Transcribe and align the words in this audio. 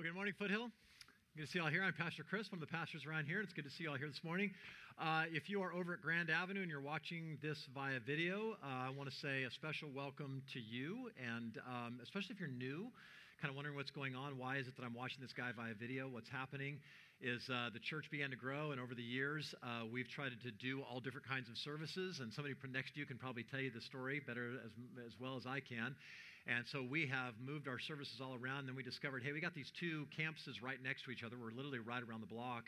Well, 0.00 0.08
good 0.08 0.14
morning, 0.14 0.32
Foothill. 0.38 0.70
Good 1.36 1.44
to 1.44 1.52
see 1.52 1.58
you 1.58 1.62
all 1.62 1.70
here. 1.70 1.84
I'm 1.84 1.92
Pastor 1.92 2.24
Chris, 2.24 2.50
one 2.50 2.56
of 2.56 2.66
the 2.66 2.72
pastors 2.72 3.04
around 3.04 3.26
here. 3.26 3.42
It's 3.42 3.52
good 3.52 3.68
to 3.68 3.70
see 3.70 3.84
you 3.84 3.90
all 3.90 4.00
here 4.00 4.08
this 4.08 4.24
morning. 4.24 4.48
Uh, 4.96 5.24
if 5.28 5.50
you 5.50 5.60
are 5.60 5.74
over 5.74 5.92
at 5.92 6.00
Grand 6.00 6.30
Avenue 6.30 6.62
and 6.62 6.70
you're 6.70 6.80
watching 6.80 7.36
this 7.42 7.68
via 7.74 8.00
video, 8.00 8.56
uh, 8.64 8.88
I 8.88 8.96
want 8.96 9.10
to 9.10 9.16
say 9.20 9.44
a 9.44 9.50
special 9.50 9.90
welcome 9.94 10.40
to 10.54 10.58
you, 10.58 11.10
and 11.20 11.60
um, 11.68 12.00
especially 12.02 12.32
if 12.32 12.40
you're 12.40 12.48
new, 12.48 12.88
kind 13.44 13.52
of 13.52 13.56
wondering 13.56 13.76
what's 13.76 13.90
going 13.90 14.16
on. 14.16 14.38
Why 14.38 14.56
is 14.56 14.68
it 14.68 14.76
that 14.80 14.88
I'm 14.88 14.96
watching 14.96 15.20
this 15.20 15.36
guy 15.36 15.52
via 15.52 15.76
video? 15.76 16.08
What's 16.08 16.30
happening 16.30 16.80
is 17.20 17.44
uh, 17.52 17.68
the 17.68 17.80
church 17.84 18.08
began 18.10 18.30
to 18.30 18.40
grow, 18.40 18.72
and 18.72 18.80
over 18.80 18.94
the 18.94 19.04
years, 19.04 19.54
uh, 19.62 19.84
we've 19.84 20.08
tried 20.08 20.32
to 20.32 20.50
do 20.50 20.80
all 20.80 21.00
different 21.00 21.28
kinds 21.28 21.50
of 21.52 21.58
services. 21.58 22.24
And 22.24 22.32
somebody 22.32 22.56
next 22.72 22.94
to 22.94 23.00
you 23.00 23.04
can 23.04 23.18
probably 23.18 23.44
tell 23.44 23.60
you 23.60 23.68
the 23.70 23.84
story 23.84 24.22
better 24.26 24.64
as, 24.64 24.72
as 25.04 25.12
well 25.20 25.36
as 25.36 25.44
I 25.44 25.60
can. 25.60 25.92
And 26.46 26.64
so 26.72 26.82
we 26.82 27.06
have 27.06 27.34
moved 27.44 27.68
our 27.68 27.78
services 27.78 28.20
all 28.20 28.36
around. 28.40 28.66
Then 28.66 28.76
we 28.76 28.82
discovered, 28.82 29.22
hey, 29.22 29.32
we 29.32 29.40
got 29.40 29.54
these 29.54 29.70
two 29.78 30.06
campuses 30.18 30.62
right 30.62 30.78
next 30.82 31.04
to 31.04 31.10
each 31.10 31.22
other. 31.22 31.36
We're 31.36 31.52
literally 31.52 31.78
right 31.78 32.02
around 32.02 32.22
the 32.22 32.32
block. 32.32 32.64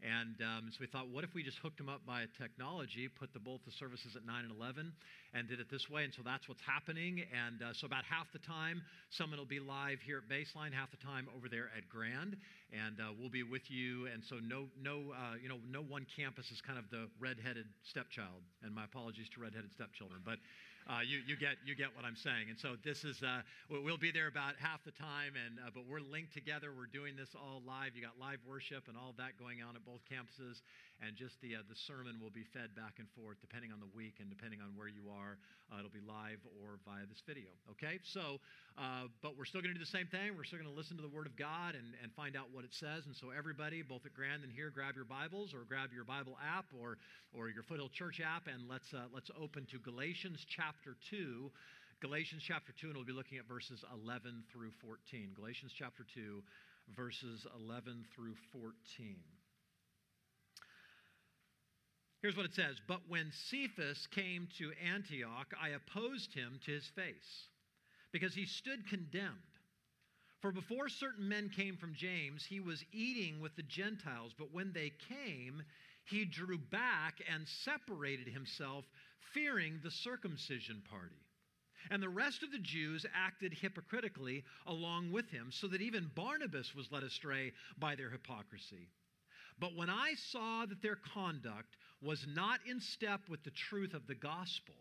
And 0.00 0.40
um, 0.40 0.72
so 0.72 0.80
we 0.80 0.88
thought, 0.88 1.12
what 1.12 1.24
if 1.24 1.34
we 1.36 1.42
just 1.44 1.58
hooked 1.60 1.76
them 1.76 1.88
up 1.88 2.00
by 2.06 2.24
technology, 2.40 3.08
put 3.08 3.32
the, 3.36 3.38
both 3.38 3.60
the 3.68 3.72
services 3.76 4.16
at 4.16 4.24
9 4.24 4.48
and 4.48 4.52
11, 4.56 4.92
and 5.34 5.48
did 5.48 5.60
it 5.60 5.68
this 5.70 5.90
way? 5.92 6.04
And 6.04 6.12
so 6.16 6.22
that's 6.24 6.48
what's 6.48 6.64
happening. 6.64 7.20
And 7.28 7.60
uh, 7.60 7.76
so 7.76 7.84
about 7.84 8.08
half 8.08 8.24
the 8.32 8.40
time, 8.40 8.80
someone 9.12 9.38
will 9.38 9.44
be 9.44 9.60
live 9.60 10.00
here 10.00 10.24
at 10.24 10.24
Baseline, 10.24 10.72
half 10.72 10.90
the 10.90 11.02
time 11.04 11.28
over 11.36 11.52
there 11.52 11.68
at 11.76 11.84
Grand, 11.92 12.36
and 12.72 12.96
uh, 12.96 13.12
we'll 13.12 13.28
be 13.28 13.44
with 13.44 13.68
you. 13.68 14.08
And 14.08 14.24
so 14.24 14.40
no, 14.40 14.72
no, 14.80 15.12
uh, 15.12 15.36
you 15.36 15.52
know, 15.52 15.60
no 15.68 15.84
one 15.84 16.08
campus 16.16 16.48
is 16.48 16.64
kind 16.64 16.78
of 16.78 16.88
the 16.88 17.12
redheaded 17.20 17.68
stepchild. 17.84 18.40
And 18.64 18.72
my 18.72 18.88
apologies 18.88 19.28
to 19.36 19.44
redheaded 19.44 19.68
stepchildren, 19.76 20.24
but 20.24 20.40
uh, 20.90 21.06
you, 21.06 21.22
you 21.26 21.36
get 21.36 21.54
you 21.64 21.76
get 21.76 21.94
what 21.94 22.04
I'm 22.04 22.16
saying. 22.16 22.50
And 22.50 22.58
so 22.58 22.74
this 22.82 23.04
is 23.04 23.22
uh, 23.22 23.42
we'll 23.70 24.00
be 24.00 24.10
there 24.10 24.26
about 24.26 24.58
half 24.58 24.82
the 24.82 24.90
time, 24.90 25.38
and 25.38 25.58
uh, 25.62 25.70
but 25.72 25.86
we're 25.86 26.02
linked 26.02 26.34
together. 26.34 26.74
We're 26.74 26.90
doing 26.90 27.14
this 27.14 27.30
all 27.38 27.62
live. 27.62 27.94
You 27.94 28.02
got 28.02 28.18
live 28.18 28.42
worship 28.42 28.88
and 28.88 28.96
all 28.98 29.14
that 29.18 29.38
going 29.38 29.62
on 29.62 29.76
at 29.76 29.84
both 29.86 30.02
campuses, 30.10 30.62
and 31.00 31.16
just 31.16 31.40
the, 31.40 31.56
uh, 31.56 31.64
the 31.68 31.76
sermon 31.88 32.20
will 32.20 32.32
be 32.32 32.44
fed 32.52 32.76
back 32.76 33.00
and 33.00 33.08
forth 33.16 33.40
depending 33.40 33.72
on 33.72 33.80
the 33.80 33.88
week 33.96 34.20
and 34.20 34.28
depending 34.28 34.60
on 34.60 34.76
where 34.76 34.88
you 34.88 35.08
are. 35.08 35.40
Uh, 35.72 35.80
it'll 35.80 35.92
be 35.92 36.04
live 36.04 36.40
or 36.60 36.76
via 36.84 37.08
this 37.08 37.24
video. 37.24 37.48
Okay, 37.72 37.98
so, 38.04 38.36
uh, 38.76 39.08
but 39.24 39.36
we're 39.36 39.48
still 39.48 39.64
going 39.64 39.72
to 39.72 39.78
do 39.78 39.84
the 39.84 39.94
same 39.94 40.06
thing. 40.12 40.36
We're 40.36 40.44
still 40.44 40.60
going 40.60 40.70
to 40.70 40.76
listen 40.76 41.00
to 41.00 41.04
the 41.04 41.12
Word 41.12 41.24
of 41.24 41.36
God 41.40 41.72
and, 41.72 41.96
and 42.04 42.12
find 42.12 42.36
out 42.36 42.52
what 42.52 42.68
it 42.68 42.74
says. 42.76 43.08
And 43.08 43.16
so, 43.16 43.32
everybody, 43.32 43.80
both 43.80 44.04
at 44.04 44.12
Grand 44.12 44.44
and 44.44 44.52
here, 44.52 44.68
grab 44.68 44.94
your 44.94 45.08
Bibles 45.08 45.56
or 45.56 45.64
grab 45.64 45.90
your 45.96 46.04
Bible 46.04 46.36
app 46.44 46.68
or, 46.76 47.00
or 47.32 47.48
your 47.48 47.64
Foothill 47.64 47.88
Church 47.88 48.20
app, 48.20 48.46
and 48.46 48.68
let's, 48.68 48.92
uh, 48.92 49.08
let's 49.14 49.30
open 49.40 49.64
to 49.72 49.80
Galatians 49.80 50.44
chapter 50.44 50.96
2. 51.08 51.50
Galatians 52.00 52.42
chapter 52.46 52.72
2, 52.80 52.88
and 52.88 52.96
we'll 52.96 53.04
be 53.04 53.12
looking 53.12 53.36
at 53.36 53.44
verses 53.44 53.84
11 53.92 54.44
through 54.52 54.72
14. 54.80 55.36
Galatians 55.36 55.72
chapter 55.76 56.04
2, 56.14 56.42
verses 56.96 57.46
11 57.60 58.06
through 58.16 58.34
14. 58.52 58.72
Here's 62.22 62.36
what 62.36 62.46
it 62.46 62.54
says 62.54 62.80
But 62.86 63.08
when 63.08 63.32
Cephas 63.32 64.06
came 64.08 64.48
to 64.58 64.72
Antioch, 64.84 65.54
I 65.60 65.70
opposed 65.70 66.34
him 66.34 66.60
to 66.64 66.72
his 66.72 66.86
face, 66.88 67.48
because 68.12 68.34
he 68.34 68.46
stood 68.46 68.88
condemned. 68.88 69.36
For 70.40 70.52
before 70.52 70.88
certain 70.88 71.28
men 71.28 71.50
came 71.50 71.76
from 71.76 71.94
James, 71.94 72.44
he 72.44 72.60
was 72.60 72.84
eating 72.92 73.40
with 73.40 73.54
the 73.56 73.62
Gentiles, 73.62 74.32
but 74.38 74.52
when 74.52 74.72
they 74.72 74.92
came, 75.08 75.62
he 76.04 76.24
drew 76.24 76.56
back 76.56 77.20
and 77.30 77.46
separated 77.46 78.26
himself, 78.28 78.84
fearing 79.34 79.80
the 79.82 79.90
circumcision 79.90 80.82
party. 80.90 81.20
And 81.90 82.02
the 82.02 82.08
rest 82.08 82.42
of 82.42 82.52
the 82.52 82.58
Jews 82.58 83.06
acted 83.14 83.54
hypocritically 83.54 84.44
along 84.66 85.12
with 85.12 85.28
him, 85.30 85.50
so 85.50 85.66
that 85.68 85.80
even 85.82 86.10
Barnabas 86.14 86.74
was 86.74 86.90
led 86.90 87.02
astray 87.02 87.52
by 87.78 87.94
their 87.94 88.10
hypocrisy. 88.10 88.88
But 89.60 89.76
when 89.76 89.90
I 89.90 90.14
saw 90.14 90.64
that 90.66 90.82
their 90.82 90.96
conduct 91.14 91.76
was 92.02 92.26
not 92.34 92.60
in 92.66 92.80
step 92.80 93.20
with 93.28 93.44
the 93.44 93.50
truth 93.50 93.92
of 93.92 94.06
the 94.06 94.14
gospel, 94.14 94.74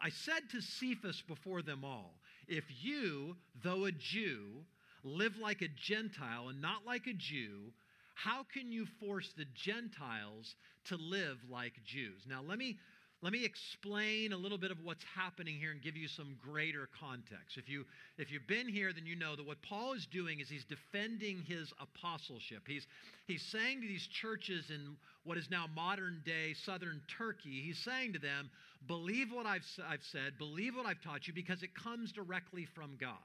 I 0.00 0.08
said 0.08 0.48
to 0.50 0.60
Cephas 0.60 1.22
before 1.28 1.62
them 1.62 1.84
all, 1.84 2.18
If 2.48 2.64
you, 2.82 3.36
though 3.62 3.84
a 3.84 3.92
Jew, 3.92 4.64
live 5.04 5.36
like 5.36 5.62
a 5.62 5.68
Gentile 5.68 6.48
and 6.48 6.60
not 6.60 6.86
like 6.86 7.06
a 7.06 7.12
Jew, 7.12 7.72
how 8.14 8.44
can 8.44 8.72
you 8.72 8.86
force 8.98 9.32
the 9.36 9.44
Gentiles 9.54 10.56
to 10.86 10.96
live 10.96 11.38
like 11.50 11.74
Jews? 11.84 12.22
Now, 12.26 12.42
let 12.42 12.58
me 12.58 12.78
let 13.22 13.32
me 13.32 13.44
explain 13.44 14.32
a 14.32 14.36
little 14.36 14.58
bit 14.58 14.70
of 14.70 14.78
what's 14.84 15.04
happening 15.14 15.56
here 15.56 15.70
and 15.70 15.80
give 15.80 15.96
you 15.96 16.06
some 16.06 16.36
greater 16.42 16.88
context. 17.00 17.56
If, 17.56 17.68
you, 17.68 17.84
if 18.18 18.30
you've 18.30 18.46
been 18.46 18.68
here, 18.68 18.92
then 18.92 19.06
you 19.06 19.16
know 19.16 19.34
that 19.36 19.46
what 19.46 19.62
Paul 19.62 19.94
is 19.94 20.06
doing 20.12 20.40
is 20.40 20.50
he's 20.50 20.64
defending 20.64 21.42
his 21.48 21.72
apostleship. 21.80 22.62
He's, 22.66 22.86
he's 23.26 23.42
saying 23.42 23.80
to 23.80 23.86
these 23.86 24.06
churches 24.06 24.70
in 24.70 24.96
what 25.24 25.38
is 25.38 25.48
now 25.50 25.66
modern 25.74 26.20
day 26.26 26.54
southern 26.64 27.00
Turkey, 27.18 27.62
he's 27.64 27.78
saying 27.78 28.12
to 28.12 28.18
them, 28.18 28.50
believe 28.86 29.32
what 29.32 29.46
I've, 29.46 29.64
I've 29.88 30.04
said, 30.12 30.38
believe 30.38 30.76
what 30.76 30.86
I've 30.86 31.00
taught 31.02 31.26
you, 31.26 31.32
because 31.32 31.62
it 31.62 31.74
comes 31.74 32.12
directly 32.12 32.66
from 32.74 32.96
God. 33.00 33.16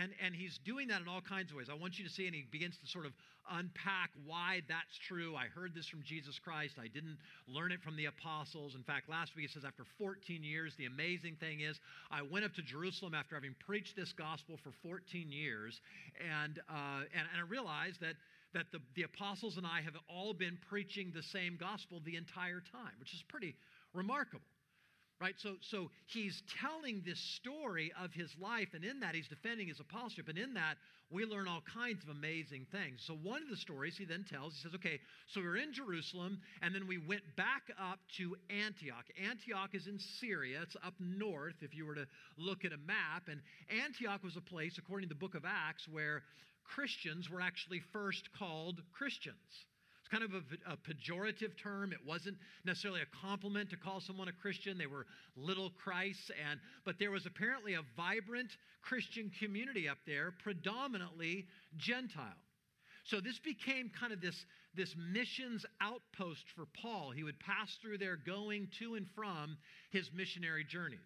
And, 0.00 0.12
and 0.24 0.34
he's 0.34 0.58
doing 0.64 0.88
that 0.88 1.00
in 1.00 1.08
all 1.08 1.20
kinds 1.20 1.50
of 1.50 1.56
ways. 1.56 1.68
I 1.70 1.74
want 1.74 1.98
you 1.98 2.04
to 2.04 2.10
see, 2.10 2.26
and 2.26 2.34
he 2.34 2.44
begins 2.50 2.76
to 2.78 2.86
sort 2.86 3.06
of 3.06 3.12
unpack 3.50 4.10
why 4.26 4.62
that's 4.68 4.96
true. 5.06 5.34
I 5.36 5.46
heard 5.46 5.74
this 5.74 5.86
from 5.88 6.02
Jesus 6.02 6.38
Christ. 6.38 6.74
I 6.78 6.88
didn't 6.88 7.18
learn 7.46 7.72
it 7.72 7.82
from 7.82 7.96
the 7.96 8.06
apostles. 8.06 8.74
In 8.74 8.82
fact, 8.82 9.08
last 9.08 9.34
week 9.36 9.48
he 9.48 9.52
says, 9.52 9.64
after 9.64 9.84
14 9.98 10.42
years, 10.42 10.74
the 10.78 10.86
amazing 10.86 11.36
thing 11.36 11.60
is, 11.60 11.80
I 12.10 12.22
went 12.22 12.44
up 12.44 12.54
to 12.54 12.62
Jerusalem 12.62 13.14
after 13.14 13.34
having 13.34 13.54
preached 13.58 13.96
this 13.96 14.12
gospel 14.12 14.58
for 14.62 14.72
14 14.82 15.30
years, 15.30 15.80
and, 16.20 16.60
uh, 16.68 17.04
and, 17.12 17.26
and 17.32 17.38
I 17.38 17.48
realized 17.48 18.00
that 18.00 18.14
that 18.54 18.66
the, 18.70 18.80
the 18.96 19.02
apostles 19.04 19.56
and 19.56 19.66
I 19.66 19.80
have 19.80 19.94
all 20.10 20.34
been 20.34 20.58
preaching 20.68 21.10
the 21.14 21.22
same 21.22 21.56
gospel 21.58 22.02
the 22.04 22.16
entire 22.16 22.60
time, 22.60 22.92
which 23.00 23.14
is 23.14 23.22
pretty 23.26 23.56
remarkable 23.94 24.44
right? 25.22 25.34
So 25.38 25.54
so 25.60 25.88
he's 26.08 26.42
telling 26.60 27.02
this 27.06 27.20
story 27.36 27.92
of 28.02 28.12
his 28.12 28.28
life 28.40 28.68
and 28.74 28.84
in 28.84 29.00
that 29.00 29.14
he's 29.14 29.28
defending 29.28 29.68
his 29.68 29.78
apostleship 29.78 30.28
and 30.28 30.36
in 30.36 30.54
that 30.54 30.74
we 31.12 31.24
learn 31.24 31.46
all 31.46 31.62
kinds 31.72 32.02
of 32.02 32.08
amazing 32.08 32.66
things. 32.72 33.04
So 33.06 33.14
one 33.14 33.42
of 33.42 33.48
the 33.48 33.56
stories 33.56 33.96
he 33.96 34.04
then 34.04 34.24
tells 34.28 34.54
he 34.54 34.62
says 34.62 34.74
okay 34.74 34.98
so 35.28 35.40
we 35.40 35.46
are 35.46 35.56
in 35.56 35.72
jerusalem 35.72 36.40
and 36.60 36.74
then 36.74 36.88
we 36.88 36.98
went 36.98 37.22
back 37.36 37.62
up 37.80 38.00
to 38.18 38.34
antioch. 38.50 39.06
Antioch 39.22 39.70
is 39.74 39.86
in 39.86 40.00
syria. 40.20 40.58
It's 40.62 40.76
up 40.84 40.94
north 40.98 41.56
if 41.62 41.72
you 41.72 41.86
were 41.86 41.94
to 41.94 42.06
look 42.36 42.64
at 42.64 42.72
a 42.72 42.78
map. 42.78 43.28
And 43.30 43.40
antioch 43.70 44.24
was 44.24 44.36
a 44.36 44.40
place 44.40 44.76
according 44.76 45.08
to 45.08 45.14
the 45.14 45.20
book 45.20 45.36
of 45.36 45.44
acts 45.46 45.86
where 45.88 46.22
christians 46.74 47.30
were 47.30 47.40
actually 47.40 47.80
first 47.92 48.28
called 48.38 48.80
christians 48.92 49.66
kind 50.12 50.24
of 50.24 50.34
a, 50.34 50.72
a, 50.72 50.76
pejorative 50.76 51.56
term. 51.60 51.92
It 51.92 51.98
wasn't 52.06 52.36
necessarily 52.64 53.00
a 53.00 53.26
compliment 53.26 53.70
to 53.70 53.76
call 53.76 54.00
someone 54.00 54.28
a 54.28 54.32
Christian. 54.32 54.76
They 54.76 54.86
were 54.86 55.06
little 55.36 55.70
Christs, 55.82 56.30
and 56.50 56.60
but 56.84 56.98
there 56.98 57.10
was 57.10 57.24
apparently 57.24 57.74
a 57.74 57.82
vibrant 57.96 58.50
Christian 58.82 59.32
community 59.40 59.88
up 59.88 59.98
there, 60.06 60.34
predominantly 60.42 61.46
Gentile. 61.78 62.36
So 63.04 63.20
this 63.20 63.38
became 63.38 63.90
kind 63.98 64.12
of 64.12 64.20
this, 64.20 64.36
this 64.76 64.94
missions 65.12 65.64
outpost 65.80 66.44
for 66.54 66.66
Paul. 66.80 67.10
He 67.10 67.24
would 67.24 67.40
pass 67.40 67.76
through 67.80 67.98
there 67.98 68.16
going 68.16 68.68
to 68.78 68.94
and 68.94 69.06
from 69.16 69.56
his 69.90 70.10
missionary 70.14 70.64
journeys. 70.64 71.00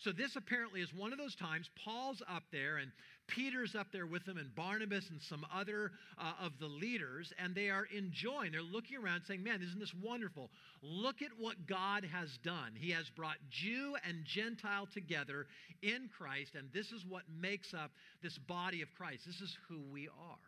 So, 0.00 0.12
this 0.12 0.36
apparently 0.36 0.80
is 0.80 0.94
one 0.94 1.12
of 1.12 1.18
those 1.18 1.34
times 1.34 1.68
Paul's 1.84 2.22
up 2.28 2.44
there 2.52 2.76
and 2.76 2.92
Peter's 3.28 3.74
up 3.74 3.88
there 3.92 4.06
with 4.06 4.24
them, 4.24 4.38
and 4.38 4.54
Barnabas 4.54 5.08
and 5.10 5.20
some 5.22 5.46
other 5.54 5.92
uh, 6.18 6.32
of 6.42 6.52
the 6.58 6.66
leaders, 6.66 7.32
and 7.38 7.54
they 7.54 7.70
are 7.70 7.86
enjoying. 7.94 8.52
They're 8.52 8.62
looking 8.62 8.96
around 8.96 9.22
saying, 9.26 9.42
Man, 9.42 9.62
isn't 9.62 9.78
this 9.78 9.94
wonderful? 10.02 10.50
Look 10.82 11.22
at 11.22 11.30
what 11.38 11.66
God 11.66 12.04
has 12.04 12.30
done. 12.42 12.72
He 12.74 12.90
has 12.92 13.08
brought 13.10 13.36
Jew 13.50 13.94
and 14.06 14.24
Gentile 14.24 14.88
together 14.92 15.46
in 15.82 16.08
Christ, 16.16 16.54
and 16.54 16.68
this 16.72 16.90
is 16.90 17.04
what 17.06 17.22
makes 17.40 17.74
up 17.74 17.92
this 18.22 18.36
body 18.38 18.82
of 18.82 18.88
Christ. 18.96 19.24
This 19.26 19.40
is 19.40 19.56
who 19.68 19.80
we 19.92 20.08
are. 20.08 20.38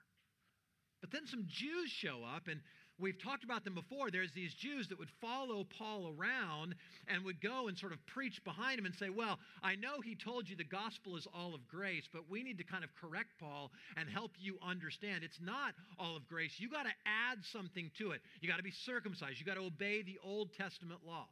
But 1.00 1.12
then 1.12 1.26
some 1.26 1.46
Jews 1.49 1.90
show 1.90 2.20
up, 2.25 2.49
and 2.49 2.60
we've 3.00 3.20
talked 3.23 3.44
about 3.44 3.64
them 3.64 3.75
before. 3.75 4.11
There's 4.11 4.32
these 4.32 4.55
Jews 4.55 4.88
that 4.88 4.99
would 4.99 5.11
follow 5.20 5.67
Paul 5.79 6.14
around 6.17 6.75
and 7.08 7.25
would 7.25 7.41
go 7.41 7.69
and 7.69 7.76
sort 7.76 7.93
of 7.93 8.05
preach 8.06 8.43
behind 8.44 8.79
him 8.79 8.87
and 8.87 8.94
say, 8.94 9.11
Well, 9.11 9.38
I 9.62 9.76
know 9.76 10.00
he 10.00 10.14
told 10.14 10.49
you 10.49 10.56
the 10.56 10.64
gospel 10.64 11.17
is 11.17 11.26
all 11.35 11.55
of 11.55 11.67
grace, 11.69 12.05
but 12.12 12.29
we 12.29 12.43
need 12.43 12.58
to 12.58 12.64
kind 12.64 12.85
of 12.85 12.91
correct 13.00 13.31
Paul 13.41 13.70
and 13.97 14.08
help 14.08 14.32
you 14.38 14.58
understand 14.67 15.25
it's 15.25 15.41
not 15.41 15.75
all 15.99 16.17
of 16.17 16.29
grace. 16.29 16.52
You 16.58 16.69
got 16.69 16.85
to 16.85 16.93
add 17.06 17.38
something 17.52 17.91
to 17.99 18.12
it. 18.12 18.20
You 18.41 18.49
got 18.49 18.58
to 18.58 18.62
be 18.62 18.73
circumcised, 18.85 19.38
you 19.38 19.46
got 19.46 19.55
to 19.55 19.64
obey 19.64 20.03
the 20.03 20.19
Old 20.25 20.53
Testament 20.55 21.00
law. 21.06 21.26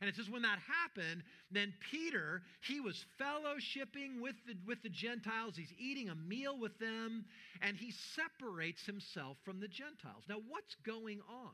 And 0.00 0.08
it 0.08 0.16
says 0.16 0.30
when 0.30 0.42
that 0.42 0.58
happened, 0.66 1.22
then 1.50 1.74
Peter, 1.90 2.42
he 2.66 2.80
was 2.80 3.04
fellowshipping 3.20 4.20
with 4.20 4.34
the, 4.46 4.54
with 4.66 4.82
the 4.82 4.88
Gentiles. 4.88 5.56
He's 5.56 5.72
eating 5.78 6.08
a 6.08 6.14
meal 6.14 6.58
with 6.58 6.78
them, 6.78 7.26
and 7.60 7.76
he 7.76 7.92
separates 8.14 8.86
himself 8.86 9.36
from 9.44 9.60
the 9.60 9.68
Gentiles. 9.68 10.24
Now, 10.28 10.40
what's 10.48 10.74
going 10.86 11.20
on? 11.28 11.50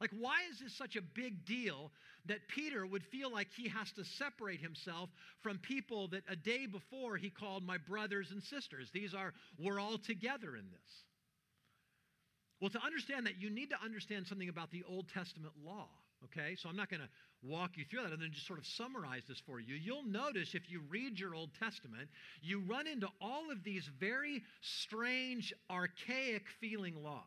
Like, 0.00 0.10
why 0.18 0.36
is 0.52 0.60
this 0.60 0.76
such 0.76 0.96
a 0.96 1.02
big 1.02 1.44
deal 1.44 1.90
that 2.26 2.46
Peter 2.48 2.86
would 2.86 3.02
feel 3.04 3.32
like 3.32 3.48
he 3.56 3.68
has 3.68 3.90
to 3.92 4.04
separate 4.04 4.60
himself 4.60 5.08
from 5.42 5.58
people 5.58 6.08
that 6.08 6.22
a 6.28 6.36
day 6.36 6.66
before 6.66 7.16
he 7.16 7.30
called 7.30 7.64
my 7.64 7.78
brothers 7.78 8.30
and 8.30 8.42
sisters? 8.42 8.90
These 8.92 9.14
are, 9.14 9.32
we're 9.58 9.80
all 9.80 9.98
together 9.98 10.54
in 10.54 10.66
this. 10.70 10.90
Well, 12.60 12.70
to 12.70 12.82
understand 12.84 13.26
that, 13.26 13.40
you 13.40 13.50
need 13.50 13.70
to 13.70 13.82
understand 13.82 14.26
something 14.26 14.48
about 14.48 14.70
the 14.70 14.84
Old 14.88 15.08
Testament 15.08 15.54
law, 15.64 15.88
okay? 16.24 16.56
So 16.56 16.68
I'm 16.68 16.76
not 16.76 16.90
going 16.90 17.02
to 17.02 17.08
walk 17.42 17.76
you 17.76 17.84
through 17.84 18.02
that 18.02 18.12
and 18.12 18.20
then 18.20 18.30
just 18.32 18.46
sort 18.46 18.58
of 18.58 18.66
summarize 18.66 19.22
this 19.28 19.40
for 19.46 19.60
you. 19.60 19.74
You'll 19.74 20.06
notice 20.06 20.54
if 20.54 20.70
you 20.70 20.82
read 20.88 21.18
your 21.18 21.34
Old 21.34 21.50
Testament, 21.58 22.08
you 22.42 22.60
run 22.60 22.86
into 22.86 23.08
all 23.20 23.50
of 23.50 23.62
these 23.64 23.88
very 24.00 24.42
strange, 24.60 25.52
archaic 25.70 26.44
feeling 26.60 27.02
laws. 27.02 27.22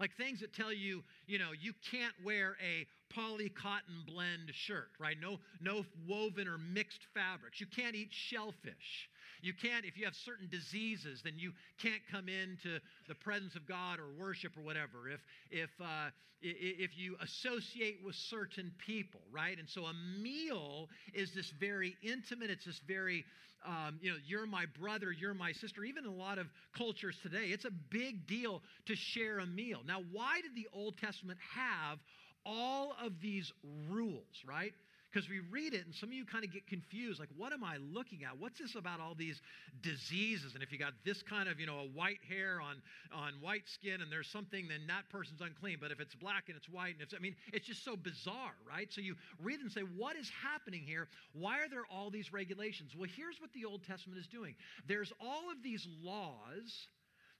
Like 0.00 0.16
things 0.16 0.40
that 0.40 0.52
tell 0.52 0.72
you, 0.72 1.04
you 1.28 1.38
know, 1.38 1.50
you 1.60 1.72
can't 1.90 2.14
wear 2.24 2.56
a 2.60 2.86
poly 3.14 3.48
cotton 3.50 4.02
blend 4.06 4.50
shirt, 4.52 4.88
right? 4.98 5.16
No, 5.20 5.38
no 5.60 5.84
woven 6.08 6.48
or 6.48 6.58
mixed 6.58 7.06
fabrics. 7.14 7.60
You 7.60 7.66
can't 7.66 7.94
eat 7.94 8.08
shellfish. 8.10 9.08
You 9.42 9.52
can't, 9.52 9.84
if 9.84 9.98
you 9.98 10.04
have 10.04 10.14
certain 10.14 10.48
diseases, 10.48 11.20
then 11.22 11.34
you 11.36 11.52
can't 11.82 12.00
come 12.10 12.28
into 12.28 12.78
the 13.08 13.14
presence 13.14 13.56
of 13.56 13.66
God 13.66 13.98
or 13.98 14.06
worship 14.18 14.56
or 14.56 14.62
whatever. 14.62 15.08
If, 15.12 15.20
if, 15.50 15.70
uh, 15.80 16.10
if 16.40 16.96
you 16.96 17.16
associate 17.20 17.98
with 18.04 18.14
certain 18.14 18.72
people, 18.86 19.20
right? 19.30 19.58
And 19.58 19.68
so 19.68 19.84
a 19.84 19.94
meal 20.20 20.88
is 21.12 21.34
this 21.34 21.52
very 21.60 21.96
intimate, 22.02 22.50
it's 22.50 22.64
this 22.64 22.80
very, 22.86 23.24
um, 23.66 23.98
you 24.00 24.10
know, 24.10 24.16
you're 24.26 24.46
my 24.46 24.66
brother, 24.80 25.12
you're 25.12 25.34
my 25.34 25.52
sister. 25.52 25.84
Even 25.84 26.04
in 26.04 26.10
a 26.10 26.14
lot 26.14 26.38
of 26.38 26.46
cultures 26.76 27.16
today, 27.22 27.46
it's 27.46 27.64
a 27.64 27.70
big 27.90 28.26
deal 28.26 28.62
to 28.86 28.94
share 28.96 29.40
a 29.40 29.46
meal. 29.46 29.80
Now, 29.86 30.02
why 30.12 30.40
did 30.40 30.54
the 30.54 30.68
Old 30.72 30.96
Testament 30.98 31.38
have 31.54 31.98
all 32.44 32.94
of 33.04 33.12
these 33.20 33.52
rules, 33.90 34.24
right? 34.46 34.72
Because 35.12 35.28
we 35.28 35.40
read 35.50 35.74
it 35.74 35.84
and 35.84 35.94
some 35.94 36.08
of 36.08 36.14
you 36.14 36.24
kind 36.24 36.42
of 36.42 36.52
get 36.52 36.66
confused 36.66 37.20
like, 37.20 37.28
what 37.36 37.52
am 37.52 37.62
I 37.62 37.76
looking 37.92 38.24
at? 38.24 38.38
What's 38.38 38.58
this 38.58 38.76
about 38.76 38.98
all 38.98 39.14
these 39.14 39.42
diseases? 39.82 40.54
And 40.54 40.62
if 40.62 40.72
you 40.72 40.78
got 40.78 40.94
this 41.04 41.22
kind 41.22 41.50
of, 41.50 41.60
you 41.60 41.66
know, 41.66 41.80
a 41.80 41.88
white 41.88 42.20
hair 42.26 42.60
on, 42.62 42.76
on 43.14 43.34
white 43.40 43.68
skin 43.68 44.00
and 44.00 44.10
there's 44.10 44.28
something, 44.28 44.68
then 44.68 44.80
that 44.86 45.08
person's 45.10 45.42
unclean. 45.42 45.78
But 45.80 45.90
if 45.90 46.00
it's 46.00 46.14
black 46.14 46.44
and 46.48 46.56
it's 46.56 46.68
white, 46.68 46.94
and 46.94 47.02
it's, 47.02 47.12
I 47.14 47.18
mean, 47.18 47.36
it's 47.52 47.66
just 47.66 47.84
so 47.84 47.94
bizarre, 47.94 48.54
right? 48.66 48.90
So 48.90 49.02
you 49.02 49.16
read 49.42 49.60
and 49.60 49.70
say, 49.70 49.82
what 49.82 50.16
is 50.16 50.30
happening 50.30 50.82
here? 50.86 51.08
Why 51.34 51.58
are 51.58 51.68
there 51.68 51.84
all 51.92 52.08
these 52.08 52.32
regulations? 52.32 52.92
Well, 52.96 53.08
here's 53.14 53.38
what 53.38 53.52
the 53.52 53.66
Old 53.66 53.84
Testament 53.84 54.18
is 54.18 54.26
doing 54.26 54.54
there's 54.86 55.12
all 55.20 55.50
of 55.50 55.62
these 55.62 55.86
laws 56.02 56.88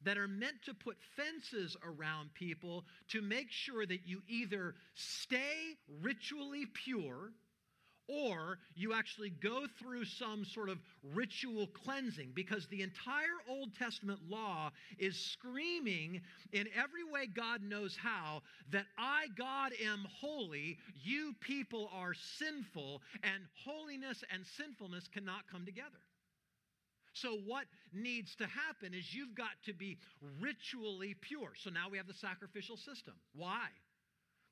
that 0.04 0.18
are 0.18 0.28
meant 0.28 0.56
to 0.66 0.74
put 0.74 0.96
fences 1.16 1.76
around 1.84 2.34
people 2.34 2.84
to 3.08 3.22
make 3.22 3.50
sure 3.50 3.86
that 3.86 4.00
you 4.04 4.20
either 4.28 4.74
stay 4.94 5.76
ritually 6.02 6.66
pure 6.84 7.30
or 8.08 8.58
you 8.74 8.92
actually 8.92 9.30
go 9.30 9.66
through 9.78 10.04
some 10.04 10.44
sort 10.44 10.68
of 10.68 10.78
ritual 11.14 11.66
cleansing 11.68 12.30
because 12.34 12.66
the 12.68 12.82
entire 12.82 13.38
Old 13.48 13.74
Testament 13.76 14.20
law 14.28 14.70
is 14.98 15.16
screaming 15.16 16.20
in 16.52 16.68
every 16.76 17.04
way 17.04 17.26
God 17.26 17.62
knows 17.62 17.96
how 17.96 18.42
that 18.70 18.86
I, 18.98 19.26
God, 19.36 19.72
am 19.84 20.06
holy, 20.20 20.78
you 21.02 21.34
people 21.40 21.90
are 21.92 22.14
sinful, 22.14 23.00
and 23.22 23.42
holiness 23.64 24.22
and 24.32 24.44
sinfulness 24.46 25.08
cannot 25.08 25.48
come 25.50 25.64
together. 25.64 26.00
So, 27.14 27.36
what 27.46 27.64
needs 27.92 28.34
to 28.36 28.46
happen 28.46 28.94
is 28.94 29.14
you've 29.14 29.34
got 29.34 29.62
to 29.66 29.74
be 29.74 29.98
ritually 30.40 31.14
pure. 31.20 31.52
So 31.56 31.68
now 31.68 31.88
we 31.90 31.98
have 31.98 32.06
the 32.06 32.14
sacrificial 32.14 32.76
system. 32.76 33.14
Why? 33.34 33.66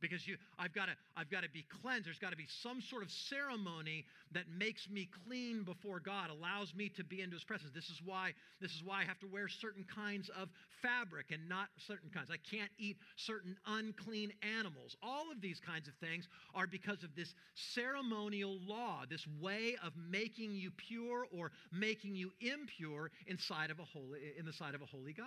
Because 0.01 0.27
you 0.27 0.37
I've 0.59 0.73
got 0.75 0.87
to 0.87 0.93
I've 1.17 1.31
got 1.31 1.43
to 1.43 1.51
be 1.51 1.65
cleansed. 1.83 2.07
There's 2.07 2.19
got 2.19 2.31
to 2.31 2.37
be 2.37 2.47
some 2.63 2.81
sort 2.81 3.03
of 3.03 3.11
ceremony 3.11 4.05
that 4.33 4.45
makes 4.49 4.89
me 4.89 5.09
clean 5.27 5.65
before 5.65 6.01
God, 6.01 6.31
allows 6.31 6.75
me 6.75 6.89
to 6.97 7.05
be 7.05 7.21
into 7.21 7.35
his 7.35 7.45
presence. 7.45 7.71
This 7.75 7.91
is 7.91 8.01
why 8.05 8.33
this 8.61 8.73
is 8.73 8.83
why 8.85 9.03
I 9.03 9.05
have 9.05 9.19
to 9.21 9.27
wear 9.27 9.49
certain 9.49 9.85
kinds 9.95 10.31
of 10.31 10.49
fabric 10.83 11.27
and 11.31 11.49
not 11.49 11.69
certain 11.87 12.11
kinds. 12.11 12.29
I 12.31 12.39
can't 12.51 12.71
eat 12.79 12.97
certain 13.17 13.57
unclean 13.67 14.33
animals. 14.59 14.97
All 15.03 15.31
of 15.31 15.41
these 15.41 15.61
kinds 15.61 15.89
of 15.89 15.95
things 15.95 16.27
are 16.55 16.67
because 16.67 17.03
of 17.03 17.15
this 17.15 17.35
ceremonial 17.55 18.59
law, 18.67 19.03
this 19.09 19.27
way 19.41 19.77
of 19.85 19.93
making 20.11 20.55
you 20.55 20.71
pure 20.71 21.27
or 21.33 21.53
making 21.73 22.15
you 22.15 22.33
impure 22.41 23.11
inside 23.27 23.71
of 23.71 23.79
a 23.79 23.85
holy 23.85 24.21
in 24.39 24.47
the 24.47 24.53
sight 24.53 24.75
of 24.75 24.83
a 24.83 24.87
holy 24.87 25.13
God. 25.13 25.27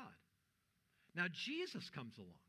Now 1.16 1.26
Jesus 1.32 1.90
comes 1.94 2.18
along 2.18 2.43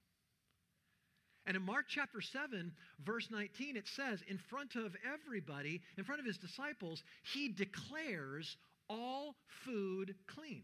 and 1.47 1.57
in 1.57 1.63
Mark 1.63 1.87
chapter 1.89 2.21
7, 2.21 2.73
verse 3.05 3.29
19, 3.31 3.77
it 3.77 3.87
says, 3.95 4.21
in 4.29 4.39
front 4.39 4.77
of 4.77 4.97
everybody, 5.13 5.83
in 5.99 6.05
front 6.05 6.21
of 6.21 6.27
his 6.27 6.39
disciples, 6.39 7.03
he 7.35 7.49
declares 7.49 8.57
all 8.89 9.35
food 9.65 10.15
clean. 10.27 10.63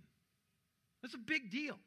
That's 1.02 1.14
a 1.14 1.18
big 1.18 1.50
deal. 1.50 1.78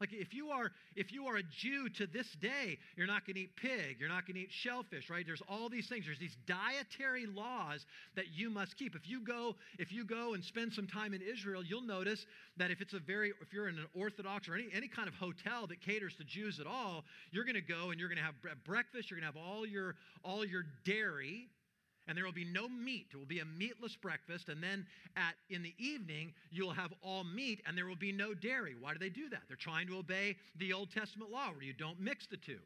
Like 0.00 0.12
if 0.12 0.32
you 0.32 0.50
are 0.50 0.70
if 0.94 1.12
you 1.12 1.26
are 1.26 1.36
a 1.36 1.42
Jew 1.42 1.88
to 1.96 2.06
this 2.06 2.26
day, 2.40 2.78
you're 2.96 3.06
not 3.06 3.26
going 3.26 3.34
to 3.34 3.40
eat 3.42 3.56
pig, 3.56 3.96
you're 3.98 4.08
not 4.08 4.26
going 4.26 4.36
to 4.36 4.42
eat 4.42 4.52
shellfish, 4.52 5.10
right? 5.10 5.26
There's 5.26 5.42
all 5.48 5.68
these 5.68 5.88
things. 5.88 6.04
There's 6.06 6.18
these 6.18 6.36
dietary 6.46 7.26
laws 7.26 7.84
that 8.14 8.26
you 8.32 8.48
must 8.48 8.76
keep. 8.76 8.94
If 8.94 9.08
you 9.08 9.20
go 9.20 9.56
if 9.78 9.92
you 9.92 10.04
go 10.04 10.34
and 10.34 10.44
spend 10.44 10.72
some 10.72 10.86
time 10.86 11.14
in 11.14 11.20
Israel, 11.22 11.64
you'll 11.64 11.82
notice 11.82 12.24
that 12.58 12.70
if 12.70 12.80
it's 12.80 12.94
a 12.94 13.00
very 13.00 13.32
if 13.42 13.52
you're 13.52 13.68
in 13.68 13.76
an 13.76 13.86
Orthodox 13.94 14.48
or 14.48 14.54
any 14.54 14.68
any 14.72 14.88
kind 14.88 15.08
of 15.08 15.14
hotel 15.14 15.66
that 15.66 15.80
caters 15.80 16.14
to 16.16 16.24
Jews 16.24 16.60
at 16.60 16.66
all, 16.66 17.04
you're 17.32 17.44
going 17.44 17.54
to 17.54 17.60
go 17.60 17.90
and 17.90 17.98
you're 17.98 18.08
going 18.08 18.18
to 18.18 18.24
have 18.24 18.34
breakfast. 18.64 19.10
You're 19.10 19.20
going 19.20 19.32
to 19.32 19.38
have 19.38 19.44
all 19.44 19.66
your 19.66 19.96
all 20.24 20.44
your 20.44 20.64
dairy 20.84 21.48
and 22.08 22.16
there 22.16 22.24
will 22.24 22.32
be 22.32 22.46
no 22.46 22.68
meat. 22.68 23.08
It 23.12 23.16
will 23.16 23.26
be 23.26 23.40
a 23.40 23.44
meatless 23.44 23.94
breakfast. 23.94 24.48
And 24.48 24.62
then 24.62 24.86
at 25.16 25.34
in 25.50 25.62
the 25.62 25.74
evening, 25.78 26.32
you'll 26.50 26.72
have 26.72 26.92
all 27.02 27.22
meat 27.22 27.60
and 27.66 27.76
there 27.76 27.86
will 27.86 27.96
be 27.96 28.12
no 28.12 28.34
dairy. 28.34 28.74
Why 28.80 28.94
do 28.94 28.98
they 28.98 29.10
do 29.10 29.28
that? 29.28 29.42
They're 29.46 29.56
trying 29.56 29.86
to 29.88 29.98
obey 29.98 30.36
the 30.56 30.72
Old 30.72 30.90
Testament 30.90 31.30
law 31.30 31.50
where 31.52 31.62
you 31.62 31.74
don't 31.74 32.00
mix 32.00 32.26
the 32.26 32.38
two. 32.38 32.58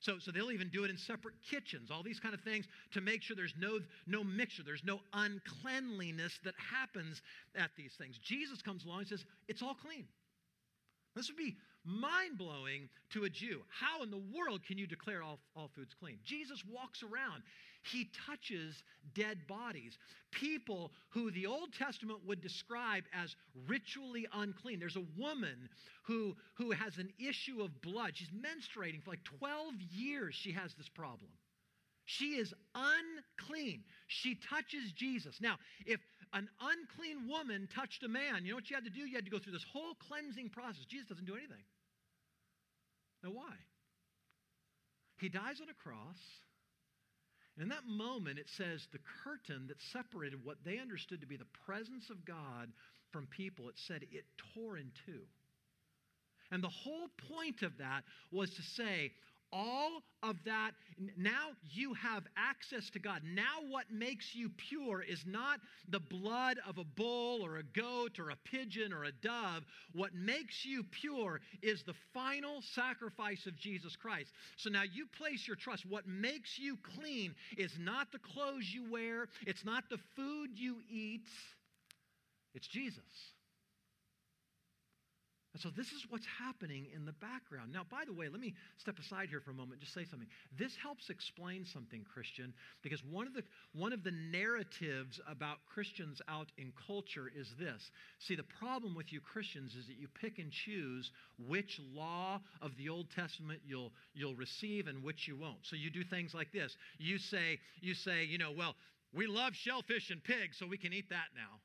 So, 0.00 0.18
so 0.20 0.30
they'll 0.30 0.52
even 0.52 0.68
do 0.68 0.84
it 0.84 0.90
in 0.90 0.96
separate 0.96 1.34
kitchens, 1.50 1.90
all 1.90 2.04
these 2.04 2.20
kind 2.20 2.32
of 2.32 2.40
things 2.42 2.66
to 2.92 3.00
make 3.00 3.20
sure 3.20 3.34
there's 3.34 3.54
no, 3.58 3.80
no 4.06 4.22
mixture, 4.22 4.62
there's 4.62 4.84
no 4.84 5.00
uncleanliness 5.12 6.38
that 6.44 6.54
happens 6.56 7.20
at 7.56 7.70
these 7.76 7.92
things. 7.98 8.16
Jesus 8.22 8.62
comes 8.62 8.84
along 8.84 9.00
and 9.00 9.08
says, 9.08 9.24
It's 9.48 9.60
all 9.60 9.74
clean. 9.74 10.04
This 11.16 11.28
would 11.28 11.36
be 11.36 11.56
mind 11.84 12.38
blowing 12.38 12.88
to 13.10 13.24
a 13.24 13.30
Jew. 13.30 13.62
How 13.68 14.02
in 14.02 14.10
the 14.10 14.22
world 14.34 14.60
can 14.66 14.78
you 14.78 14.86
declare 14.86 15.22
all, 15.22 15.38
all 15.56 15.70
foods 15.74 15.94
clean? 15.98 16.18
Jesus 16.24 16.62
walks 16.70 17.02
around, 17.02 17.42
he 17.82 18.08
touches 18.26 18.82
dead 19.14 19.46
bodies, 19.46 19.98
people 20.30 20.92
who 21.10 21.30
the 21.30 21.46
Old 21.46 21.72
Testament 21.72 22.20
would 22.26 22.40
describe 22.40 23.04
as 23.12 23.34
ritually 23.66 24.26
unclean. 24.32 24.78
There's 24.78 24.96
a 24.96 25.06
woman 25.16 25.68
who, 26.02 26.36
who 26.54 26.72
has 26.72 26.98
an 26.98 27.12
issue 27.18 27.62
of 27.62 27.80
blood. 27.80 28.12
She's 28.14 28.30
menstruating 28.30 29.02
for 29.02 29.10
like 29.10 29.24
12 29.38 29.74
years, 29.92 30.34
she 30.34 30.52
has 30.52 30.74
this 30.74 30.88
problem. 30.88 31.30
She 32.04 32.36
is 32.36 32.54
unclean. 32.74 33.84
She 34.06 34.34
touches 34.34 34.92
Jesus. 34.92 35.42
Now, 35.42 35.56
if 35.84 36.00
an 36.32 36.48
unclean 36.60 37.28
woman 37.28 37.68
touched 37.74 38.02
a 38.02 38.08
man, 38.08 38.44
you 38.44 38.50
know 38.50 38.56
what 38.56 38.70
you 38.70 38.76
had 38.76 38.84
to 38.84 38.90
do? 38.90 39.00
You 39.00 39.14
had 39.14 39.24
to 39.24 39.30
go 39.30 39.38
through 39.38 39.52
this 39.52 39.66
whole 39.72 39.94
cleansing 40.08 40.50
process. 40.50 40.84
Jesus 40.88 41.08
doesn't 41.08 41.26
do 41.26 41.36
anything. 41.36 41.64
Now, 43.22 43.30
why? 43.30 43.54
He 45.18 45.28
dies 45.28 45.60
on 45.60 45.68
a 45.68 45.74
cross. 45.74 46.18
And 47.56 47.64
in 47.64 47.68
that 47.70 47.86
moment, 47.86 48.38
it 48.38 48.48
says 48.56 48.86
the 48.92 49.00
curtain 49.24 49.66
that 49.66 49.82
separated 49.92 50.44
what 50.44 50.58
they 50.64 50.78
understood 50.78 51.20
to 51.22 51.26
be 51.26 51.36
the 51.36 51.52
presence 51.66 52.08
of 52.10 52.24
God 52.24 52.70
from 53.10 53.26
people, 53.26 53.68
it 53.68 53.74
said 53.86 54.02
it 54.12 54.24
tore 54.54 54.76
in 54.76 54.92
two. 55.06 55.22
And 56.50 56.62
the 56.62 56.68
whole 56.68 57.08
point 57.36 57.62
of 57.62 57.76
that 57.78 58.04
was 58.30 58.50
to 58.50 58.62
say, 58.62 59.12
all 59.52 60.02
of 60.22 60.36
that, 60.44 60.72
now 61.16 61.50
you 61.70 61.94
have 61.94 62.24
access 62.36 62.90
to 62.90 62.98
God. 62.98 63.22
Now, 63.24 63.60
what 63.68 63.84
makes 63.90 64.34
you 64.34 64.50
pure 64.56 65.02
is 65.02 65.24
not 65.26 65.60
the 65.88 66.00
blood 66.00 66.58
of 66.66 66.78
a 66.78 66.84
bull 66.84 67.44
or 67.44 67.58
a 67.58 67.62
goat 67.62 68.18
or 68.18 68.30
a 68.30 68.36
pigeon 68.44 68.92
or 68.92 69.04
a 69.04 69.12
dove. 69.12 69.64
What 69.92 70.14
makes 70.14 70.64
you 70.64 70.82
pure 70.82 71.40
is 71.62 71.82
the 71.82 71.94
final 72.12 72.62
sacrifice 72.74 73.46
of 73.46 73.56
Jesus 73.56 73.96
Christ. 73.96 74.30
So 74.56 74.70
now 74.70 74.82
you 74.82 75.06
place 75.18 75.46
your 75.46 75.56
trust. 75.56 75.86
What 75.86 76.06
makes 76.06 76.58
you 76.58 76.76
clean 76.96 77.34
is 77.56 77.72
not 77.78 78.10
the 78.12 78.18
clothes 78.18 78.68
you 78.72 78.90
wear, 78.90 79.28
it's 79.46 79.64
not 79.64 79.84
the 79.88 79.98
food 80.16 80.50
you 80.54 80.76
eat, 80.90 81.28
it's 82.54 82.66
Jesus. 82.66 83.04
And 85.54 85.62
so 85.62 85.70
this 85.74 85.92
is 85.92 86.04
what's 86.10 86.26
happening 86.38 86.86
in 86.94 87.06
the 87.06 87.14
background. 87.14 87.72
Now, 87.72 87.82
by 87.90 88.04
the 88.04 88.12
way, 88.12 88.28
let 88.28 88.40
me 88.40 88.54
step 88.76 88.98
aside 88.98 89.30
here 89.30 89.40
for 89.40 89.50
a 89.50 89.54
moment, 89.54 89.80
just 89.80 89.94
say 89.94 90.04
something. 90.04 90.28
This 90.58 90.76
helps 90.76 91.08
explain 91.08 91.64
something, 91.64 92.04
Christian, 92.04 92.52
because 92.82 93.02
one 93.02 93.26
of 93.26 93.32
the 93.32 93.42
one 93.72 93.94
of 93.94 94.04
the 94.04 94.10
narratives 94.10 95.20
about 95.26 95.58
Christians 95.66 96.20
out 96.28 96.52
in 96.58 96.72
culture 96.86 97.30
is 97.34 97.54
this. 97.58 97.90
See, 98.18 98.36
the 98.36 98.42
problem 98.42 98.94
with 98.94 99.10
you 99.10 99.20
Christians 99.20 99.74
is 99.74 99.86
that 99.86 99.96
you 99.96 100.08
pick 100.20 100.38
and 100.38 100.52
choose 100.52 101.10
which 101.46 101.80
law 101.94 102.40
of 102.60 102.76
the 102.76 102.90
Old 102.90 103.10
Testament 103.10 103.60
you'll 103.66 103.92
you'll 104.12 104.36
receive 104.36 104.86
and 104.86 105.02
which 105.02 105.26
you 105.26 105.36
won't. 105.36 105.64
So 105.64 105.76
you 105.76 105.90
do 105.90 106.04
things 106.04 106.34
like 106.34 106.52
this. 106.52 106.76
You 106.98 107.16
say, 107.16 107.58
you 107.80 107.94
say, 107.94 108.24
you 108.24 108.36
know, 108.36 108.52
well, 108.52 108.74
we 109.14 109.26
love 109.26 109.54
shellfish 109.54 110.10
and 110.10 110.22
pigs, 110.22 110.58
so 110.58 110.66
we 110.66 110.76
can 110.76 110.92
eat 110.92 111.08
that 111.08 111.28
now. 111.34 111.60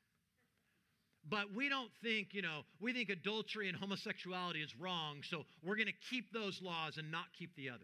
But 1.28 1.54
we 1.54 1.68
don't 1.68 1.90
think, 2.02 2.28
you 2.32 2.42
know, 2.42 2.62
we 2.80 2.92
think 2.92 3.08
adultery 3.08 3.68
and 3.68 3.76
homosexuality 3.76 4.60
is 4.60 4.74
wrong, 4.78 5.22
so 5.22 5.44
we're 5.62 5.76
going 5.76 5.86
to 5.86 6.10
keep 6.10 6.32
those 6.32 6.60
laws 6.62 6.98
and 6.98 7.10
not 7.10 7.26
keep 7.38 7.54
the 7.56 7.70
others. 7.70 7.80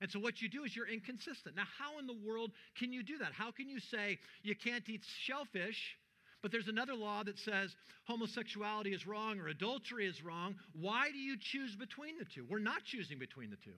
And 0.00 0.10
so 0.10 0.20
what 0.20 0.40
you 0.40 0.48
do 0.48 0.62
is 0.62 0.76
you're 0.76 0.88
inconsistent. 0.88 1.56
Now, 1.56 1.66
how 1.78 1.98
in 1.98 2.06
the 2.06 2.16
world 2.24 2.52
can 2.78 2.92
you 2.92 3.02
do 3.02 3.18
that? 3.18 3.32
How 3.32 3.50
can 3.50 3.68
you 3.68 3.80
say 3.80 4.18
you 4.42 4.54
can't 4.54 4.88
eat 4.88 5.02
shellfish, 5.24 5.96
but 6.40 6.52
there's 6.52 6.68
another 6.68 6.94
law 6.94 7.24
that 7.24 7.36
says 7.38 7.74
homosexuality 8.04 8.94
is 8.94 9.06
wrong 9.06 9.40
or 9.40 9.48
adultery 9.48 10.06
is 10.06 10.22
wrong? 10.22 10.54
Why 10.80 11.10
do 11.10 11.18
you 11.18 11.36
choose 11.36 11.74
between 11.74 12.16
the 12.16 12.24
two? 12.24 12.46
We're 12.48 12.60
not 12.60 12.84
choosing 12.84 13.18
between 13.18 13.50
the 13.50 13.56
two. 13.56 13.74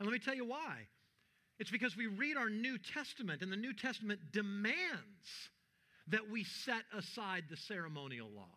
And 0.00 0.08
let 0.08 0.12
me 0.12 0.18
tell 0.18 0.34
you 0.34 0.46
why. 0.46 0.88
It's 1.60 1.70
because 1.70 1.96
we 1.96 2.08
read 2.08 2.36
our 2.36 2.50
New 2.50 2.76
Testament, 2.92 3.40
and 3.40 3.52
the 3.52 3.56
New 3.56 3.72
Testament 3.72 4.18
demands 4.32 5.28
that 6.08 6.30
we 6.30 6.44
set 6.44 6.82
aside 6.96 7.44
the 7.48 7.56
ceremonial 7.56 8.28
law. 8.34 8.50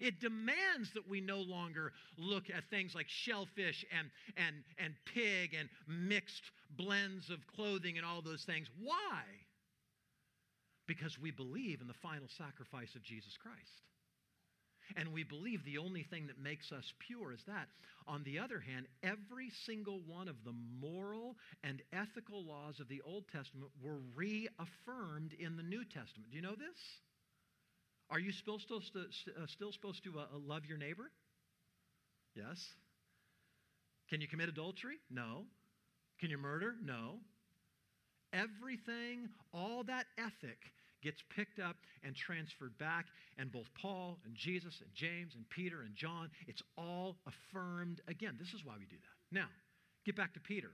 It 0.00 0.20
demands 0.20 0.92
that 0.94 1.08
we 1.08 1.20
no 1.20 1.38
longer 1.38 1.92
look 2.18 2.50
at 2.50 2.68
things 2.68 2.94
like 2.94 3.08
shellfish 3.08 3.84
and, 3.96 4.10
and, 4.36 4.56
and 4.78 4.94
pig 5.14 5.54
and 5.58 5.68
mixed 5.88 6.42
blends 6.76 7.30
of 7.30 7.46
clothing 7.46 7.96
and 7.96 8.06
all 8.06 8.20
those 8.20 8.44
things. 8.44 8.68
Why? 8.82 9.22
Because 10.86 11.18
we 11.18 11.30
believe 11.30 11.80
in 11.80 11.88
the 11.88 11.94
final 11.94 12.28
sacrifice 12.36 12.94
of 12.94 13.02
Jesus 13.02 13.36
Christ. 13.36 13.85
And 14.94 15.12
we 15.12 15.24
believe 15.24 15.64
the 15.64 15.78
only 15.78 16.04
thing 16.04 16.28
that 16.28 16.38
makes 16.38 16.70
us 16.70 16.92
pure 16.98 17.32
is 17.32 17.40
that. 17.46 17.68
On 18.06 18.22
the 18.22 18.38
other 18.38 18.60
hand, 18.60 18.86
every 19.02 19.50
single 19.64 20.00
one 20.06 20.28
of 20.28 20.36
the 20.44 20.54
moral 20.80 21.36
and 21.64 21.82
ethical 21.92 22.44
laws 22.44 22.78
of 22.78 22.88
the 22.88 23.02
Old 23.04 23.24
Testament 23.32 23.70
were 23.82 23.98
reaffirmed 24.14 25.32
in 25.38 25.56
the 25.56 25.62
New 25.62 25.84
Testament. 25.84 26.30
Do 26.30 26.36
you 26.36 26.42
know 26.42 26.54
this? 26.54 26.78
Are 28.10 28.20
you 28.20 28.30
still, 28.30 28.60
still, 28.60 28.78
uh, 28.78 29.46
still 29.48 29.72
supposed 29.72 30.04
to 30.04 30.20
uh, 30.20 30.26
love 30.46 30.64
your 30.66 30.78
neighbor? 30.78 31.10
Yes. 32.36 32.64
Can 34.08 34.20
you 34.20 34.28
commit 34.28 34.48
adultery? 34.48 34.98
No. 35.10 35.46
Can 36.20 36.30
you 36.30 36.38
murder? 36.38 36.74
No. 36.84 37.18
Everything, 38.32 39.28
all 39.52 39.82
that 39.84 40.06
ethic 40.18 40.58
gets 41.06 41.22
picked 41.34 41.60
up 41.60 41.76
and 42.02 42.16
transferred 42.16 42.76
back. 42.78 43.06
And 43.38 43.52
both 43.52 43.66
Paul 43.80 44.18
and 44.24 44.34
Jesus 44.34 44.80
and 44.82 44.90
James 44.92 45.34
and 45.36 45.48
Peter 45.48 45.82
and 45.82 45.94
John, 45.94 46.30
it's 46.48 46.62
all 46.76 47.16
affirmed 47.26 48.00
again. 48.08 48.34
This 48.38 48.52
is 48.52 48.64
why 48.64 48.74
we 48.78 48.86
do 48.86 48.96
that. 48.96 49.34
Now, 49.34 49.46
get 50.04 50.16
back 50.16 50.34
to 50.34 50.40
Peter. 50.40 50.70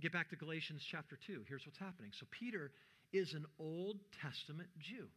Get 0.00 0.12
back 0.12 0.30
to 0.30 0.36
Galatians 0.36 0.86
chapter 0.88 1.18
2. 1.26 1.42
Here's 1.48 1.66
what's 1.66 1.78
happening. 1.78 2.12
So, 2.14 2.26
Peter 2.30 2.70
is 3.12 3.34
an 3.34 3.44
Old 3.58 3.98
Testament 4.22 4.68
Jew. 4.78 5.08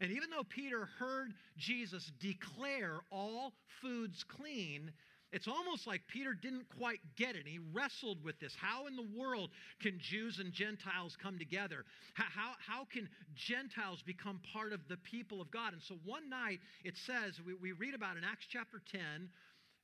And 0.00 0.10
even 0.10 0.30
though 0.30 0.44
Peter 0.48 0.88
heard 0.98 1.32
Jesus 1.56 2.10
declare 2.20 3.00
all 3.10 3.52
foods 3.80 4.24
clean, 4.24 4.92
it's 5.36 5.46
almost 5.46 5.86
like 5.86 6.00
Peter 6.08 6.32
didn't 6.32 6.64
quite 6.78 6.98
get 7.14 7.36
it. 7.36 7.46
He 7.46 7.60
wrestled 7.74 8.24
with 8.24 8.40
this. 8.40 8.56
How 8.58 8.86
in 8.86 8.96
the 8.96 9.06
world 9.14 9.50
can 9.82 9.98
Jews 10.00 10.38
and 10.40 10.50
Gentiles 10.50 11.14
come 11.22 11.38
together? 11.38 11.84
How, 12.14 12.24
how, 12.34 12.52
how 12.66 12.86
can 12.90 13.06
Gentiles 13.34 14.00
become 14.00 14.40
part 14.54 14.72
of 14.72 14.80
the 14.88 14.96
people 14.96 15.42
of 15.42 15.50
God? 15.50 15.74
And 15.74 15.82
so 15.82 15.96
one 16.06 16.30
night 16.30 16.60
it 16.84 16.94
says, 17.06 17.38
we, 17.46 17.52
we 17.52 17.72
read 17.72 17.92
about 17.92 18.16
in 18.16 18.24
Acts 18.24 18.46
chapter 18.48 18.80
10, 18.90 19.28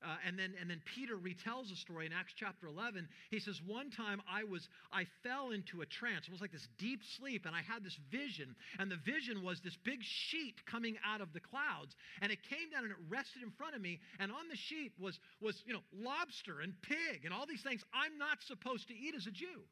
uh, 0.04 0.16
and 0.26 0.38
then 0.38 0.54
and 0.60 0.68
then 0.68 0.80
Peter 0.84 1.16
retells 1.16 1.70
the 1.70 1.76
story 1.76 2.06
in 2.06 2.12
Acts 2.12 2.32
chapter 2.36 2.66
11. 2.66 3.08
He 3.30 3.38
says, 3.38 3.60
"One 3.62 3.90
time 3.90 4.20
I 4.30 4.44
was 4.44 4.68
I 4.92 5.06
fell 5.22 5.50
into 5.50 5.82
a 5.82 5.86
trance. 5.86 6.26
It 6.26 6.32
was 6.32 6.40
like 6.40 6.52
this 6.52 6.68
deep 6.78 7.00
sleep, 7.04 7.46
and 7.46 7.54
I 7.54 7.62
had 7.62 7.84
this 7.84 7.98
vision. 8.10 8.54
And 8.78 8.90
the 8.90 8.96
vision 8.96 9.42
was 9.42 9.60
this 9.60 9.76
big 9.76 10.02
sheet 10.02 10.64
coming 10.66 10.96
out 11.04 11.20
of 11.20 11.32
the 11.32 11.40
clouds, 11.40 11.94
and 12.20 12.32
it 12.32 12.42
came 12.42 12.70
down 12.70 12.84
and 12.84 12.92
it 12.92 12.98
rested 13.08 13.42
in 13.42 13.50
front 13.52 13.74
of 13.74 13.80
me. 13.80 14.00
And 14.18 14.32
on 14.32 14.48
the 14.48 14.56
sheet 14.56 14.92
was 14.98 15.18
was 15.40 15.62
you 15.66 15.72
know 15.72 15.82
lobster 15.92 16.60
and 16.60 16.74
pig 16.82 17.24
and 17.24 17.32
all 17.32 17.46
these 17.46 17.62
things 17.62 17.82
I'm 17.92 18.18
not 18.18 18.42
supposed 18.42 18.88
to 18.88 18.94
eat 18.94 19.14
as 19.14 19.26
a 19.26 19.32
Jew." 19.32 19.62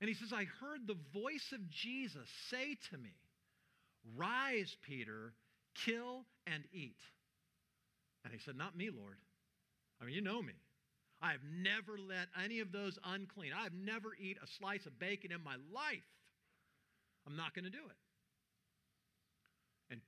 And 0.00 0.08
he 0.08 0.14
says, 0.14 0.32
"I 0.32 0.44
heard 0.44 0.86
the 0.86 0.98
voice 1.12 1.52
of 1.52 1.68
Jesus 1.70 2.28
say 2.48 2.76
to 2.90 2.98
me." 2.98 3.14
Rise, 4.16 4.76
Peter, 4.82 5.34
kill 5.74 6.24
and 6.46 6.64
eat. 6.72 7.00
And 8.24 8.32
he 8.32 8.38
said, 8.38 8.56
Not 8.56 8.76
me, 8.76 8.90
Lord. 8.90 9.16
I 10.00 10.04
mean, 10.04 10.14
you 10.14 10.22
know 10.22 10.42
me. 10.42 10.54
I 11.22 11.32
have 11.32 11.44
never 11.44 11.98
let 11.98 12.28
any 12.42 12.60
of 12.60 12.72
those 12.72 12.98
unclean. 13.04 13.52
I 13.52 13.64
have 13.64 13.74
never 13.74 14.16
eat 14.18 14.38
a 14.42 14.46
slice 14.58 14.86
of 14.86 14.98
bacon 14.98 15.32
in 15.32 15.44
my 15.44 15.56
life. 15.72 16.08
I'm 17.26 17.36
not 17.36 17.54
going 17.54 17.66
to 17.66 17.70
do 17.70 17.84
it. 17.84 18.00
And, 19.90 20.00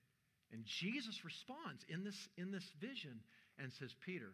and 0.52 0.64
Jesus 0.64 1.20
responds 1.24 1.84
in 1.88 2.04
this, 2.04 2.16
in 2.38 2.50
this 2.50 2.64
vision 2.80 3.20
and 3.58 3.70
says, 3.78 3.94
Peter, 4.06 4.32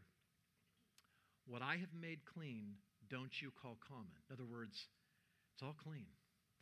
what 1.49 1.63
I 1.63 1.77
have 1.77 1.91
made 2.01 2.21
clean, 2.33 2.79
don't 3.11 3.33
you 3.43 3.51
call 3.61 3.77
common. 3.89 4.15
In 4.31 4.35
other 4.35 4.47
words, 4.47 4.79
it's 5.55 5.63
all 5.63 5.75
clean. 5.83 6.07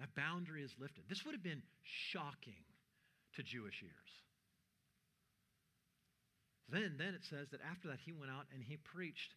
That 0.00 0.14
boundary 0.14 0.62
is 0.62 0.72
lifted. 0.80 1.04
This 1.08 1.24
would 1.24 1.34
have 1.34 1.42
been 1.42 1.62
shocking 1.82 2.64
to 3.36 3.42
Jewish 3.42 3.82
ears. 3.82 4.12
Then, 6.68 6.94
then 6.98 7.14
it 7.14 7.24
says 7.30 7.48
that 7.50 7.60
after 7.70 7.88
that, 7.88 7.98
he 8.04 8.12
went 8.12 8.30
out 8.30 8.46
and 8.52 8.62
he 8.62 8.76
preached 8.76 9.34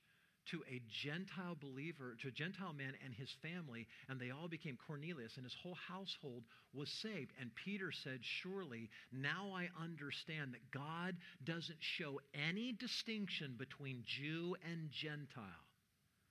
to 0.51 0.63
a 0.67 0.81
Gentile 1.03 1.55
believer, 1.61 2.15
to 2.21 2.29
a 2.29 2.31
Gentile 2.31 2.73
man 2.73 2.93
and 3.05 3.13
his 3.13 3.29
family, 3.41 3.87
and 4.07 4.19
they 4.19 4.31
all 4.31 4.47
became 4.47 4.77
Cornelius, 4.87 5.35
and 5.35 5.45
his 5.45 5.55
whole 5.61 5.77
household 5.87 6.43
was 6.73 6.89
saved. 6.89 7.31
And 7.39 7.53
Peter 7.53 7.91
said, 7.91 8.19
Surely 8.21 8.89
now 9.11 9.51
I 9.53 9.69
understand 9.81 10.53
that 10.53 10.71
God 10.71 11.17
doesn't 11.43 11.77
show 11.79 12.19
any 12.33 12.73
distinction 12.73 13.55
between 13.57 14.03
Jew 14.05 14.55
and 14.69 14.89
Gentile. 14.89 15.45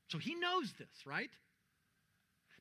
So 0.09 0.19
he 0.19 0.35
knows 0.35 0.73
this, 0.79 1.07
right? 1.07 1.31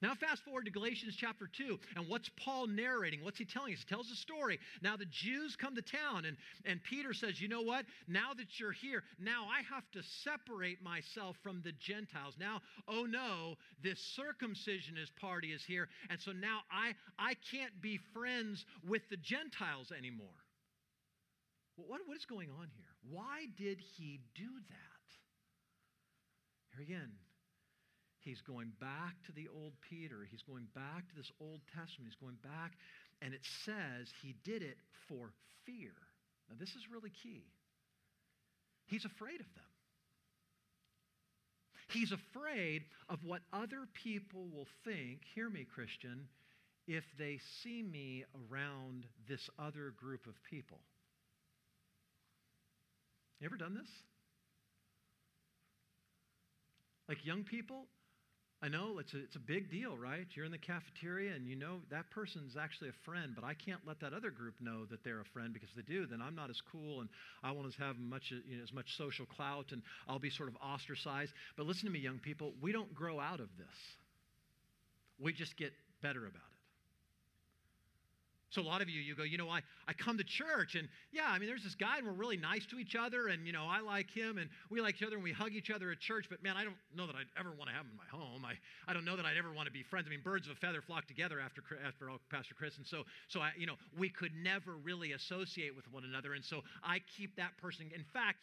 Now, 0.02 0.14
fast 0.14 0.44
forward 0.44 0.66
to 0.66 0.72
Galatians 0.72 1.16
chapter 1.18 1.50
2, 1.52 1.80
and 1.96 2.08
what's 2.08 2.30
Paul 2.38 2.68
narrating? 2.68 3.24
What's 3.24 3.40
he 3.40 3.46
telling 3.46 3.74
us? 3.74 3.80
He 3.80 3.86
tells 3.86 4.12
a 4.12 4.16
story. 4.16 4.60
Now, 4.82 4.96
the 4.96 5.06
Jews 5.06 5.56
come 5.56 5.76
to 5.76 5.82
town, 5.82 6.26
and, 6.26 6.38
and 6.66 6.84
Peter 6.84 7.14
says, 7.14 7.42
You 7.42 7.48
know 7.48 7.62
what? 7.62 7.86
Now 8.08 8.34
that 8.38 8.60
you're 8.60 8.72
here, 8.72 9.04
now 9.20 9.48
I 9.50 9.64
have 9.74 9.90
to 9.94 10.04
separate 10.24 10.84
myself 10.84 11.36
from 11.42 11.62
the 11.64 11.72
Gentiles. 11.72 12.36
Now, 12.40 12.62
oh 12.88 13.06
no, 13.06 13.56
this 13.82 14.00
circumcisionist 14.20 15.16
party 15.20 15.52
is 15.52 15.64
here, 15.64 15.88
and 16.12 16.22
so 16.22 16.32
now 16.32 16.60
I, 16.72 16.94
I 17.18 17.34
can't 17.52 17.82
be 17.82 18.00
friends 18.14 18.66
with 18.88 19.02
the 19.10 19.18
Gentiles 19.18 19.92
anymore. 19.98 20.28
Well, 21.76 21.88
what, 21.88 22.02
what 22.06 22.18
is 22.18 22.26
going 22.26 22.50
on 22.60 22.68
here? 22.76 22.86
Why 23.10 23.48
did 23.58 23.80
he 23.80 24.20
do 24.36 24.50
that? 24.70 24.78
Here 26.76 26.84
again, 26.84 27.12
He's 28.20 28.42
going 28.42 28.72
back 28.80 29.16
to 29.26 29.32
the 29.32 29.48
old 29.54 29.74
Peter. 29.90 30.28
He's 30.30 30.42
going 30.42 30.68
back 30.76 31.08
to 31.10 31.16
this 31.16 31.32
Old 31.40 31.62
Testament. 31.74 32.12
He's 32.12 32.22
going 32.22 32.38
back, 32.44 32.74
and 33.22 33.34
it 33.34 33.46
says 33.64 34.12
he 34.22 34.36
did 34.44 34.62
it 34.62 34.78
for 35.08 35.32
fear. 35.66 35.94
Now, 36.50 36.56
this 36.60 36.70
is 36.70 36.90
really 36.92 37.12
key. 37.24 37.44
He's 38.88 39.06
afraid 39.06 39.40
of 39.40 39.48
them. 39.56 39.64
He's 41.90 42.12
afraid 42.12 42.84
of 43.08 43.20
what 43.24 43.42
other 43.54 43.88
people 43.94 44.48
will 44.54 44.68
think, 44.84 45.22
hear 45.34 45.50
me, 45.50 45.66
Christian, 45.74 46.28
if 46.88 47.04
they 47.18 47.40
see 47.64 47.82
me 47.82 48.26
around 48.52 49.06
this 49.28 49.50
other 49.58 49.94
group 49.98 50.26
of 50.28 50.34
people. 50.50 50.80
You 53.40 53.46
ever 53.46 53.58
done 53.58 53.76
this? 53.76 53.90
Like 57.08 57.26
young 57.26 57.44
people, 57.44 57.86
I 58.60 58.70
know 58.70 58.98
it's 58.98 59.14
a, 59.14 59.18
it's 59.20 59.36
a 59.36 59.40
big 59.40 59.70
deal, 59.70 59.96
right? 59.96 60.26
You're 60.34 60.46
in 60.46 60.52
the 60.52 60.58
cafeteria 60.58 61.36
and 61.36 61.48
you 61.48 61.56
know 61.56 61.78
that 61.92 62.10
person's 62.10 62.58
actually 62.58 62.90
a 62.90 63.06
friend, 63.06 63.34
but 63.36 63.44
I 63.44 63.54
can't 63.54 63.82
let 63.86 64.00
that 64.00 64.14
other 64.14 64.32
group 64.32 64.56
know 64.60 64.86
that 64.86 65.04
they're 65.04 65.20
a 65.22 65.26
friend 65.26 65.54
because 65.54 65.70
if 65.70 65.86
they 65.86 65.94
do, 65.94 66.08
then 66.08 66.24
I'm 66.24 66.34
not 66.34 66.50
as 66.50 66.60
cool 66.72 67.02
and 67.02 67.10
I 67.44 67.52
won't 67.52 67.72
have 67.76 68.00
much, 68.00 68.32
you 68.32 68.58
know, 68.58 68.64
as 68.64 68.74
much 68.74 68.98
social 68.98 69.28
clout 69.28 69.74
and 69.74 69.84
I'll 70.08 70.18
be 70.18 70.32
sort 70.32 70.50
of 70.50 70.56
ostracized. 70.56 71.34
But 71.56 71.68
listen 71.68 71.86
to 71.86 71.92
me, 71.92 72.00
young 72.00 72.18
people, 72.18 72.54
we 72.60 72.72
don't 72.72 72.94
grow 72.96 73.20
out 73.20 73.40
of 73.40 73.50
this. 73.60 73.78
We 75.20 75.34
just 75.34 75.56
get 75.56 75.72
better 76.02 76.22
about 76.22 76.36
it. 76.36 76.47
So 78.58 78.64
a 78.64 78.66
lot 78.66 78.82
of 78.82 78.90
you, 78.90 79.00
you 79.00 79.14
go, 79.14 79.22
you 79.22 79.38
know, 79.38 79.50
I, 79.50 79.62
I 79.88 79.94
come 79.94 80.18
to 80.18 80.24
church 80.24 80.74
and 80.74 80.90
yeah, 81.12 81.30
I 81.30 81.38
mean, 81.38 81.48
there's 81.48 81.62
this 81.62 81.76
guy 81.76 82.00
and 82.00 82.08
we're 82.08 82.14
really 82.14 82.38
nice 82.38 82.66
to 82.72 82.80
each 82.80 82.96
other 82.96 83.28
and, 83.28 83.46
you 83.46 83.54
know, 83.54 83.68
I 83.70 83.82
like 83.82 84.10
him 84.10 84.40
and 84.40 84.50
we 84.72 84.82
like 84.82 84.96
each 84.96 85.06
other 85.06 85.14
and 85.14 85.24
we 85.24 85.32
hug 85.32 85.54
each 85.54 85.70
other 85.70 85.92
at 85.92 86.00
church, 86.00 86.26
but 86.28 86.42
man, 86.42 86.58
I 86.58 86.64
don't 86.64 86.76
know 86.96 87.06
that 87.06 87.16
I'd 87.16 87.30
ever 87.40 87.52
want 87.52 87.70
to 87.70 87.76
have 87.76 87.86
him 87.86 87.92
in 87.92 87.98
my 88.02 88.10
home. 88.10 88.44
I, 88.44 88.54
I 88.90 88.94
don't 88.94 89.06
know 89.06 89.16
that 89.16 89.28
I'd 89.28 89.38
ever 89.38 89.54
want 89.54 89.68
to 89.68 89.72
be 89.72 89.84
friends. 89.84 90.08
I 90.08 90.10
mean, 90.10 90.22
birds 90.24 90.48
of 90.48 90.54
a 90.54 90.60
feather 90.60 90.82
flock 90.82 91.06
together 91.06 91.40
after, 91.40 91.62
after 91.86 92.10
all, 92.10 92.18
Pastor 92.32 92.56
Chris. 92.58 92.78
And 92.78 92.88
so, 92.88 93.04
so 93.28 93.42
I, 93.42 93.52
you 93.56 93.68
know, 93.68 93.76
we 93.96 94.10
could 94.10 94.34
never 94.34 94.74
really 94.74 95.12
associate 95.12 95.76
with 95.76 95.86
one 95.94 96.04
another. 96.04 96.34
And 96.34 96.44
so 96.44 96.62
I 96.84 97.02
keep 97.16 97.36
that 97.36 97.56
person. 97.62 97.92
In 97.94 98.06
fact, 98.12 98.42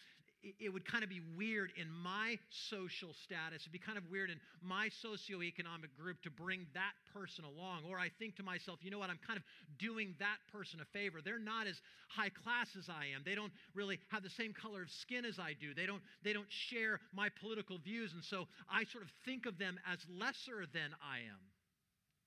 it 0.60 0.72
would 0.72 0.84
kind 0.84 1.02
of 1.02 1.10
be 1.10 1.20
weird 1.36 1.72
in 1.80 1.88
my 1.90 2.38
social 2.70 3.14
status. 3.24 3.62
It'd 3.62 3.72
be 3.72 3.78
kind 3.78 3.96
of 3.96 4.04
weird 4.10 4.30
in 4.30 4.38
my 4.62 4.88
socioeconomic 5.04 5.96
group 5.98 6.20
to 6.22 6.30
bring 6.30 6.66
that 6.74 6.92
person 7.12 7.44
along. 7.44 7.82
Or 7.88 7.98
I 7.98 8.10
think 8.18 8.36
to 8.36 8.42
myself, 8.42 8.78
you 8.82 8.90
know 8.90 8.98
what, 8.98 9.10
I'm 9.10 9.20
kind 9.26 9.36
of 9.36 9.44
doing 9.78 10.14
that 10.18 10.36
person 10.52 10.80
a 10.80 10.84
favor. 10.96 11.20
They're 11.24 11.38
not 11.38 11.66
as 11.66 11.80
high 12.08 12.28
class 12.28 12.68
as 12.78 12.88
I 12.88 13.14
am. 13.14 13.22
They 13.24 13.34
don't 13.34 13.52
really 13.74 13.98
have 14.08 14.22
the 14.22 14.30
same 14.30 14.52
color 14.52 14.82
of 14.82 14.90
skin 14.90 15.24
as 15.24 15.38
I 15.38 15.54
do. 15.58 15.74
They 15.74 15.86
don't, 15.86 16.02
they 16.22 16.32
don't 16.32 16.50
share 16.50 17.00
my 17.12 17.28
political 17.40 17.78
views. 17.78 18.12
And 18.12 18.22
so 18.22 18.46
I 18.70 18.84
sort 18.84 19.04
of 19.04 19.10
think 19.24 19.46
of 19.46 19.58
them 19.58 19.78
as 19.90 19.98
lesser 20.08 20.66
than 20.72 20.92
I 21.00 21.24
am. 21.24 21.40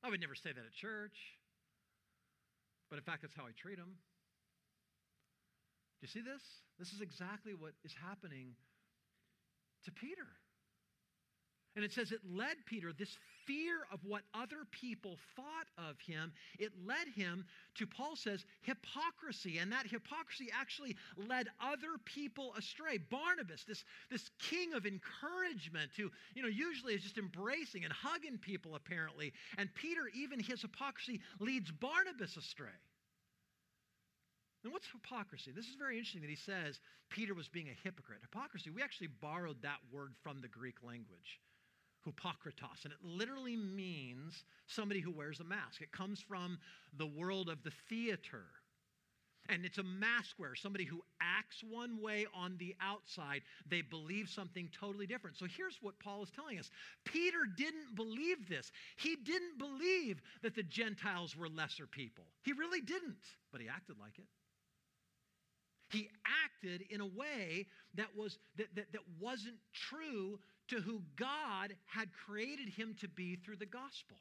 I 0.04 0.10
would 0.10 0.22
never 0.22 0.36
say 0.36 0.50
that 0.50 0.66
at 0.66 0.74
church. 0.74 1.18
But 2.90 2.98
in 2.98 3.04
fact, 3.04 3.22
that's 3.22 3.36
how 3.36 3.44
I 3.44 3.52
treat 3.58 3.78
them. 3.78 3.98
Do 6.00 6.06
you 6.06 6.08
see 6.08 6.22
this? 6.22 6.44
This 6.78 6.94
is 6.94 7.02
exactly 7.02 7.54
what 7.54 7.74
is 7.84 7.94
happening 7.94 8.54
to 9.86 9.92
Peter. 9.92 10.28
And 11.76 11.86
it 11.86 11.94
says 11.94 12.12
it 12.12 12.22
led 12.28 12.58
Peter, 12.66 12.92
this 12.92 13.16
fear 13.46 13.86
of 13.94 14.00
what 14.04 14.24
other 14.34 14.66
people 14.72 15.18
thought 15.36 15.68
of 15.78 15.96
him, 16.00 16.34
it 16.58 16.72
led 16.88 17.08
him 17.16 17.46
to, 17.76 17.86
Paul 17.86 18.16
says, 18.16 18.46
hypocrisy. 18.62 19.60
And 19.60 19.72
that 19.72 19.86
hypocrisy 19.86 20.50
actually 20.60 20.96
led 21.16 21.48
other 21.62 22.00
people 22.04 22.56
astray. 22.58 22.98
Barnabas, 22.98 23.64
this, 23.64 23.84
this 24.10 24.32
king 24.40 24.74
of 24.74 24.88
encouragement, 24.88 25.92
who, 25.96 26.10
you 26.34 26.42
know, 26.42 26.48
usually 26.48 26.96
is 26.96 27.04
just 27.04 27.20
embracing 27.20 27.84
and 27.84 27.94
hugging 27.94 28.40
people, 28.40 28.76
apparently. 28.76 29.32
And 29.60 29.70
Peter, 29.76 30.10
even 30.16 30.40
his 30.40 30.64
hypocrisy, 30.64 31.22
leads 31.40 31.70
Barnabas 31.72 32.38
astray. 32.38 32.74
And 34.64 34.74
what's 34.74 34.88
hypocrisy? 34.92 35.52
This 35.52 35.66
is 35.66 35.76
very 35.76 35.98
interesting 35.98 36.22
that 36.22 36.30
he 36.30 36.36
says 36.36 36.80
Peter 37.10 37.34
was 37.34 37.48
being 37.48 37.70
a 37.70 37.78
hypocrite. 37.84 38.20
Hypocrisy, 38.22 38.70
we 38.70 38.82
actually 38.82 39.08
borrowed 39.22 39.62
that 39.62 39.80
word 39.92 40.14
from 40.24 40.42
the 40.42 40.48
Greek 40.48 40.76
language, 40.84 41.40
hypokritos, 42.06 42.84
and 42.84 42.92
it 42.92 43.00
literally 43.04 43.56
means 43.56 44.44
somebody 44.68 45.00
who 45.00 45.12
wears 45.12 45.40
a 45.40 45.44
mask. 45.44 45.82
It 45.82 45.92
comes 45.92 46.20
from 46.20 46.58
the 46.98 47.06
world 47.06 47.50
of 47.50 47.64
the 47.64 47.72
theater. 47.88 48.44
And 49.50 49.64
it's 49.64 49.78
a 49.78 49.84
mask 49.84 50.38
wearer, 50.38 50.56
somebody 50.56 50.84
who 50.84 51.02
acts 51.22 51.64
one 51.64 52.02
way 52.02 52.26
on 52.36 52.58
the 52.58 52.76
outside. 52.82 53.44
They 53.70 53.82
believe 53.82 54.28
something 54.28 54.70
totally 54.78 55.08
different. 55.08 55.38
So 55.38 55.46
here's 55.46 55.78
what 55.82 55.98
Paul 56.00 56.24
is 56.24 56.30
telling 56.32 56.60
us 56.60 56.70
Peter 57.06 57.46
didn't 57.56 57.96
believe 57.96 58.50
this. 58.50 58.72
He 58.98 59.16
didn't 59.16 59.58
believe 59.58 60.22
that 60.42 60.54
the 60.54 60.64
Gentiles 60.64 61.38
were 61.38 61.48
lesser 61.48 61.88
people. 61.88 62.26
He 62.44 62.52
really 62.52 62.82
didn't, 62.82 63.24
but 63.54 63.62
he 63.62 63.70
acted 63.70 63.96
like 64.02 64.18
it. 64.18 64.26
He 65.90 66.10
acted 66.46 66.84
in 66.90 67.02
a 67.02 67.06
way 67.06 67.68
that, 67.96 68.16
was, 68.16 68.38
that, 68.58 68.68
that, 68.76 68.92
that 68.92 69.02
wasn't 69.20 69.56
true 69.74 70.40
to 70.70 70.78
who 70.78 71.02
God 71.16 71.76
had 71.86 72.10
created 72.14 72.70
him 72.70 72.96
to 73.00 73.08
be 73.08 73.36
through 73.36 73.56
the 73.56 73.66
gospel. 73.66 74.18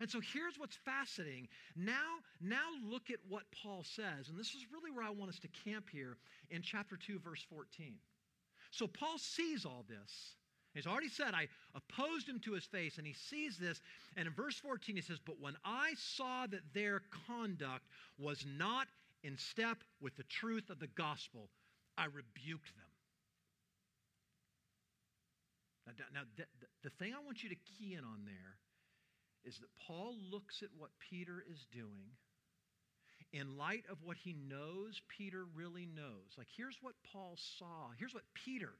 And 0.00 0.10
so 0.10 0.20
here's 0.20 0.58
what's 0.58 0.76
fascinating. 0.76 1.48
Now, 1.76 2.18
now 2.40 2.70
look 2.90 3.10
at 3.10 3.18
what 3.28 3.44
Paul 3.62 3.84
says, 3.84 4.28
and 4.28 4.38
this 4.38 4.48
is 4.48 4.66
really 4.72 4.90
where 4.90 5.04
I 5.04 5.10
want 5.10 5.30
us 5.30 5.38
to 5.40 5.48
camp 5.48 5.86
here 5.90 6.16
in 6.50 6.62
chapter 6.62 6.96
2, 6.96 7.20
verse 7.20 7.44
14. 7.48 7.94
So 8.70 8.86
Paul 8.86 9.18
sees 9.18 9.64
all 9.64 9.84
this. 9.88 10.34
He's 10.74 10.88
already 10.88 11.08
said, 11.08 11.34
I 11.34 11.46
opposed 11.76 12.28
him 12.28 12.40
to 12.40 12.52
his 12.52 12.64
face, 12.64 12.98
and 12.98 13.06
he 13.06 13.12
sees 13.12 13.56
this. 13.56 13.80
And 14.16 14.26
in 14.26 14.34
verse 14.34 14.56
14, 14.56 14.96
he 14.96 15.02
says, 15.02 15.20
But 15.24 15.40
when 15.40 15.54
I 15.64 15.92
saw 15.96 16.46
that 16.48 16.74
their 16.74 17.02
conduct 17.28 17.84
was 18.18 18.44
not 18.58 18.88
in 19.24 19.36
step 19.38 19.78
with 20.00 20.16
the 20.16 20.24
truth 20.24 20.70
of 20.70 20.78
the 20.78 20.86
gospel, 20.86 21.48
I 21.98 22.04
rebuked 22.04 22.76
them. 22.76 22.92
Now, 25.86 26.04
now 26.12 26.20
the, 26.36 26.44
the 26.82 26.90
thing 26.98 27.12
I 27.14 27.24
want 27.24 27.42
you 27.42 27.48
to 27.48 27.56
key 27.56 27.94
in 27.94 28.04
on 28.04 28.20
there 28.24 28.56
is 29.44 29.58
that 29.58 29.68
Paul 29.86 30.14
looks 30.30 30.62
at 30.62 30.68
what 30.76 30.90
Peter 31.10 31.44
is 31.50 31.66
doing 31.72 32.12
in 33.32 33.56
light 33.58 33.84
of 33.90 33.98
what 34.02 34.16
he 34.16 34.34
knows 34.48 35.00
Peter 35.08 35.44
really 35.54 35.86
knows. 35.86 36.38
Like, 36.38 36.46
here's 36.56 36.78
what 36.80 36.94
Paul 37.12 37.36
saw. 37.58 37.90
Here's 37.98 38.14
what 38.14 38.22
Peter 38.32 38.72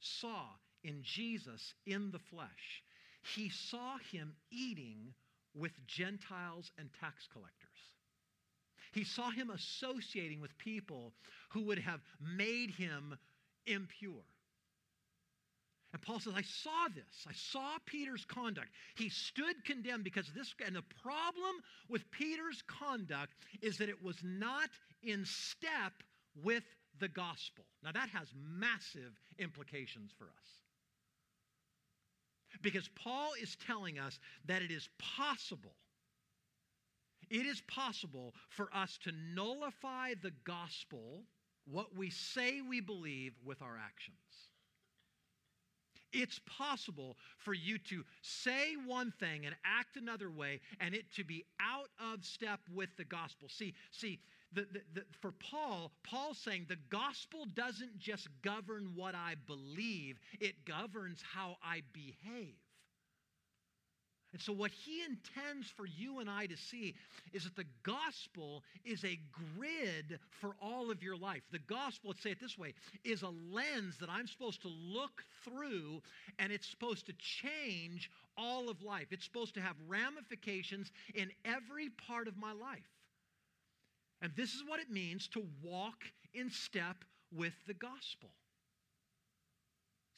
saw 0.00 0.46
in 0.82 1.02
Jesus 1.02 1.74
in 1.86 2.10
the 2.10 2.18
flesh. 2.18 2.82
He 3.34 3.50
saw 3.50 3.98
him 4.10 4.32
eating 4.50 5.12
with 5.54 5.72
Gentiles 5.86 6.70
and 6.78 6.88
tax 7.00 7.28
collectors. 7.30 7.68
He 8.98 9.04
saw 9.04 9.30
him 9.30 9.50
associating 9.50 10.40
with 10.40 10.58
people 10.58 11.12
who 11.50 11.62
would 11.66 11.78
have 11.78 12.00
made 12.20 12.72
him 12.72 13.16
impure. 13.64 14.24
And 15.92 16.02
Paul 16.02 16.18
says, 16.18 16.32
I 16.34 16.42
saw 16.42 16.88
this. 16.92 17.24
I 17.28 17.32
saw 17.32 17.78
Peter's 17.86 18.24
conduct. 18.24 18.70
He 18.96 19.08
stood 19.08 19.64
condemned 19.64 20.02
because 20.02 20.26
this, 20.34 20.52
and 20.66 20.74
the 20.74 20.82
problem 21.00 21.54
with 21.88 22.10
Peter's 22.10 22.60
conduct 22.66 23.34
is 23.62 23.78
that 23.78 23.88
it 23.88 24.02
was 24.02 24.16
not 24.24 24.68
in 25.04 25.24
step 25.24 25.92
with 26.42 26.64
the 26.98 27.08
gospel. 27.08 27.66
Now, 27.84 27.92
that 27.92 28.08
has 28.08 28.26
massive 28.36 29.12
implications 29.38 30.10
for 30.18 30.24
us. 30.24 30.48
Because 32.62 32.90
Paul 32.96 33.30
is 33.40 33.56
telling 33.64 34.00
us 34.00 34.18
that 34.46 34.62
it 34.62 34.72
is 34.72 34.88
possible 34.98 35.76
it 37.30 37.46
is 37.46 37.60
possible 37.62 38.34
for 38.48 38.68
us 38.74 38.98
to 39.04 39.12
nullify 39.34 40.14
the 40.22 40.32
gospel, 40.44 41.24
what 41.70 41.96
we 41.96 42.10
say 42.10 42.60
we 42.60 42.80
believe, 42.80 43.32
with 43.44 43.62
our 43.62 43.76
actions. 43.76 44.16
It's 46.12 46.40
possible 46.46 47.16
for 47.36 47.52
you 47.52 47.78
to 47.78 48.02
say 48.22 48.74
one 48.86 49.12
thing 49.20 49.44
and 49.44 49.54
act 49.64 49.96
another 49.96 50.30
way 50.30 50.60
and 50.80 50.94
it 50.94 51.04
to 51.16 51.24
be 51.24 51.44
out 51.60 51.90
of 52.00 52.24
step 52.24 52.60
with 52.74 52.88
the 52.96 53.04
gospel. 53.04 53.48
See, 53.50 53.74
see, 53.90 54.20
the, 54.52 54.66
the, 54.72 54.80
the, 54.94 55.02
for 55.20 55.32
Paul, 55.32 55.92
Paul's 56.02 56.38
saying 56.38 56.66
the 56.68 56.78
gospel 56.88 57.44
doesn't 57.54 57.98
just 57.98 58.28
govern 58.42 58.92
what 58.94 59.14
I 59.14 59.34
believe, 59.46 60.18
it 60.40 60.64
governs 60.64 61.22
how 61.34 61.56
I 61.62 61.82
behave. 61.92 62.56
And 64.32 64.42
so, 64.42 64.52
what 64.52 64.70
he 64.70 65.02
intends 65.02 65.70
for 65.70 65.86
you 65.86 66.18
and 66.18 66.28
I 66.28 66.46
to 66.46 66.56
see 66.56 66.94
is 67.32 67.44
that 67.44 67.56
the 67.56 67.64
gospel 67.82 68.62
is 68.84 69.02
a 69.02 69.18
grid 69.56 70.18
for 70.40 70.54
all 70.60 70.90
of 70.90 71.02
your 71.02 71.16
life. 71.16 71.42
The 71.50 71.60
gospel, 71.60 72.10
let's 72.10 72.22
say 72.22 72.32
it 72.32 72.40
this 72.40 72.58
way, 72.58 72.74
is 73.04 73.22
a 73.22 73.32
lens 73.50 73.96
that 74.00 74.10
I'm 74.10 74.26
supposed 74.26 74.60
to 74.62 74.68
look 74.68 75.24
through, 75.44 76.02
and 76.38 76.52
it's 76.52 76.68
supposed 76.68 77.06
to 77.06 77.14
change 77.14 78.10
all 78.36 78.68
of 78.68 78.82
life. 78.82 79.06
It's 79.10 79.24
supposed 79.24 79.54
to 79.54 79.60
have 79.62 79.76
ramifications 79.88 80.92
in 81.14 81.30
every 81.46 81.88
part 81.88 82.28
of 82.28 82.36
my 82.36 82.52
life. 82.52 82.90
And 84.20 84.32
this 84.36 84.52
is 84.52 84.62
what 84.66 84.80
it 84.80 84.90
means 84.90 85.26
to 85.28 85.46
walk 85.62 86.04
in 86.34 86.50
step 86.50 86.96
with 87.32 87.54
the 87.66 87.74
gospel. 87.74 88.30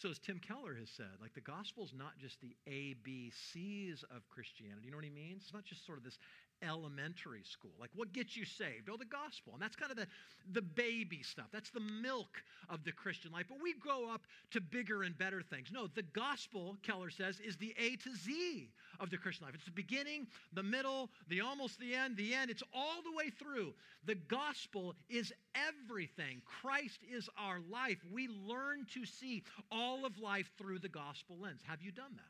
So, 0.01 0.09
as 0.09 0.19
Tim 0.19 0.41
Keller 0.41 0.73
has 0.81 0.89
said, 0.97 1.21
like 1.21 1.35
the 1.35 1.45
gospel 1.45 1.85
is 1.85 1.93
not 1.93 2.17
just 2.17 2.41
the 2.41 2.57
A, 2.67 2.97
B, 3.05 3.31
C's 3.53 4.03
of 4.09 4.27
Christianity. 4.33 4.87
You 4.87 4.93
know 4.93 4.97
what 4.97 5.05
he 5.05 5.11
means? 5.11 5.43
It's 5.45 5.53
not 5.53 5.67
just 5.69 5.85
sort 5.85 5.99
of 5.99 6.05
this 6.05 6.17
elementary 6.63 7.43
school. 7.45 7.73
Like, 7.79 7.91
what 7.95 8.13
gets 8.13 8.37
you 8.37 8.45
saved? 8.45 8.89
Oh, 8.91 8.97
the 8.97 9.05
gospel. 9.05 9.53
And 9.55 9.63
that's 9.63 9.77
kind 9.77 9.91
of 9.91 9.97
the, 9.97 10.07
the 10.53 10.63
baby 10.63 11.23
stuff. 11.23 11.47
That's 11.53 11.71
the 11.71 11.81
milk 11.81 12.43
of 12.69 12.85
the 12.85 12.93
Christian 12.93 13.33
life. 13.33 13.47
But 13.49 13.63
we 13.63 13.75
grow 13.75 14.13
up 14.13 14.23
to 14.53 14.61
bigger 14.61 15.03
and 15.03 15.17
better 15.17 15.43
things. 15.43 15.69
No, 15.73 15.87
the 15.87 16.03
gospel, 16.03 16.77
Keller 16.83 17.11
says, 17.11 17.41
is 17.41 17.57
the 17.57 17.75
A 17.79 17.97
to 17.97 18.17
Z 18.17 18.69
of 18.99 19.11
the 19.11 19.17
Christian 19.17 19.47
life. 19.47 19.55
It's 19.55 19.65
the 19.65 19.71
beginning, 19.71 20.27
the 20.53 20.63
middle, 20.63 21.11
the 21.29 21.41
almost 21.41 21.79
the 21.79 21.95
end, 21.95 22.17
the 22.17 22.35
end. 22.35 22.51
It's 22.51 22.63
all 22.75 23.03
the 23.03 23.17
way 23.17 23.31
through. 23.31 23.75
The 24.05 24.15
gospel 24.15 24.95
is 25.09 25.33
everything. 25.55 26.43
Christ 26.63 27.01
is 27.11 27.29
our 27.39 27.61
life. 27.71 27.99
We 28.13 28.29
learn 28.29 28.87
to 28.95 29.05
see 29.05 29.43
all 29.71 30.05
of 30.05 30.19
life 30.19 30.51
through 30.59 30.81
the 30.81 30.89
gospel 30.89 31.37
lens. 31.41 31.61
Have 31.67 31.83
you 31.83 31.93
done 31.93 32.13
that? 32.17 32.23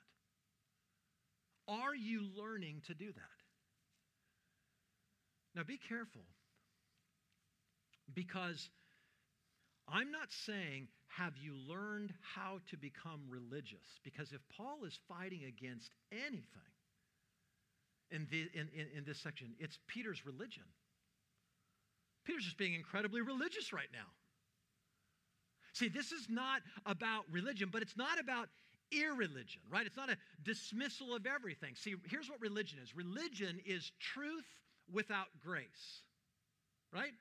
Are 1.73 1.95
you 1.95 2.23
learning 2.37 2.83
to 2.87 2.95
do 2.95 3.07
that? 3.07 3.40
Now 5.55 5.63
be 5.63 5.79
careful 5.79 6.23
because 8.13 8.71
I'm 9.89 10.11
not 10.13 10.31
saying, 10.31 10.89
have 11.09 11.33
you 11.37 11.55
learned 11.69 12.15
how 12.35 12.59
to 12.71 12.77
become 12.77 13.23
religious? 13.29 13.99
Because 14.05 14.33
if 14.33 14.41
Paul 14.57 14.85
is 14.87 14.99
fighting 15.09 15.43
against 15.45 15.93
anything, 16.13 16.71
in, 18.11 18.27
the, 18.31 18.49
in, 18.55 18.69
in, 18.75 18.87
in 18.99 19.05
this 19.05 19.19
section. 19.19 19.49
It's 19.59 19.79
Peter's 19.87 20.27
religion. 20.27 20.65
Peter's 22.25 22.45
just 22.45 22.59
being 22.59 22.75
incredibly 22.75 23.21
religious 23.21 23.73
right 23.73 23.89
now. 23.93 24.07
See, 25.73 25.89
this 25.89 26.13
is 26.13 26.27
not 26.29 26.63
about 26.85 27.25
religion, 27.31 27.69
but 27.73 27.83
it's 27.83 27.97
not 27.97 28.19
about 28.19 28.49
irreligion, 28.91 29.63
right? 29.71 29.87
It's 29.87 29.97
not 29.97 30.11
a 30.11 30.17
dismissal 30.43 31.15
of 31.15 31.27
everything. 31.27 31.75
See, 31.77 31.95
here's 32.09 32.29
what 32.29 32.41
religion 32.41 32.81
is 32.83 32.95
religion 32.95 33.61
is 33.65 33.93
truth 34.01 34.45
without 34.93 35.27
grace, 35.45 36.03
right? 36.93 37.13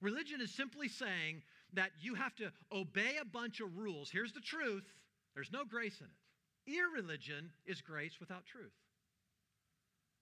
Religion 0.00 0.40
is 0.40 0.52
simply 0.52 0.88
saying 0.88 1.42
that 1.74 1.90
you 2.00 2.14
have 2.14 2.34
to 2.36 2.50
obey 2.72 3.16
a 3.20 3.24
bunch 3.24 3.60
of 3.60 3.76
rules. 3.76 4.10
Here's 4.10 4.32
the 4.32 4.40
truth 4.40 4.84
there's 5.34 5.50
no 5.52 5.64
grace 5.64 6.00
in 6.00 6.06
it. 6.06 6.76
Irreligion 6.78 7.50
is 7.66 7.80
grace 7.80 8.20
without 8.20 8.46
truth. 8.46 8.72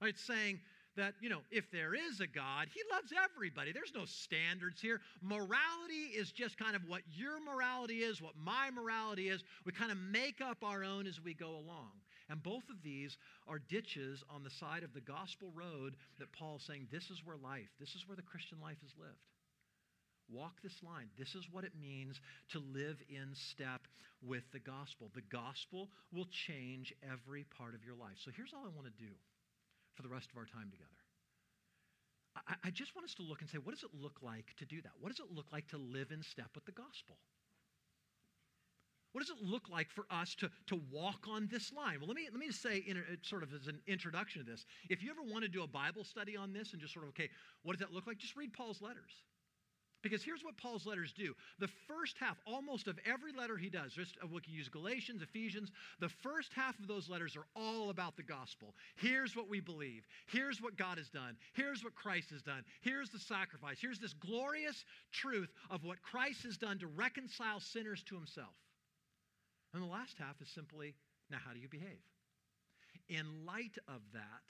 It's 0.02 0.24
saying 0.24 0.60
that, 0.96 1.14
you 1.20 1.28
know, 1.28 1.40
if 1.50 1.70
there 1.70 1.94
is 1.94 2.20
a 2.20 2.26
God, 2.26 2.68
he 2.74 2.80
loves 2.90 3.12
everybody. 3.24 3.72
There's 3.72 3.92
no 3.94 4.04
standards 4.04 4.80
here. 4.80 5.00
Morality 5.22 6.10
is 6.14 6.32
just 6.32 6.58
kind 6.58 6.74
of 6.74 6.82
what 6.88 7.02
your 7.14 7.40
morality 7.40 7.98
is, 8.02 8.20
what 8.20 8.34
my 8.36 8.70
morality 8.70 9.28
is. 9.28 9.44
We 9.64 9.72
kind 9.72 9.92
of 9.92 9.98
make 9.98 10.40
up 10.40 10.58
our 10.64 10.82
own 10.82 11.06
as 11.06 11.20
we 11.20 11.34
go 11.34 11.50
along. 11.50 11.92
And 12.28 12.42
both 12.42 12.68
of 12.70 12.82
these 12.82 13.16
are 13.46 13.58
ditches 13.58 14.22
on 14.30 14.42
the 14.42 14.50
side 14.50 14.82
of 14.82 14.94
the 14.94 15.00
gospel 15.00 15.52
road 15.54 15.96
that 16.18 16.32
Paul's 16.32 16.64
saying 16.66 16.88
this 16.90 17.10
is 17.10 17.20
where 17.24 17.36
life, 17.36 17.70
this 17.80 17.94
is 17.94 18.06
where 18.06 18.16
the 18.16 18.22
Christian 18.22 18.58
life 18.60 18.78
is 18.84 18.92
lived. 18.98 19.26
Walk 20.30 20.62
this 20.62 20.82
line. 20.82 21.08
This 21.18 21.34
is 21.34 21.44
what 21.50 21.64
it 21.64 21.72
means 21.80 22.20
to 22.52 22.58
live 22.58 22.96
in 23.10 23.34
step 23.34 23.82
with 24.22 24.44
the 24.52 24.60
gospel. 24.60 25.10
The 25.14 25.28
gospel 25.28 25.90
will 26.12 26.26
change 26.46 26.94
every 27.02 27.44
part 27.44 27.74
of 27.74 27.84
your 27.84 27.96
life. 27.96 28.16
So 28.24 28.30
here's 28.34 28.52
all 28.54 28.64
I 28.64 28.74
want 28.74 28.86
to 28.86 29.02
do 29.02 29.12
for 29.94 30.02
the 30.02 30.08
rest 30.08 30.30
of 30.30 30.38
our 30.38 30.46
time 30.46 30.70
together. 30.70 31.02
I, 32.36 32.54
I, 32.64 32.70
just 32.70 32.94
want 32.96 33.04
us 33.04 33.14
to 33.16 33.22
look 33.22 33.42
and 33.42 33.50
say, 33.50 33.58
what 33.58 33.74
does 33.74 33.84
it 33.84 33.92
look 33.92 34.22
like 34.22 34.56
to 34.56 34.64
do 34.64 34.80
that? 34.80 34.92
What 35.00 35.10
does 35.10 35.20
it 35.20 35.28
look 35.34 35.52
like 35.52 35.68
to 35.68 35.76
live 35.76 36.10
in 36.12 36.22
step 36.22 36.48
with 36.54 36.64
the 36.64 36.72
gospel? 36.72 37.18
What 39.12 39.20
does 39.20 39.30
it 39.30 39.42
look 39.42 39.68
like 39.70 39.90
for 39.90 40.06
us 40.10 40.34
to, 40.36 40.50
to 40.68 40.80
walk 40.90 41.26
on 41.28 41.48
this 41.50 41.72
line? 41.72 41.98
Well, 42.00 42.08
let 42.08 42.16
me, 42.16 42.28
let 42.30 42.38
me 42.38 42.46
just 42.46 42.62
say, 42.62 42.82
in 42.86 42.96
a, 42.96 43.00
sort 43.22 43.42
of 43.42 43.52
as 43.52 43.66
an 43.66 43.80
introduction 43.86 44.44
to 44.44 44.50
this, 44.50 44.64
if 44.88 45.02
you 45.02 45.10
ever 45.10 45.22
want 45.22 45.44
to 45.44 45.50
do 45.50 45.62
a 45.62 45.66
Bible 45.66 46.04
study 46.04 46.36
on 46.36 46.52
this 46.52 46.72
and 46.72 46.80
just 46.80 46.94
sort 46.94 47.04
of, 47.04 47.10
okay, 47.10 47.28
what 47.62 47.72
does 47.72 47.80
that 47.80 47.92
look 47.92 48.06
like? 48.06 48.18
Just 48.18 48.36
read 48.36 48.52
Paul's 48.52 48.80
letters. 48.80 49.12
Because 50.02 50.24
here's 50.24 50.42
what 50.42 50.56
Paul's 50.56 50.84
letters 50.84 51.12
do. 51.12 51.34
The 51.60 51.68
first 51.86 52.16
half, 52.18 52.36
almost 52.44 52.88
of 52.88 52.98
every 53.06 53.32
letter 53.32 53.56
he 53.56 53.70
does, 53.70 53.92
just 53.92 54.16
uh, 54.22 54.26
we 54.26 54.40
can 54.40 54.52
use 54.52 54.68
Galatians, 54.68 55.22
Ephesians, 55.22 55.70
the 56.00 56.08
first 56.08 56.52
half 56.52 56.76
of 56.80 56.88
those 56.88 57.08
letters 57.08 57.36
are 57.36 57.46
all 57.54 57.90
about 57.90 58.16
the 58.16 58.22
gospel. 58.24 58.74
Here's 58.96 59.36
what 59.36 59.48
we 59.48 59.60
believe. 59.60 60.04
Here's 60.26 60.60
what 60.60 60.76
God 60.76 60.98
has 60.98 61.08
done. 61.08 61.36
Here's 61.52 61.84
what 61.84 61.94
Christ 61.94 62.30
has 62.30 62.42
done. 62.42 62.64
Here's 62.80 63.10
the 63.10 63.20
sacrifice. 63.20 63.78
Here's 63.80 64.00
this 64.00 64.12
glorious 64.12 64.84
truth 65.12 65.52
of 65.70 65.84
what 65.84 66.02
Christ 66.02 66.42
has 66.42 66.56
done 66.56 66.78
to 66.80 66.88
reconcile 66.88 67.60
sinners 67.60 68.02
to 68.08 68.16
himself. 68.16 68.54
And 69.74 69.82
the 69.82 69.86
last 69.86 70.18
half 70.18 70.40
is 70.40 70.48
simply, 70.48 70.94
now 71.30 71.38
how 71.44 71.52
do 71.52 71.60
you 71.60 71.68
behave? 71.68 72.02
In 73.08 73.46
light 73.46 73.78
of 73.88 74.00
that, 74.12 74.44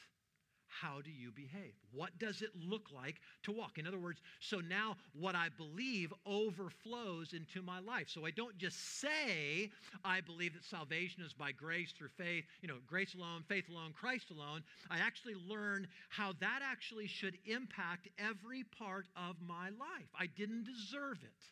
how 0.80 1.00
do 1.02 1.10
you 1.10 1.30
behave? 1.30 1.74
What 1.92 2.18
does 2.18 2.40
it 2.40 2.50
look 2.56 2.88
like 2.92 3.16
to 3.42 3.52
walk? 3.52 3.78
In 3.78 3.86
other 3.86 3.98
words, 3.98 4.20
so 4.40 4.58
now 4.58 4.96
what 5.12 5.34
I 5.34 5.48
believe 5.56 6.12
overflows 6.24 7.34
into 7.34 7.62
my 7.62 7.78
life. 7.80 8.08
So 8.08 8.24
I 8.24 8.30
don't 8.30 8.56
just 8.56 9.00
say 9.00 9.70
I 10.04 10.20
believe 10.22 10.54
that 10.54 10.64
salvation 10.64 11.22
is 11.22 11.32
by 11.34 11.52
grace 11.52 11.92
through 11.92 12.08
faith, 12.16 12.44
you 12.62 12.68
know, 12.68 12.78
grace 12.86 13.14
alone, 13.14 13.44
faith 13.48 13.68
alone, 13.68 13.92
Christ 13.92 14.30
alone. 14.30 14.62
I 14.90 14.98
actually 14.98 15.34
learn 15.46 15.86
how 16.08 16.32
that 16.40 16.60
actually 16.64 17.06
should 17.06 17.36
impact 17.44 18.08
every 18.18 18.64
part 18.64 19.06
of 19.14 19.36
my 19.46 19.68
life. 19.68 20.08
I 20.18 20.26
didn't 20.26 20.64
deserve 20.64 21.18
it. 21.22 21.42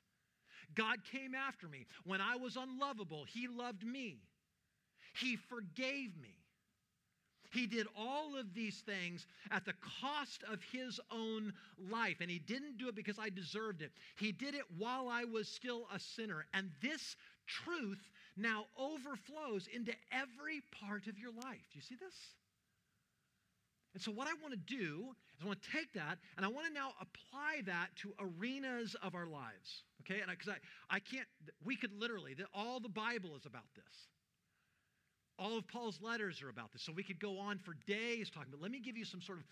God 0.74 0.98
came 1.10 1.34
after 1.34 1.68
me. 1.68 1.86
When 2.04 2.20
I 2.20 2.36
was 2.36 2.56
unlovable, 2.56 3.24
He 3.24 3.48
loved 3.48 3.84
me. 3.84 4.18
He 5.14 5.36
forgave 5.36 6.16
me. 6.20 6.36
He 7.50 7.66
did 7.66 7.88
all 7.96 8.36
of 8.36 8.54
these 8.54 8.78
things 8.86 9.26
at 9.50 9.64
the 9.64 9.74
cost 10.00 10.44
of 10.50 10.60
his 10.62 11.00
own 11.10 11.52
life. 11.90 12.18
And 12.20 12.30
he 12.30 12.38
didn't 12.38 12.78
do 12.78 12.88
it 12.88 12.94
because 12.94 13.18
I 13.18 13.28
deserved 13.28 13.82
it. 13.82 13.90
He 14.16 14.30
did 14.30 14.54
it 14.54 14.64
while 14.78 15.08
I 15.08 15.24
was 15.24 15.48
still 15.48 15.86
a 15.92 15.98
sinner. 15.98 16.46
And 16.54 16.70
this 16.80 17.16
truth 17.46 18.08
now 18.36 18.66
overflows 18.78 19.68
into 19.74 19.92
every 20.12 20.62
part 20.80 21.08
of 21.08 21.18
your 21.18 21.32
life. 21.32 21.66
Do 21.72 21.78
you 21.78 21.82
see 21.82 21.96
this? 21.96 22.14
And 23.94 24.02
so, 24.02 24.12
what 24.12 24.28
I 24.28 24.34
want 24.40 24.52
to 24.52 24.74
do 24.74 25.06
is 25.36 25.42
I 25.42 25.46
want 25.46 25.60
to 25.60 25.68
take 25.72 25.92
that 25.94 26.18
and 26.36 26.46
I 26.46 26.48
want 26.48 26.68
to 26.68 26.72
now 26.72 26.92
apply 27.00 27.62
that 27.66 27.88
to 28.02 28.14
arenas 28.20 28.94
of 29.02 29.16
our 29.16 29.26
lives. 29.26 29.82
Okay? 30.00 30.20
And 30.20 30.30
because 30.30 30.48
I, 30.48 30.96
I 30.96 31.00
can't, 31.00 31.26
we 31.64 31.76
could 31.76 31.92
literally, 31.98 32.36
all 32.54 32.80
the 32.80 32.88
Bible 32.88 33.36
is 33.36 33.46
about 33.46 33.74
this. 33.74 34.08
All 35.38 35.56
of 35.56 35.66
Paul's 35.68 35.98
letters 36.02 36.42
are 36.42 36.50
about 36.50 36.70
this. 36.70 36.82
So 36.82 36.92
we 36.94 37.02
could 37.02 37.18
go 37.18 37.38
on 37.38 37.58
for 37.58 37.74
days 37.86 38.28
talking, 38.28 38.50
but 38.50 38.60
let 38.60 38.70
me 38.70 38.78
give 38.78 38.98
you 38.98 39.06
some 39.06 39.22
sort 39.22 39.38
of 39.38 39.44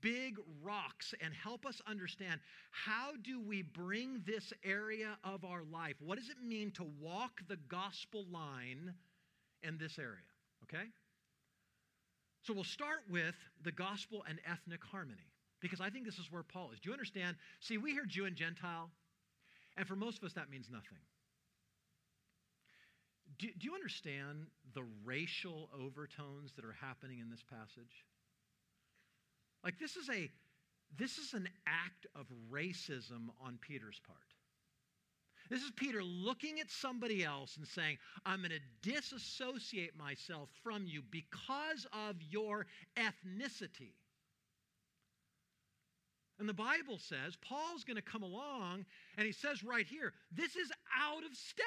big 0.00 0.38
rocks 0.62 1.12
and 1.20 1.34
help 1.34 1.66
us 1.66 1.82
understand 1.86 2.40
how 2.70 3.10
do 3.22 3.38
we 3.46 3.60
bring 3.60 4.22
this 4.26 4.54
area 4.64 5.18
of 5.22 5.44
our 5.44 5.62
life? 5.70 5.96
What 6.00 6.18
does 6.18 6.30
it 6.30 6.42
mean 6.42 6.70
to 6.72 6.86
walk 6.98 7.42
the 7.46 7.58
gospel 7.68 8.24
line 8.32 8.94
in 9.62 9.76
this 9.76 9.98
area? 9.98 10.24
Okay? 10.62 10.86
So 12.42 12.54
we'll 12.54 12.64
start 12.64 13.00
with 13.10 13.34
the 13.62 13.72
gospel 13.72 14.24
and 14.28 14.38
ethnic 14.50 14.82
harmony 14.82 15.28
because 15.60 15.80
I 15.80 15.88
think 15.90 16.04
this 16.04 16.18
is 16.18 16.30
where 16.30 16.42
Paul 16.42 16.70
is. 16.72 16.80
Do 16.80 16.88
you 16.88 16.92
understand? 16.92 17.36
See, 17.60 17.78
we 17.78 17.92
hear 17.92 18.04
Jew 18.06 18.26
and 18.26 18.36
Gentile, 18.36 18.90
and 19.76 19.86
for 19.86 19.96
most 19.96 20.18
of 20.18 20.24
us, 20.24 20.32
that 20.34 20.50
means 20.50 20.68
nothing. 20.70 20.98
Do, 23.38 23.48
do 23.58 23.66
you 23.66 23.74
understand 23.74 24.46
the 24.74 24.84
racial 25.04 25.68
overtones 25.74 26.52
that 26.52 26.64
are 26.64 26.76
happening 26.80 27.18
in 27.18 27.30
this 27.30 27.42
passage? 27.42 28.04
Like 29.64 29.78
this 29.78 29.96
is 29.96 30.08
a 30.10 30.30
this 30.96 31.18
is 31.18 31.34
an 31.34 31.48
act 31.66 32.06
of 32.14 32.26
racism 32.52 33.30
on 33.44 33.58
Peter's 33.60 34.00
part. 34.06 34.18
This 35.50 35.62
is 35.62 35.72
Peter 35.76 36.02
looking 36.02 36.60
at 36.60 36.70
somebody 36.70 37.24
else 37.24 37.56
and 37.56 37.66
saying, 37.66 37.98
I'm 38.24 38.40
going 38.40 38.50
to 38.50 38.90
disassociate 38.90 39.96
myself 39.96 40.48
from 40.62 40.86
you 40.86 41.02
because 41.10 41.86
of 41.92 42.16
your 42.30 42.66
ethnicity. 42.96 43.92
And 46.38 46.48
the 46.48 46.54
Bible 46.54 46.98
says, 46.98 47.36
Paul's 47.48 47.84
going 47.84 47.96
to 47.96 48.02
come 48.02 48.22
along 48.22 48.84
and 49.16 49.26
he 49.26 49.32
says 49.32 49.62
right 49.62 49.86
here, 49.86 50.12
this 50.32 50.56
is 50.56 50.70
out 51.00 51.24
of 51.24 51.36
step. 51.36 51.66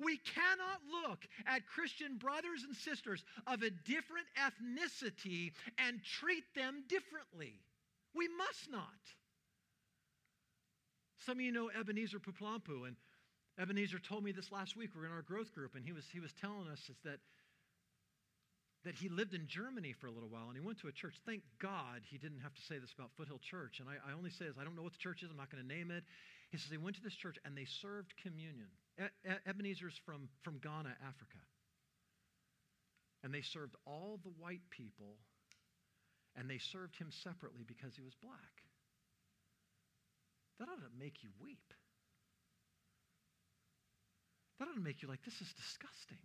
We 0.00 0.18
cannot 0.18 1.08
look 1.08 1.20
at 1.46 1.66
Christian 1.66 2.16
brothers 2.16 2.64
and 2.66 2.74
sisters 2.74 3.22
of 3.46 3.62
a 3.62 3.70
different 3.70 4.26
ethnicity 4.36 5.52
and 5.78 6.00
treat 6.02 6.42
them 6.56 6.82
differently. 6.88 7.60
We 8.14 8.28
must 8.36 8.70
not. 8.70 8.80
Some 11.24 11.38
of 11.38 11.42
you 11.42 11.52
know 11.52 11.70
Ebenezer 11.78 12.18
Puplampu, 12.18 12.86
and 12.86 12.96
Ebenezer 13.58 13.98
told 13.98 14.24
me 14.24 14.32
this 14.32 14.50
last 14.50 14.76
week. 14.76 14.90
We 14.94 15.02
are 15.02 15.06
in 15.06 15.12
our 15.12 15.22
growth 15.22 15.54
group, 15.54 15.74
and 15.74 15.84
he 15.84 15.92
was, 15.92 16.04
he 16.12 16.20
was 16.20 16.32
telling 16.40 16.68
us 16.68 16.80
is 16.90 16.96
that, 17.04 17.18
that 18.84 18.94
he 18.94 19.08
lived 19.08 19.32
in 19.32 19.46
Germany 19.48 19.94
for 19.96 20.06
a 20.06 20.12
little 20.12 20.28
while, 20.28 20.48
and 20.48 20.56
he 20.56 20.64
went 20.64 20.78
to 20.80 20.88
a 20.88 20.92
church. 20.92 21.16
Thank 21.24 21.42
God 21.60 22.04
he 22.04 22.18
didn't 22.18 22.40
have 22.40 22.54
to 22.54 22.62
say 22.62 22.78
this 22.78 22.92
about 22.92 23.10
Foothill 23.16 23.40
Church. 23.40 23.80
And 23.80 23.88
I, 23.88 23.96
I 24.04 24.12
only 24.12 24.30
say 24.30 24.44
this, 24.44 24.56
I 24.60 24.64
don't 24.64 24.76
know 24.76 24.82
what 24.82 24.92
the 24.92 25.00
church 25.00 25.22
is, 25.22 25.30
I'm 25.30 25.36
not 25.40 25.50
going 25.50 25.62
to 25.62 25.68
name 25.68 25.90
it. 25.90 26.04
He 26.50 26.58
says 26.58 26.70
he 26.70 26.76
went 26.76 26.96
to 26.96 27.02
this 27.02 27.16
church, 27.16 27.36
and 27.44 27.56
they 27.56 27.64
served 27.64 28.12
communion. 28.22 28.68
Ebenezer's 29.46 29.98
from, 30.04 30.28
from 30.44 30.58
Ghana, 30.62 30.94
Africa. 31.00 31.40
And 33.24 33.32
they 33.32 33.40
served 33.40 33.74
all 33.86 34.20
the 34.22 34.30
white 34.38 34.68
people, 34.70 35.16
and 36.36 36.48
they 36.48 36.58
served 36.58 36.94
him 36.96 37.08
separately 37.10 37.64
because 37.66 37.96
he 37.96 38.02
was 38.02 38.14
black. 38.22 38.62
That 40.60 40.68
ought 40.68 40.84
to 40.84 40.92
make 41.00 41.24
you 41.24 41.30
weep. 41.42 41.72
That 44.60 44.68
ought 44.68 44.76
to 44.76 44.84
make 44.84 45.02
you 45.02 45.08
like, 45.08 45.24
this 45.24 45.40
is 45.40 45.52
disgusting. 45.56 46.20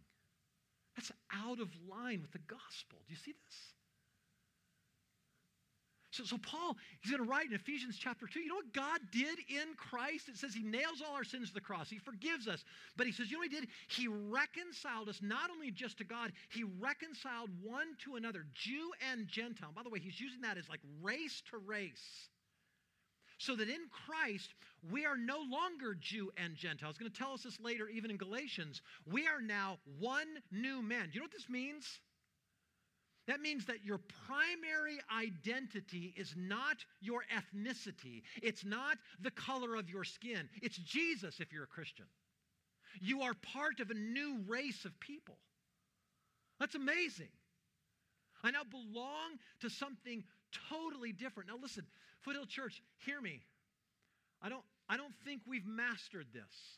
That's 0.95 1.11
out 1.33 1.59
of 1.59 1.69
line 1.89 2.21
with 2.21 2.31
the 2.31 2.43
gospel. 2.47 2.99
Do 3.07 3.13
you 3.13 3.17
see 3.17 3.31
this? 3.31 3.57
So, 6.11 6.23
so 6.23 6.37
Paul, 6.37 6.75
he's 7.01 7.11
going 7.11 7.23
to 7.23 7.29
write 7.29 7.47
in 7.47 7.53
Ephesians 7.53 7.95
chapter 7.97 8.25
2, 8.25 8.39
you 8.39 8.47
know 8.47 8.55
what 8.55 8.73
God 8.73 8.99
did 9.11 9.39
in 9.47 9.73
Christ? 9.77 10.27
It 10.27 10.37
says 10.37 10.53
he 10.53 10.63
nails 10.63 11.01
all 11.05 11.15
our 11.15 11.23
sins 11.23 11.49
to 11.49 11.53
the 11.53 11.61
cross. 11.61 11.89
He 11.89 11.99
forgives 11.99 12.47
us. 12.47 12.63
But 12.97 13.05
he 13.05 13.13
says, 13.13 13.29
you 13.29 13.37
know 13.37 13.41
what 13.41 13.51
he 13.51 13.59
did? 13.59 13.69
He 13.87 14.07
reconciled 14.07 15.07
us 15.07 15.19
not 15.21 15.49
only 15.51 15.71
just 15.71 15.99
to 15.99 16.03
God, 16.03 16.33
he 16.49 16.65
reconciled 16.79 17.51
one 17.61 17.95
to 18.05 18.15
another, 18.15 18.45
Jew 18.53 18.91
and 19.11 19.27
Gentile. 19.27 19.71
By 19.73 19.83
the 19.83 19.89
way, 19.89 19.99
he's 19.99 20.19
using 20.19 20.41
that 20.41 20.57
as 20.57 20.67
like 20.67 20.81
race 21.01 21.41
to 21.51 21.57
race. 21.57 22.29
So 23.39 23.55
that 23.55 23.69
in 23.69 23.87
Christ, 24.05 24.53
we 24.91 25.05
are 25.05 25.17
no 25.17 25.39
longer 25.49 25.95
Jew 25.99 26.29
and 26.37 26.55
Gentile. 26.55 26.89
He's 26.89 26.97
going 26.97 27.11
to 27.11 27.17
tell 27.17 27.33
us 27.33 27.43
this 27.43 27.59
later, 27.59 27.87
even 27.87 28.11
in 28.11 28.17
Galatians. 28.17 28.81
We 29.09 29.27
are 29.27 29.41
now 29.41 29.77
one 29.97 30.27
new 30.51 30.81
man. 30.81 31.07
Do 31.07 31.13
you 31.13 31.19
know 31.21 31.25
what 31.25 31.31
this 31.31 31.49
means? 31.49 31.99
That 33.27 33.39
means 33.39 33.65
that 33.65 33.85
your 33.85 33.99
primary 34.27 34.99
identity 35.15 36.13
is 36.17 36.33
not 36.35 36.77
your 36.99 37.23
ethnicity. 37.33 38.23
It's 38.41 38.65
not 38.65 38.97
the 39.21 39.31
color 39.31 39.75
of 39.75 39.89
your 39.89 40.03
skin. 40.03 40.49
It's 40.61 40.77
Jesus 40.77 41.39
if 41.39 41.53
you're 41.53 41.63
a 41.63 41.67
Christian. 41.67 42.05
You 42.99 43.21
are 43.21 43.33
part 43.53 43.79
of 43.79 43.89
a 43.89 43.93
new 43.93 44.39
race 44.47 44.83
of 44.83 44.99
people. 44.99 45.37
That's 46.59 46.75
amazing. 46.75 47.29
I 48.43 48.51
now 48.51 48.63
belong 48.69 49.37
to 49.61 49.69
something 49.69 50.23
totally 50.69 51.11
different. 51.11 51.49
Now, 51.49 51.57
listen, 51.61 51.85
Foothill 52.23 52.45
Church, 52.45 52.81
hear 53.05 53.21
me. 53.21 53.41
I 54.41 54.49
don't, 54.49 54.63
I 54.87 54.97
don't 54.97 55.13
think 55.25 55.41
we've 55.47 55.65
mastered 55.65 56.27
this. 56.33 56.77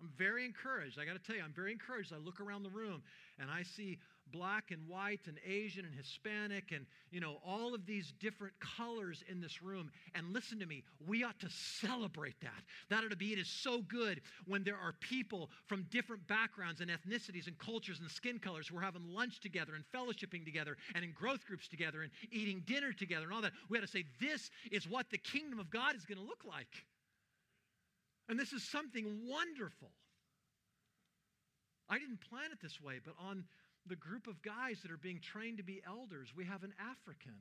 I'm 0.00 0.10
very 0.18 0.44
encouraged. 0.44 0.98
I 0.98 1.04
got 1.04 1.12
to 1.12 1.22
tell 1.24 1.36
you, 1.36 1.42
I'm 1.42 1.54
very 1.54 1.72
encouraged. 1.72 2.12
I 2.12 2.18
look 2.18 2.40
around 2.40 2.62
the 2.62 2.70
room 2.70 3.02
and 3.38 3.50
I 3.50 3.62
see 3.62 3.98
black 4.34 4.72
and 4.72 4.88
white 4.88 5.20
and 5.26 5.38
Asian 5.46 5.84
and 5.84 5.94
Hispanic 5.94 6.72
and, 6.74 6.84
you 7.12 7.20
know, 7.20 7.36
all 7.46 7.72
of 7.72 7.86
these 7.86 8.12
different 8.18 8.52
colors 8.58 9.22
in 9.30 9.40
this 9.40 9.62
room. 9.62 9.90
And 10.14 10.32
listen 10.32 10.58
to 10.58 10.66
me, 10.66 10.82
we 11.06 11.22
ought 11.22 11.38
to 11.38 11.48
celebrate 11.48 12.40
that. 12.42 12.64
That 12.90 13.04
ought 13.04 13.10
to 13.10 13.16
be, 13.16 13.32
it 13.32 13.38
is 13.38 13.48
so 13.48 13.82
good 13.82 14.20
when 14.46 14.64
there 14.64 14.76
are 14.76 14.94
people 15.00 15.50
from 15.66 15.86
different 15.90 16.26
backgrounds 16.26 16.80
and 16.80 16.90
ethnicities 16.90 17.46
and 17.46 17.56
cultures 17.58 18.00
and 18.00 18.10
skin 18.10 18.40
colors 18.40 18.66
who 18.66 18.76
are 18.76 18.82
having 18.82 19.06
lunch 19.08 19.40
together 19.40 19.74
and 19.76 19.84
fellowshipping 19.94 20.44
together 20.44 20.76
and 20.96 21.04
in 21.04 21.12
growth 21.12 21.46
groups 21.46 21.68
together 21.68 22.02
and 22.02 22.10
eating 22.32 22.62
dinner 22.66 22.92
together 22.92 23.26
and 23.26 23.32
all 23.32 23.42
that. 23.42 23.52
We 23.68 23.78
ought 23.78 23.82
to 23.82 23.86
say, 23.86 24.04
this 24.20 24.50
is 24.72 24.88
what 24.88 25.10
the 25.10 25.18
kingdom 25.18 25.60
of 25.60 25.70
God 25.70 25.94
is 25.94 26.04
going 26.04 26.18
to 26.18 26.24
look 26.24 26.44
like. 26.44 26.66
And 28.28 28.38
this 28.38 28.52
is 28.52 28.64
something 28.64 29.06
wonderful. 29.28 29.90
I 31.88 31.98
didn't 31.98 32.20
plan 32.28 32.50
it 32.50 32.58
this 32.62 32.80
way, 32.80 32.94
but 33.04 33.14
on 33.18 33.44
the 33.86 33.96
group 33.96 34.26
of 34.26 34.40
guys 34.42 34.80
that 34.82 34.90
are 34.90 34.96
being 34.96 35.20
trained 35.20 35.58
to 35.58 35.64
be 35.64 35.82
elders, 35.86 36.32
we 36.36 36.44
have 36.44 36.62
an 36.62 36.72
African, 36.78 37.36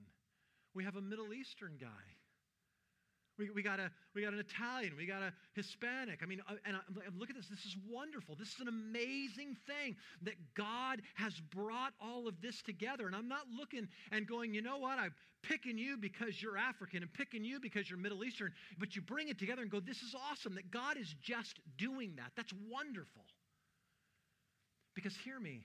we 0.74 0.84
have 0.84 0.96
a 0.96 1.02
Middle 1.02 1.34
Eastern 1.34 1.78
guy. 1.80 1.88
We, 3.38 3.50
we, 3.50 3.64
got 3.64 3.80
a, 3.80 3.90
we 4.14 4.22
got 4.22 4.34
an 4.34 4.40
Italian. 4.40 4.94
We 4.96 5.08
got 5.08 5.24
a 5.24 5.34
Hispanic. 5.54 6.20
I 6.22 6.28
mean, 6.28 6.42
uh, 6.48 6.54
and 6.66 6.76
I, 6.76 6.80
look 7.18 7.32
at 7.32 7.36
this. 7.36 7.48
This 7.48 7.66
is 7.66 7.76
wonderful. 7.90 8.36
This 8.36 8.50
is 8.50 8.60
an 8.60 8.68
amazing 8.68 9.58
thing 9.66 9.96
that 10.22 10.36
God 10.54 11.02
has 11.16 11.34
brought 11.52 11.94
all 12.00 12.28
of 12.28 12.40
this 12.42 12.62
together. 12.62 13.08
And 13.08 13.16
I'm 13.16 13.28
not 13.28 13.46
looking 13.58 13.88
and 14.12 14.28
going, 14.28 14.54
you 14.54 14.62
know 14.62 14.78
what? 14.78 15.00
I'm 15.00 15.16
picking 15.42 15.80
you 15.80 15.98
because 15.98 16.42
you're 16.42 16.58
African 16.58 17.02
and 17.02 17.12
picking 17.12 17.44
you 17.44 17.60
because 17.60 17.90
you're 17.90 17.98
Middle 17.98 18.24
Eastern. 18.24 18.52
But 18.78 18.96
you 18.96 19.02
bring 19.02 19.30
it 19.30 19.40
together 19.40 19.64
and 19.64 19.72
go, 19.72 19.80
this 19.80 20.04
is 20.04 20.16
awesome 20.30 20.54
that 20.54 20.70
God 20.70 20.98
is 20.98 21.16
just 21.20 21.60
doing 21.76 22.14
that. 22.18 22.34
That's 22.36 22.54
wonderful. 22.70 23.24
Because 24.94 25.16
hear 25.24 25.40
me, 25.40 25.62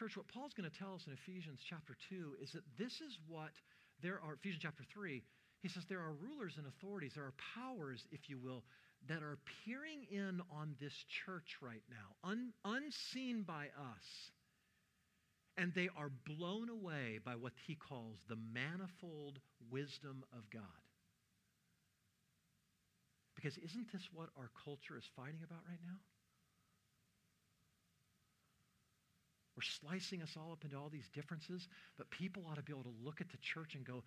church, 0.00 0.16
what 0.16 0.28
Paul's 0.32 0.54
going 0.54 0.68
to 0.68 0.78
tell 0.78 0.94
us 0.94 1.04
in 1.06 1.12
Ephesians 1.12 1.60
chapter 1.68 1.94
2 2.08 2.40
is 2.42 2.52
that 2.52 2.64
this 2.78 3.04
is 3.04 3.18
what 3.28 3.52
there 4.02 4.18
are, 4.24 4.32
Ephesians 4.40 4.62
chapter 4.62 4.82
3, 4.94 5.22
he 5.60 5.68
says 5.68 5.84
there 5.88 6.00
are 6.00 6.16
rulers 6.16 6.54
and 6.56 6.66
authorities, 6.66 7.12
there 7.14 7.24
are 7.24 7.34
powers, 7.54 8.00
if 8.10 8.30
you 8.30 8.38
will, 8.38 8.64
that 9.08 9.22
are 9.22 9.36
peering 9.64 10.06
in 10.10 10.40
on 10.50 10.74
this 10.80 10.94
church 11.26 11.60
right 11.60 11.84
now, 11.90 12.16
un, 12.24 12.52
unseen 12.64 13.42
by 13.42 13.66
us. 13.76 14.06
And 15.58 15.74
they 15.74 15.90
are 15.98 16.10
blown 16.26 16.70
away 16.70 17.18
by 17.22 17.36
what 17.36 17.52
he 17.66 17.74
calls 17.74 18.16
the 18.26 18.38
manifold 18.54 19.38
wisdom 19.70 20.24
of 20.32 20.48
God. 20.50 20.62
Because 23.36 23.58
isn't 23.58 23.92
this 23.92 24.08
what 24.14 24.30
our 24.38 24.48
culture 24.64 24.96
is 24.96 25.04
fighting 25.14 25.40
about 25.44 25.60
right 25.68 25.80
now? 25.84 26.00
We're 29.60 29.90
slicing 29.90 30.22
us 30.22 30.38
all 30.38 30.52
up 30.52 30.64
into 30.64 30.78
all 30.78 30.88
these 30.88 31.10
differences, 31.12 31.68
but 31.98 32.08
people 32.08 32.46
ought 32.48 32.56
to 32.56 32.62
be 32.62 32.72
able 32.72 32.84
to 32.84 32.94
look 33.04 33.20
at 33.20 33.28
the 33.28 33.36
church 33.42 33.74
and 33.74 33.84
go, 33.84 34.02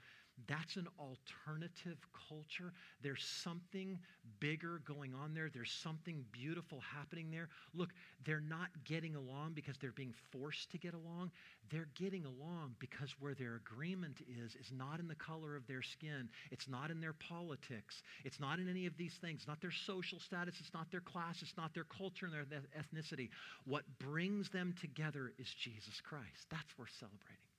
that's 0.48 0.76
an 0.76 0.88
alternative 1.00 1.98
culture. 2.28 2.74
There's 3.02 3.24
something 3.24 4.00
bigger 4.40 4.82
going 4.86 5.14
on 5.14 5.34
there. 5.34 5.50
There's 5.54 5.72
something 5.72 6.26
beautiful 6.32 6.82
happening 6.82 7.32
there. 7.32 7.50
Look, 7.74 7.90
they're 8.26 8.42
not 8.42 8.70
getting 8.84 9.16
along 9.16 9.54
because 9.54 9.78
they're 9.78 9.92
being 9.92 10.14
forced 10.32 10.72
to 10.72 10.78
get 10.78 10.94
along. 10.94 11.32
They're 11.70 11.90
getting 11.96 12.26
along 12.26 12.76
because 12.80 13.16
where 13.20 13.36
their 13.36 13.56
agreement 13.56 14.22
is, 14.28 14.56
is 14.56 14.72
not 14.76 15.00
in 15.00 15.08
the 15.08 15.16
color 15.16 15.56
of 15.56 15.66
their 15.68 15.82
skin. 15.82 16.30
It's 16.52 16.68
not 16.68 16.92
in 16.92 17.00
their 17.00 17.14
politics. 17.14 18.02
It's 18.26 18.40
not 18.40 18.60
in 18.60 18.68
any 18.68 18.86
of 18.86 18.98
these 18.98 19.14
things. 19.22 19.46
Not 19.48 19.62
their 19.62 19.72
social 19.72 20.20
status. 20.20 20.56
It's 20.60 20.74
not 20.74 20.92
their 20.92 21.02
class. 21.02 21.42
It's 21.42 21.58
not 21.58 21.74
their 21.74 21.86
culture 21.86 22.26
and 22.26 22.34
their 22.34 22.62
ethnicity. 22.78 23.30
What 23.66 23.84
brings 24.00 24.50
them 24.50 24.74
together 24.80 25.32
is 25.38 25.48
Jesus 25.54 26.02
Christ. 26.02 26.48
That's 26.50 26.78
worth 26.78 26.92
celebrating. 27.00 27.53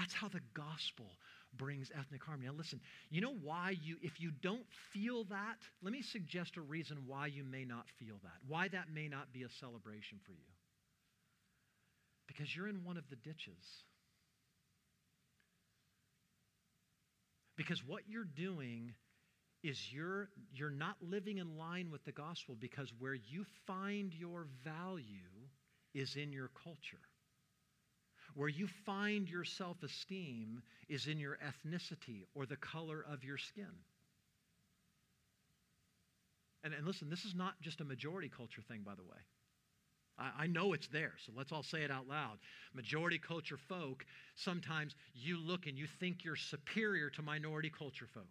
That's 0.00 0.14
how 0.14 0.28
the 0.28 0.40
gospel 0.54 1.04
brings 1.58 1.90
ethnic 1.94 2.24
harmony. 2.24 2.48
Now, 2.48 2.54
listen, 2.56 2.80
you 3.10 3.20
know 3.20 3.34
why 3.42 3.76
you, 3.82 3.96
if 4.00 4.18
you 4.18 4.30
don't 4.42 4.64
feel 4.94 5.24
that, 5.24 5.56
let 5.82 5.92
me 5.92 6.00
suggest 6.00 6.56
a 6.56 6.62
reason 6.62 6.96
why 7.06 7.26
you 7.26 7.44
may 7.44 7.66
not 7.66 7.84
feel 7.98 8.14
that, 8.22 8.38
why 8.48 8.68
that 8.68 8.86
may 8.94 9.08
not 9.08 9.30
be 9.34 9.42
a 9.42 9.48
celebration 9.60 10.18
for 10.24 10.32
you. 10.32 10.38
Because 12.26 12.56
you're 12.56 12.68
in 12.68 12.82
one 12.82 12.96
of 12.96 13.04
the 13.10 13.16
ditches. 13.16 13.84
Because 17.58 17.86
what 17.86 18.04
you're 18.08 18.24
doing 18.24 18.94
is 19.62 19.92
you're, 19.92 20.30
you're 20.54 20.70
not 20.70 20.96
living 21.02 21.36
in 21.36 21.58
line 21.58 21.90
with 21.90 22.02
the 22.06 22.12
gospel 22.12 22.56
because 22.58 22.90
where 22.98 23.12
you 23.12 23.44
find 23.66 24.14
your 24.14 24.46
value 24.64 25.04
is 25.92 26.16
in 26.16 26.32
your 26.32 26.48
culture. 26.64 27.09
Where 28.34 28.48
you 28.48 28.68
find 28.86 29.28
your 29.28 29.44
self 29.44 29.82
esteem 29.82 30.62
is 30.88 31.06
in 31.06 31.18
your 31.18 31.38
ethnicity 31.38 32.24
or 32.34 32.46
the 32.46 32.56
color 32.56 33.04
of 33.10 33.24
your 33.24 33.38
skin. 33.38 33.66
And, 36.62 36.74
and 36.74 36.86
listen, 36.86 37.08
this 37.08 37.24
is 37.24 37.34
not 37.34 37.60
just 37.60 37.80
a 37.80 37.84
majority 37.84 38.30
culture 38.34 38.62
thing, 38.62 38.82
by 38.84 38.94
the 38.94 39.02
way. 39.02 39.18
I, 40.18 40.44
I 40.44 40.46
know 40.46 40.72
it's 40.72 40.88
there, 40.88 41.14
so 41.24 41.32
let's 41.36 41.52
all 41.52 41.62
say 41.62 41.82
it 41.82 41.90
out 41.90 42.06
loud. 42.06 42.38
Majority 42.74 43.18
culture 43.18 43.56
folk, 43.68 44.04
sometimes 44.36 44.94
you 45.14 45.38
look 45.38 45.66
and 45.66 45.78
you 45.78 45.86
think 45.98 46.24
you're 46.24 46.36
superior 46.36 47.10
to 47.10 47.22
minority 47.22 47.70
culture 47.76 48.06
folk. 48.12 48.26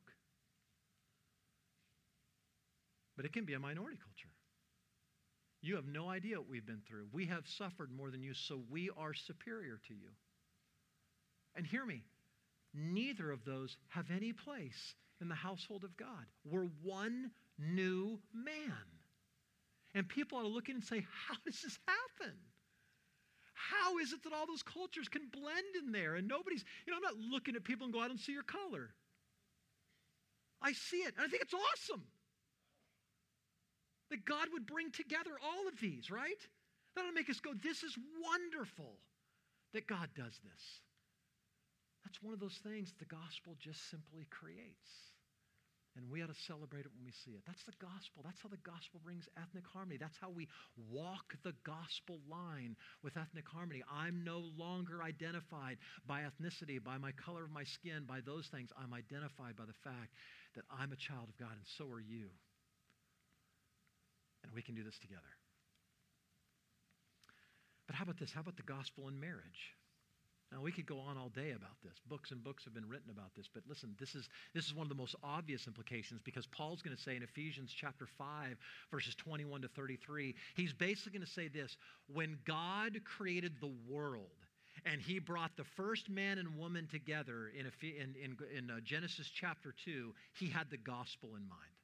But 3.16 3.26
it 3.26 3.34
can 3.34 3.46
be 3.46 3.54
a 3.54 3.60
minority 3.60 3.98
culture. 3.98 4.29
You 5.62 5.76
have 5.76 5.88
no 5.88 6.10
idea 6.10 6.38
what 6.38 6.50
we've 6.50 6.66
been 6.66 6.82
through. 6.88 7.08
We 7.12 7.26
have 7.26 7.48
suffered 7.48 7.92
more 7.92 8.12
than 8.12 8.24
you, 8.24 8.34
so 8.34 8.62
we 8.70 8.90
are 8.98 9.14
superior 9.14 9.80
to 9.88 9.94
you. 9.94 10.10
And 11.56 11.66
hear 11.66 11.86
me, 11.86 12.04
neither 12.74 13.32
of 13.32 13.44
those 13.44 13.76
have 13.90 14.06
any 14.10 14.32
place 14.32 14.96
in 15.20 15.28
the 15.28 15.36
household 15.36 15.84
of 15.84 15.98
God. 15.98 16.26
We're 16.46 16.70
one 16.82 17.32
new 17.58 18.20
man. 18.34 18.74
And 19.94 20.08
people 20.08 20.38
ought 20.38 20.44
to 20.44 20.48
look 20.48 20.70
in 20.70 20.76
and 20.76 20.84
say, 20.84 21.06
How 21.28 21.36
does 21.46 21.62
this 21.62 21.78
happen? 21.86 22.36
How 23.54 23.98
is 23.98 24.14
it 24.14 24.24
that 24.24 24.34
all 24.34 24.48
those 24.48 24.64
cultures 24.64 25.10
can 25.10 25.28
blend 25.32 25.76
in 25.84 25.92
there? 25.92 26.16
And 26.16 26.28
nobody's, 26.28 26.64
you 26.86 26.94
know, 26.94 26.98
I'm 26.98 27.16
not 27.16 27.32
looking 27.32 27.56
at 27.56 27.64
people 27.64 27.86
and 27.86 27.94
go, 27.94 28.00
I 28.00 28.08
don't 28.08 28.20
see 28.20 28.32
your 28.32 28.44
color. 28.44 28.92
I 30.62 30.72
see 30.74 30.98
it, 30.98 31.14
and 31.18 31.26
I 31.26 31.28
think 31.28 31.42
it's 31.42 31.54
awesome. 31.54 32.04
That 34.12 34.26
God 34.26 34.48
would 34.54 34.66
bring 34.66 34.92
together 34.92 35.32
all 35.44 35.68
of 35.68 35.80
these, 35.80 36.10
right? 36.10 36.42
That'll 36.96 37.12
make 37.12 37.30
us 37.30 37.40
go, 37.40 37.52
this 37.54 37.84
is 37.84 37.96
wonderful 38.22 38.98
that 39.74 39.88
God 39.88 40.10
does 40.16 40.40
this. 40.44 40.64
That's 42.04 42.22
one 42.24 42.34
of 42.34 42.40
those 42.40 42.60
things 42.64 42.94
the 42.98 43.06
gospel 43.06 43.56
just 43.60 43.90
simply 43.92 44.26
creates. 44.32 44.90
And 45.96 46.10
we 46.10 46.22
ought 46.22 46.34
to 46.34 46.42
celebrate 46.48 46.86
it 46.86 46.92
when 46.96 47.04
we 47.04 47.12
see 47.12 47.32
it. 47.32 47.44
That's 47.46 47.64
the 47.64 47.74
gospel. 47.82 48.22
That's 48.24 48.42
how 48.42 48.50
the 48.50 48.62
gospel 48.64 49.02
brings 49.04 49.28
ethnic 49.38 49.66
harmony. 49.66 49.98
That's 49.98 50.18
how 50.18 50.30
we 50.30 50.48
walk 50.90 51.36
the 51.44 51.54
gospel 51.66 52.20
line 52.30 52.76
with 53.04 53.18
ethnic 53.18 53.48
harmony. 53.48 53.84
I'm 53.92 54.24
no 54.24 54.50
longer 54.58 55.04
identified 55.04 55.78
by 56.08 56.22
ethnicity, 56.22 56.82
by 56.82 56.98
my 56.98 57.12
color 57.12 57.44
of 57.44 57.52
my 57.52 57.64
skin, 57.64 58.06
by 58.08 58.22
those 58.26 58.48
things. 58.48 58.70
I'm 58.78 58.94
identified 58.94 59.58
by 59.58 59.66
the 59.66 59.74
fact 59.84 60.14
that 60.56 60.64
I'm 60.70 60.94
a 60.94 60.96
child 60.96 61.28
of 61.28 61.38
God, 61.38 61.52
and 61.52 61.68
so 61.78 61.86
are 61.92 62.00
you. 62.00 62.30
And 64.50 64.56
we 64.56 64.64
can 64.64 64.74
do 64.74 64.84
this 64.84 64.98
together. 64.98 65.22
But 67.86 67.96
how 67.96 68.04
about 68.04 68.18
this? 68.18 68.32
How 68.32 68.42
about 68.42 68.58
the 68.58 68.64
gospel 68.64 69.08
in 69.08 69.20
marriage? 69.20 69.78
Now 70.52 70.62
we 70.62 70.72
could 70.72 70.88
go 70.88 70.98
on 70.98 71.18
all 71.18 71.30
day 71.30 71.52
about 71.52 71.78
this. 71.84 71.94
Books 72.08 72.32
and 72.32 72.44
books 72.44 72.64
have 72.64 72.74
been 72.74 72.90
written 72.90 73.12
about 73.12 73.36
this, 73.38 73.48
but 73.54 73.62
listen, 73.70 73.96
this 74.00 74.16
is 74.16 74.28
this 74.56 74.66
is 74.66 74.74
one 74.74 74.86
of 74.86 74.90
the 74.90 74.96
most 74.96 75.16
obvious 75.24 75.68
implications 75.68 76.22
because 76.24 76.48
Paul's 76.48 76.82
going 76.82 76.96
to 76.96 77.02
say 77.02 77.16
in 77.16 77.22
Ephesians 77.22 77.72
chapter 77.72 78.08
5 78.18 78.58
verses 78.90 79.14
21 79.16 79.62
to 79.62 79.68
33, 79.68 80.34
he's 80.56 80.74
basically 80.74 81.12
going 81.12 81.26
to 81.26 81.32
say 81.32 81.50
this, 81.50 81.78
when 82.12 82.40
God 82.48 83.00
created 83.06 83.54
the 83.62 83.72
world 83.88 84.26
and 84.86 85.00
he 85.00 85.20
brought 85.20 85.56
the 85.56 85.66
first 85.76 86.10
man 86.10 86.40
and 86.40 86.58
woman 86.58 86.88
together 86.90 87.52
in, 87.56 87.68
in, 87.82 88.16
in, 88.16 88.38
in 88.58 88.72
uh, 88.72 88.80
Genesis 88.84 89.30
chapter 89.30 89.76
2, 89.86 90.14
he 90.34 90.50
had 90.50 90.72
the 90.72 90.78
gospel 90.78 91.30
in 91.36 91.48
mind. 91.48 91.79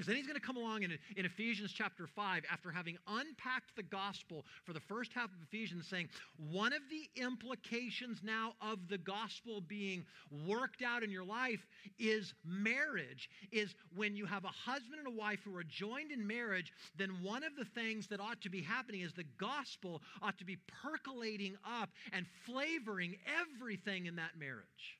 Because 0.00 0.06
then 0.06 0.16
he's 0.16 0.26
going 0.26 0.40
to 0.40 0.46
come 0.46 0.56
along 0.56 0.82
in, 0.82 0.96
in 1.18 1.26
Ephesians 1.26 1.74
chapter 1.74 2.06
5 2.06 2.44
after 2.50 2.70
having 2.70 2.96
unpacked 3.06 3.76
the 3.76 3.82
gospel 3.82 4.46
for 4.64 4.72
the 4.72 4.80
first 4.80 5.12
half 5.12 5.26
of 5.26 5.36
Ephesians, 5.42 5.86
saying 5.86 6.08
one 6.50 6.72
of 6.72 6.80
the 6.88 7.22
implications 7.22 8.22
now 8.22 8.54
of 8.62 8.78
the 8.88 8.96
gospel 8.96 9.60
being 9.60 10.06
worked 10.46 10.80
out 10.80 11.02
in 11.02 11.10
your 11.10 11.22
life 11.22 11.60
is 11.98 12.32
marriage. 12.46 13.28
Is 13.52 13.74
when 13.94 14.16
you 14.16 14.24
have 14.24 14.46
a 14.46 14.48
husband 14.48 15.00
and 15.04 15.06
a 15.06 15.20
wife 15.20 15.40
who 15.44 15.54
are 15.54 15.64
joined 15.64 16.12
in 16.12 16.26
marriage, 16.26 16.72
then 16.96 17.10
one 17.22 17.44
of 17.44 17.54
the 17.54 17.66
things 17.66 18.06
that 18.06 18.20
ought 18.20 18.40
to 18.40 18.48
be 18.48 18.62
happening 18.62 19.02
is 19.02 19.12
the 19.12 19.26
gospel 19.36 20.00
ought 20.22 20.38
to 20.38 20.46
be 20.46 20.56
percolating 20.82 21.58
up 21.62 21.90
and 22.14 22.24
flavoring 22.46 23.16
everything 23.38 24.06
in 24.06 24.16
that 24.16 24.38
marriage. 24.38 24.98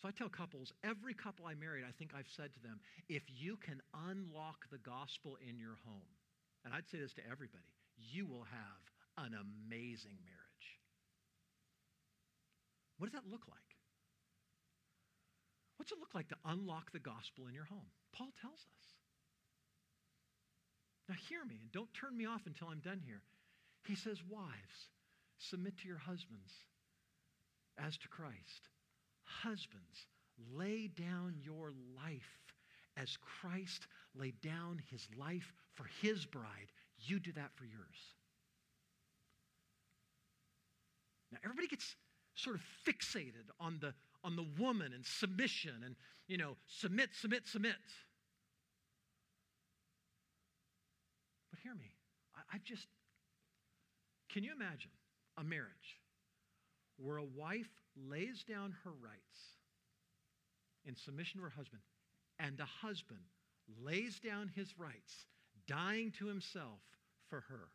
So 0.00 0.06
I 0.06 0.12
tell 0.12 0.28
couples, 0.28 0.72
every 0.84 1.12
couple 1.12 1.46
I 1.46 1.54
married, 1.54 1.84
I 1.86 1.90
think 1.90 2.12
I've 2.14 2.30
said 2.30 2.54
to 2.54 2.62
them, 2.62 2.78
if 3.08 3.22
you 3.26 3.56
can 3.56 3.82
unlock 4.06 4.70
the 4.70 4.78
gospel 4.78 5.36
in 5.42 5.58
your 5.58 5.76
home, 5.84 6.14
and 6.64 6.72
I'd 6.72 6.88
say 6.88 6.98
this 6.98 7.14
to 7.14 7.26
everybody, 7.26 7.74
you 7.98 8.26
will 8.26 8.46
have 8.46 9.26
an 9.26 9.34
amazing 9.34 10.18
marriage. 10.22 10.68
What 12.98 13.10
does 13.10 13.20
that 13.20 13.30
look 13.30 13.48
like? 13.48 13.58
What's 15.78 15.90
it 15.90 15.98
look 15.98 16.14
like 16.14 16.28
to 16.28 16.36
unlock 16.44 16.92
the 16.92 16.98
gospel 16.98 17.46
in 17.48 17.54
your 17.54 17.64
home? 17.64 17.90
Paul 18.12 18.30
tells 18.40 18.60
us. 18.60 18.86
Now, 21.08 21.14
hear 21.28 21.44
me 21.44 21.58
and 21.62 21.72
don't 21.72 21.92
turn 21.94 22.16
me 22.16 22.26
off 22.26 22.42
until 22.46 22.68
I'm 22.68 22.80
done 22.80 23.00
here. 23.04 23.22
He 23.86 23.94
says, 23.94 24.18
Wives, 24.28 24.90
submit 25.38 25.78
to 25.78 25.88
your 25.88 25.98
husbands 25.98 26.52
as 27.78 27.96
to 27.98 28.08
Christ. 28.08 28.68
Husbands, 29.42 30.06
lay 30.54 30.88
down 30.88 31.34
your 31.42 31.72
life 31.96 32.38
as 32.96 33.16
Christ 33.16 33.86
laid 34.14 34.40
down 34.40 34.80
his 34.90 35.06
life 35.16 35.52
for 35.74 35.86
his 36.02 36.26
bride. 36.26 36.72
You 36.98 37.20
do 37.20 37.32
that 37.32 37.50
for 37.54 37.64
yours. 37.64 38.14
Now, 41.30 41.38
everybody 41.44 41.68
gets 41.68 41.94
sort 42.34 42.56
of 42.56 42.62
fixated 42.86 43.50
on 43.60 43.78
the, 43.80 43.94
on 44.24 44.36
the 44.36 44.46
woman 44.58 44.92
and 44.92 45.04
submission 45.04 45.74
and, 45.84 45.94
you 46.26 46.38
know, 46.38 46.56
submit, 46.66 47.10
submit, 47.12 47.46
submit. 47.46 47.74
But 51.50 51.60
hear 51.62 51.74
me. 51.74 51.92
I, 52.34 52.56
I've 52.56 52.64
just, 52.64 52.86
can 54.30 54.42
you 54.42 54.52
imagine 54.52 54.90
a 55.36 55.44
marriage 55.44 56.00
where 56.96 57.18
a 57.18 57.24
wife 57.24 57.70
lays 58.08 58.44
down 58.44 58.74
her 58.84 58.90
rights 58.90 59.38
in 60.84 60.94
submission 60.96 61.40
to 61.40 61.44
her 61.44 61.50
husband, 61.50 61.82
and 62.38 62.56
the 62.56 62.64
husband 62.64 63.20
lays 63.82 64.18
down 64.20 64.50
his 64.54 64.78
rights, 64.78 65.26
dying 65.66 66.12
to 66.18 66.26
himself 66.26 66.80
for 67.28 67.40
her. 67.40 67.68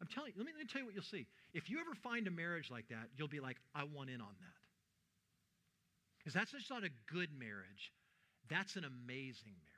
I'm 0.00 0.08
telling 0.08 0.32
you, 0.34 0.38
let 0.38 0.46
me, 0.46 0.52
let 0.52 0.66
me 0.66 0.68
tell 0.70 0.80
you 0.80 0.86
what 0.86 0.94
you'll 0.94 1.04
see. 1.04 1.26
If 1.54 1.70
you 1.70 1.80
ever 1.80 1.94
find 2.02 2.26
a 2.26 2.30
marriage 2.30 2.70
like 2.70 2.88
that, 2.88 3.08
you'll 3.16 3.28
be 3.28 3.40
like, 3.40 3.56
I 3.74 3.84
want 3.84 4.10
in 4.10 4.20
on 4.20 4.34
that. 4.40 4.60
Because 6.18 6.34
that's 6.34 6.52
just 6.52 6.70
not 6.70 6.84
a 6.84 6.90
good 7.10 7.30
marriage, 7.38 7.92
that's 8.50 8.76
an 8.76 8.84
amazing 8.84 9.54
marriage. 9.64 9.73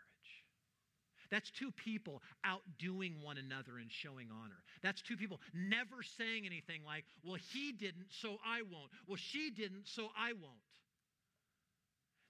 That's 1.30 1.50
two 1.50 1.70
people 1.72 2.22
outdoing 2.44 3.22
one 3.22 3.38
another 3.38 3.78
and 3.78 3.90
showing 3.90 4.28
honor. 4.30 4.62
That's 4.82 5.02
two 5.02 5.16
people 5.16 5.40
never 5.54 6.02
saying 6.18 6.46
anything 6.46 6.82
like, 6.84 7.04
well, 7.24 7.38
he 7.52 7.72
didn't, 7.72 8.06
so 8.10 8.38
I 8.44 8.62
won't. 8.62 8.90
Well, 9.06 9.16
she 9.16 9.50
didn't, 9.50 9.86
so 9.86 10.08
I 10.16 10.32
won't. 10.32 10.65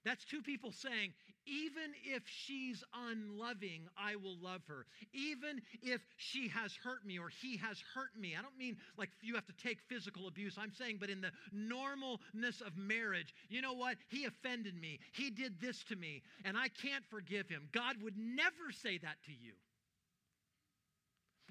That's 0.07 0.25
two 0.25 0.41
people 0.41 0.71
saying, 0.71 1.13
even 1.47 1.91
if 2.05 2.23
she's 2.27 2.85
unloving, 2.95 3.89
I 3.99 4.15
will 4.15 4.37
love 4.41 4.63
her. 4.69 4.87
Even 5.13 5.61
if 5.83 6.01
she 6.17 6.47
has 6.49 6.73
hurt 6.77 7.05
me 7.05 7.19
or 7.19 7.29
he 7.29 7.57
has 7.57 7.83
hurt 7.93 8.17
me. 8.17 8.37
I 8.39 8.43
don't 8.43 8.57
mean 8.57 8.77
like 8.97 9.11
you 9.21 9.35
have 9.35 9.47
to 9.47 9.53
take 9.61 9.79
physical 9.89 10.29
abuse. 10.29 10.57
I'm 10.57 10.73
saying, 10.73 10.99
but 11.01 11.11
in 11.11 11.21
the 11.21 11.33
normalness 11.53 12.61
of 12.65 12.77
marriage, 12.77 13.35
you 13.49 13.61
know 13.61 13.73
what? 13.73 13.97
He 14.09 14.27
offended 14.27 14.81
me. 14.81 15.01
He 15.13 15.29
did 15.29 15.61
this 15.61 15.83
to 15.89 15.97
me, 15.97 16.23
and 16.45 16.57
I 16.57 16.69
can't 16.69 17.05
forgive 17.11 17.49
him. 17.49 17.69
God 17.73 17.97
would 18.01 18.17
never 18.17 18.71
say 18.71 18.99
that 18.99 19.17
to 19.27 19.33
you. 19.33 19.55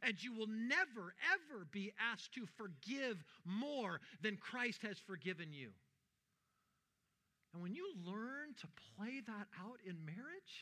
And 0.01 0.21
you 0.23 0.33
will 0.33 0.47
never, 0.47 1.13
ever 1.33 1.65
be 1.71 1.91
asked 2.13 2.33
to 2.35 2.45
forgive 2.57 3.21
more 3.43 3.99
than 4.21 4.37
Christ 4.37 4.81
has 4.83 4.97
forgiven 4.97 5.51
you. 5.51 5.71
And 7.55 7.63
when 7.63 7.71
you 7.71 7.87
learn 8.03 8.51
to 8.59 8.67
play 8.99 9.23
that 9.23 9.47
out 9.63 9.79
in 9.87 9.95
marriage, 10.03 10.53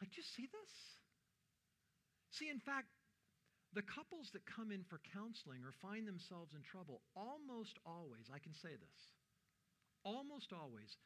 like, 0.00 0.08
do 0.08 0.16
you 0.16 0.24
see 0.32 0.48
this? 0.48 0.72
See, 2.32 2.48
in 2.48 2.56
fact, 2.64 2.88
the 3.76 3.84
couples 3.84 4.32
that 4.32 4.48
come 4.48 4.72
in 4.72 4.80
for 4.88 4.96
counseling 5.12 5.60
or 5.60 5.76
find 5.84 6.08
themselves 6.08 6.56
in 6.56 6.64
trouble, 6.64 7.04
almost 7.12 7.76
always, 7.84 8.32
I 8.32 8.40
can 8.40 8.56
say 8.56 8.80
this, 8.80 9.00
almost 10.08 10.56
always, 10.56 10.96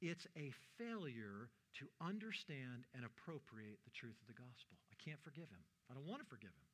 it's 0.00 0.24
a 0.32 0.48
failure 0.80 1.52
to 1.76 1.92
understand 2.00 2.88
and 2.96 3.04
appropriate 3.04 3.84
the 3.84 3.92
truth 3.92 4.16
of 4.16 4.32
the 4.32 4.40
gospel. 4.40 4.80
I 4.88 4.96
can't 4.96 5.20
forgive 5.20 5.52
him. 5.52 5.60
I 5.92 5.92
don't 5.92 6.08
want 6.08 6.24
to 6.24 6.32
forgive 6.32 6.56
him. 6.56 6.68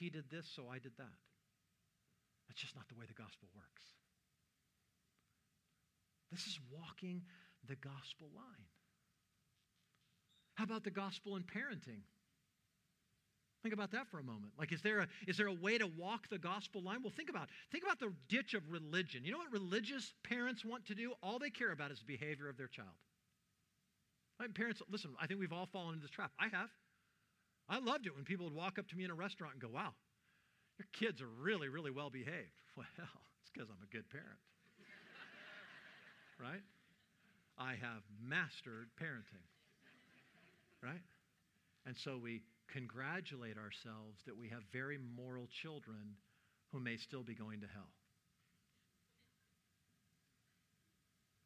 He 0.00 0.08
did 0.08 0.32
this, 0.32 0.48
so 0.56 0.72
I 0.72 0.80
did 0.80 0.96
that. 0.96 1.20
That's 2.48 2.64
just 2.64 2.72
not 2.72 2.88
the 2.88 2.96
way 2.96 3.04
the 3.04 3.12
gospel 3.12 3.52
works. 3.52 3.97
This 6.30 6.46
is 6.46 6.58
walking 6.70 7.22
the 7.68 7.76
gospel 7.76 8.28
line. 8.34 8.68
How 10.54 10.64
about 10.64 10.84
the 10.84 10.90
gospel 10.90 11.36
in 11.36 11.42
parenting? 11.42 12.02
Think 13.62 13.74
about 13.74 13.90
that 13.92 14.08
for 14.08 14.18
a 14.18 14.22
moment. 14.22 14.52
Like, 14.58 14.72
is 14.72 14.82
there 14.82 15.00
a, 15.00 15.08
is 15.26 15.36
there 15.36 15.48
a 15.48 15.52
way 15.52 15.78
to 15.78 15.86
walk 15.86 16.28
the 16.28 16.38
gospel 16.38 16.82
line? 16.82 16.98
Well, 17.02 17.12
think 17.16 17.28
about 17.28 17.48
think 17.72 17.84
about 17.84 17.98
the 17.98 18.12
ditch 18.28 18.54
of 18.54 18.62
religion. 18.70 19.24
You 19.24 19.32
know 19.32 19.38
what 19.38 19.52
religious 19.52 20.14
parents 20.22 20.64
want 20.64 20.86
to 20.86 20.94
do? 20.94 21.12
All 21.22 21.38
they 21.38 21.50
care 21.50 21.72
about 21.72 21.90
is 21.90 21.98
the 21.98 22.06
behavior 22.06 22.48
of 22.48 22.56
their 22.56 22.68
child. 22.68 22.88
Right? 24.38 24.54
Parents, 24.54 24.80
listen, 24.88 25.10
I 25.20 25.26
think 25.26 25.40
we've 25.40 25.52
all 25.52 25.66
fallen 25.72 25.94
into 25.94 26.02
this 26.02 26.10
trap. 26.10 26.30
I 26.38 26.48
have. 26.48 26.70
I 27.68 27.78
loved 27.80 28.06
it 28.06 28.14
when 28.14 28.24
people 28.24 28.46
would 28.46 28.54
walk 28.54 28.78
up 28.78 28.88
to 28.88 28.96
me 28.96 29.04
in 29.04 29.10
a 29.10 29.14
restaurant 29.14 29.54
and 29.54 29.62
go, 29.62 29.68
wow, 29.68 29.92
your 30.78 30.86
kids 30.92 31.20
are 31.20 31.26
really, 31.26 31.68
really 31.68 31.90
well 31.90 32.10
behaved. 32.10 32.62
Well, 32.76 32.86
it's 33.42 33.50
because 33.52 33.68
I'm 33.70 33.82
a 33.82 33.92
good 33.92 34.08
parent 34.08 34.38
right? 36.40 36.62
I 37.58 37.72
have 37.72 38.02
mastered 38.22 38.88
parenting, 39.00 39.46
right? 40.82 41.02
And 41.86 41.96
so 41.96 42.18
we 42.22 42.42
congratulate 42.72 43.56
ourselves 43.56 44.22
that 44.26 44.36
we 44.36 44.48
have 44.48 44.62
very 44.72 44.98
moral 45.16 45.48
children 45.62 46.16
who 46.72 46.80
may 46.80 46.96
still 46.96 47.22
be 47.22 47.34
going 47.34 47.60
to 47.60 47.66
hell. 47.66 47.90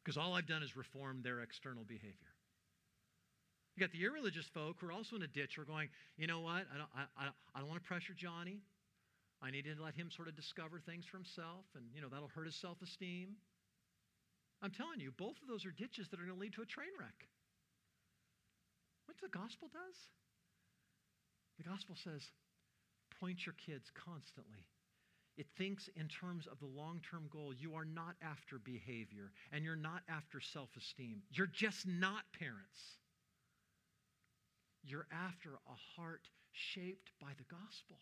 Because 0.03 0.17
all 0.17 0.33
I've 0.33 0.47
done 0.47 0.63
is 0.63 0.75
reform 0.75 1.21
their 1.23 1.39
external 1.39 1.83
behavior. 1.85 2.33
You 3.75 3.81
got 3.81 3.91
the 3.91 4.03
irreligious 4.03 4.45
folk 4.53 4.77
who 4.79 4.87
are 4.87 4.91
also 4.91 5.15
in 5.15 5.23
a 5.23 5.27
ditch 5.27 5.55
who 5.55 5.63
are 5.63 5.65
going, 5.65 5.89
you 6.17 6.27
know 6.27 6.41
what? 6.41 6.67
I 6.69 6.77
don't, 6.77 6.89
I, 6.95 7.03
I, 7.17 7.29
I 7.55 7.59
don't 7.59 7.69
want 7.69 7.81
to 7.81 7.87
pressure 7.87 8.13
Johnny. 8.13 8.59
I 9.41 9.49
need 9.49 9.65
to 9.65 9.81
let 9.81 9.95
him 9.95 10.11
sort 10.11 10.27
of 10.27 10.35
discover 10.35 10.79
things 10.79 11.05
for 11.05 11.17
himself, 11.17 11.65
and, 11.75 11.85
you 11.95 12.01
know, 12.01 12.07
that'll 12.07 12.29
hurt 12.29 12.45
his 12.45 12.55
self 12.55 12.81
esteem. 12.81 13.35
I'm 14.63 14.71
telling 14.71 15.01
you, 15.01 15.11
both 15.11 15.35
of 15.43 15.47
those 15.49 15.65
are 15.65 15.71
ditches 15.71 16.07
that 16.09 16.19
are 16.19 16.23
going 16.23 16.37
to 16.37 16.41
lead 16.41 16.53
to 16.53 16.61
a 16.61 16.65
train 16.65 16.95
wreck. 16.97 17.27
What 19.05 19.17
the 19.21 19.27
gospel 19.27 19.67
does? 19.67 19.97
The 21.57 21.67
gospel 21.69 21.95
says, 22.01 22.23
point 23.19 23.45
your 23.45 23.55
kids 23.59 23.91
constantly. 23.93 24.65
It 25.35 25.47
thinks 25.57 25.89
in 25.95 26.07
terms 26.07 26.47
of 26.47 26.59
the 26.59 26.65
long 26.65 27.01
term 27.09 27.27
goal. 27.31 27.53
You 27.53 27.75
are 27.75 27.85
not 27.85 28.15
after 28.21 28.59
behavior 28.59 29.31
and 29.51 29.65
you're 29.65 29.75
not 29.75 30.01
after 30.07 30.39
self 30.39 30.69
esteem. 30.77 31.23
You're 31.31 31.47
just 31.47 31.87
not 31.87 32.23
parents. 32.37 32.79
You're 34.83 35.07
after 35.11 35.49
a 35.67 35.99
heart 35.99 36.27
shaped 36.51 37.11
by 37.19 37.31
the 37.37 37.45
gospel. 37.49 37.97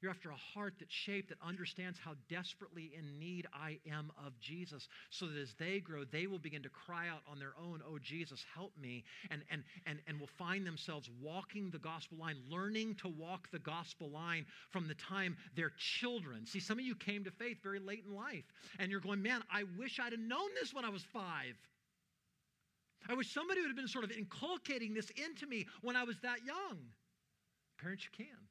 You're 0.00 0.12
after 0.12 0.30
a 0.30 0.36
heart 0.36 0.74
that's 0.78 0.94
shaped, 0.94 1.30
that 1.30 1.38
understands 1.44 1.98
how 1.98 2.12
desperately 2.28 2.92
in 2.96 3.18
need 3.18 3.46
I 3.52 3.78
am 3.90 4.12
of 4.24 4.38
Jesus, 4.38 4.88
so 5.10 5.26
that 5.26 5.36
as 5.36 5.54
they 5.58 5.80
grow, 5.80 6.04
they 6.04 6.28
will 6.28 6.38
begin 6.38 6.62
to 6.62 6.68
cry 6.68 7.08
out 7.08 7.22
on 7.30 7.40
their 7.40 7.54
own, 7.60 7.80
Oh, 7.86 7.98
Jesus, 7.98 8.44
help 8.54 8.72
me, 8.80 9.04
and, 9.30 9.42
and, 9.50 9.64
and, 9.86 9.98
and 10.06 10.20
will 10.20 10.28
find 10.38 10.64
themselves 10.64 11.10
walking 11.20 11.70
the 11.70 11.78
gospel 11.78 12.16
line, 12.18 12.36
learning 12.48 12.94
to 12.96 13.08
walk 13.08 13.50
the 13.50 13.58
gospel 13.58 14.08
line 14.10 14.46
from 14.70 14.86
the 14.86 14.94
time 14.94 15.36
they're 15.56 15.72
children. 15.76 16.46
See, 16.46 16.60
some 16.60 16.78
of 16.78 16.84
you 16.84 16.94
came 16.94 17.24
to 17.24 17.32
faith 17.32 17.58
very 17.62 17.80
late 17.80 18.04
in 18.08 18.14
life, 18.14 18.44
and 18.78 18.92
you're 18.92 19.00
going, 19.00 19.20
Man, 19.20 19.42
I 19.52 19.64
wish 19.76 19.98
I'd 19.98 20.12
have 20.12 20.20
known 20.20 20.50
this 20.60 20.72
when 20.72 20.84
I 20.84 20.90
was 20.90 21.02
five. 21.12 21.56
I 23.08 23.14
wish 23.14 23.32
somebody 23.32 23.60
would 23.60 23.68
have 23.68 23.76
been 23.76 23.88
sort 23.88 24.04
of 24.04 24.12
inculcating 24.12 24.94
this 24.94 25.10
into 25.10 25.46
me 25.46 25.66
when 25.82 25.96
I 25.96 26.04
was 26.04 26.16
that 26.22 26.44
young. 26.44 26.78
Parents, 27.78 28.04
you 28.04 28.24
can. 28.24 28.47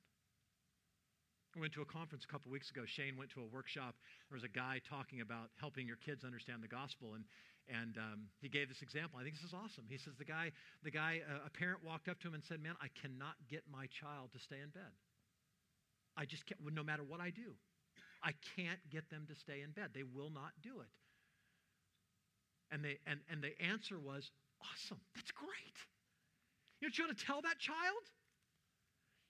I 1.58 1.60
went 1.60 1.74
to 1.74 1.82
a 1.82 1.90
conference 1.90 2.24
a 2.24 2.32
couple 2.32 2.52
weeks 2.52 2.70
ago. 2.70 2.86
Shane 2.86 3.18
went 3.18 3.32
to 3.32 3.42
a 3.42 3.50
workshop. 3.50 3.96
There 4.30 4.38
was 4.38 4.44
a 4.46 4.54
guy 4.54 4.80
talking 4.88 5.22
about 5.22 5.50
helping 5.60 5.88
your 5.88 5.98
kids 5.98 6.24
understand 6.24 6.62
the 6.62 6.70
gospel. 6.70 7.16
And, 7.18 7.26
And 7.66 7.98
um, 7.98 8.30
he 8.40 8.48
gave 8.48 8.70
this 8.70 8.84
example. 8.86 9.18
I 9.20 9.24
think 9.24 9.34
this 9.34 9.44
is 9.44 9.58
awesome. 9.58 9.86
He 9.90 9.98
says 9.98 10.14
the 10.22 10.30
guy, 10.30 10.52
the 10.84 10.92
guy, 10.92 11.22
uh, 11.26 11.48
a 11.48 11.50
parent 11.50 11.84
walked 11.84 12.08
up 12.08 12.20
to 12.22 12.28
him 12.30 12.36
and 12.36 12.46
said, 12.46 12.62
"Man, 12.62 12.76
I 12.80 12.88
cannot 13.02 13.36
get 13.50 13.64
my 13.68 13.88
child 13.88 14.32
to 14.34 14.40
stay 14.40 14.62
in 14.62 14.70
bed. 14.70 14.94
I 16.16 16.26
just 16.26 16.46
can't. 16.46 16.62
No 16.62 16.84
matter 16.84 17.04
what 17.04 17.20
I 17.20 17.32
do, 17.32 17.58
I 18.24 18.32
can't 18.56 18.80
get 18.90 19.10
them 19.10 19.26
to 19.28 19.36
stay 19.36 19.62
in 19.66 19.72
bed. 19.72 19.92
They 19.94 20.04
will 20.04 20.30
not 20.30 20.54
do 20.62 20.80
it." 20.80 20.94
And 22.72 22.86
they 22.86 23.00
and 23.06 23.20
and 23.28 23.42
the 23.42 23.52
answer 23.60 24.00
was, 24.00 24.30
"Awesome. 24.62 25.02
That's 25.16 25.32
great." 25.32 25.78
You 26.80 26.88
know 26.88 26.94
you 26.94 27.04
want 27.04 27.18
to 27.18 27.26
tell 27.26 27.42
that 27.42 27.58
child? 27.60 28.04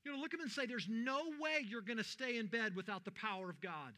You 0.07 0.13
know, 0.13 0.19
look 0.19 0.33
at 0.33 0.39
him 0.39 0.45
and 0.45 0.51
say, 0.51 0.65
There's 0.65 0.87
no 0.89 1.19
way 1.37 1.65
you're 1.67 1.81
going 1.81 1.97
to 1.97 2.03
stay 2.03 2.37
in 2.37 2.47
bed 2.47 2.77
without 2.77 3.03
the 3.03 3.11
power 3.11 3.49
of 3.49 3.59
God. 3.59 3.91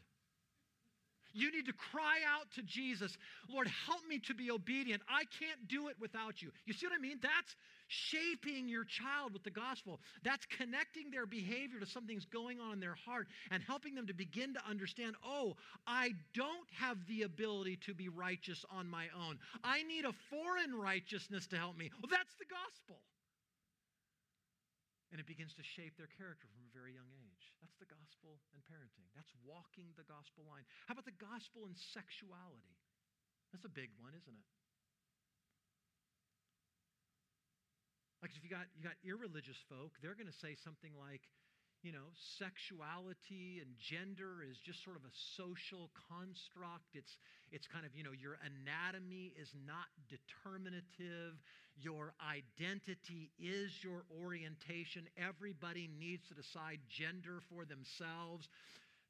You 1.32 1.52
need 1.52 1.66
to 1.66 1.72
cry 1.72 2.18
out 2.26 2.50
to 2.56 2.62
Jesus, 2.62 3.16
Lord, 3.48 3.68
help 3.86 4.00
me 4.08 4.18
to 4.26 4.34
be 4.34 4.50
obedient. 4.50 5.02
I 5.08 5.22
can't 5.38 5.68
do 5.68 5.86
it 5.86 5.94
without 6.00 6.42
you. 6.42 6.50
You 6.66 6.72
see 6.72 6.86
what 6.88 6.96
I 6.96 6.98
mean? 6.98 7.20
That's 7.22 7.54
shaping 7.86 8.68
your 8.68 8.82
child 8.82 9.32
with 9.32 9.44
the 9.44 9.52
gospel. 9.52 10.00
That's 10.24 10.44
connecting 10.46 11.12
their 11.12 11.26
behavior 11.26 11.78
to 11.78 11.86
something's 11.86 12.24
going 12.24 12.58
on 12.58 12.72
in 12.72 12.80
their 12.80 12.96
heart 13.06 13.28
and 13.52 13.62
helping 13.62 13.94
them 13.94 14.08
to 14.08 14.12
begin 14.12 14.54
to 14.54 14.60
understand 14.68 15.14
oh, 15.24 15.54
I 15.86 16.10
don't 16.34 16.68
have 16.72 16.96
the 17.06 17.22
ability 17.22 17.78
to 17.86 17.94
be 17.94 18.08
righteous 18.08 18.64
on 18.68 18.90
my 18.90 19.06
own. 19.16 19.38
I 19.62 19.84
need 19.84 20.06
a 20.06 20.12
foreign 20.30 20.74
righteousness 20.74 21.46
to 21.48 21.56
help 21.56 21.78
me. 21.78 21.92
Well, 22.02 22.10
that's 22.10 22.34
the 22.40 22.46
gospel. 22.46 22.98
And 25.10 25.18
it 25.18 25.26
begins 25.26 25.50
to 25.58 25.66
shape 25.66 25.98
their 25.98 26.10
character 26.14 26.46
from 26.54 26.62
a 26.62 26.70
very 26.70 26.94
young 26.94 27.10
age. 27.10 27.50
That's 27.58 27.74
the 27.82 27.90
gospel 27.90 28.38
and 28.54 28.62
parenting. 28.62 29.10
That's 29.18 29.34
walking 29.42 29.90
the 29.98 30.06
gospel 30.06 30.46
line. 30.46 30.62
How 30.86 30.94
about 30.94 31.06
the 31.06 31.18
gospel 31.18 31.66
and 31.66 31.74
sexuality? 31.74 32.78
That's 33.50 33.66
a 33.66 33.72
big 33.72 33.90
one, 33.98 34.14
isn't 34.14 34.38
it? 34.38 34.48
Like 38.22 38.36
if 38.36 38.44
you 38.44 38.52
got 38.52 38.68
you 38.76 38.84
got 38.84 39.00
irreligious 39.00 39.58
folk, 39.66 39.96
they're 40.04 40.14
going 40.14 40.30
to 40.30 40.40
say 40.44 40.54
something 40.54 40.92
like, 40.94 41.24
you 41.82 41.92
know, 41.92 42.12
sexuality 42.38 43.64
and 43.64 43.72
gender 43.80 44.44
is 44.44 44.58
just 44.58 44.84
sort 44.84 44.96
of 44.96 45.04
a 45.04 45.14
social 45.36 45.88
construct. 46.12 46.92
It's, 46.92 47.16
it's 47.50 47.66
kind 47.66 47.86
of, 47.86 47.96
you 47.96 48.04
know, 48.04 48.12
your 48.12 48.36
anatomy 48.44 49.32
is 49.40 49.48
not 49.66 49.88
determinative. 50.12 51.40
Your 51.80 52.12
identity 52.20 53.32
is 53.40 53.72
your 53.80 54.04
orientation. 54.12 55.08
Everybody 55.16 55.88
needs 55.88 56.28
to 56.28 56.34
decide 56.34 56.80
gender 56.88 57.40
for 57.48 57.64
themselves. 57.64 58.48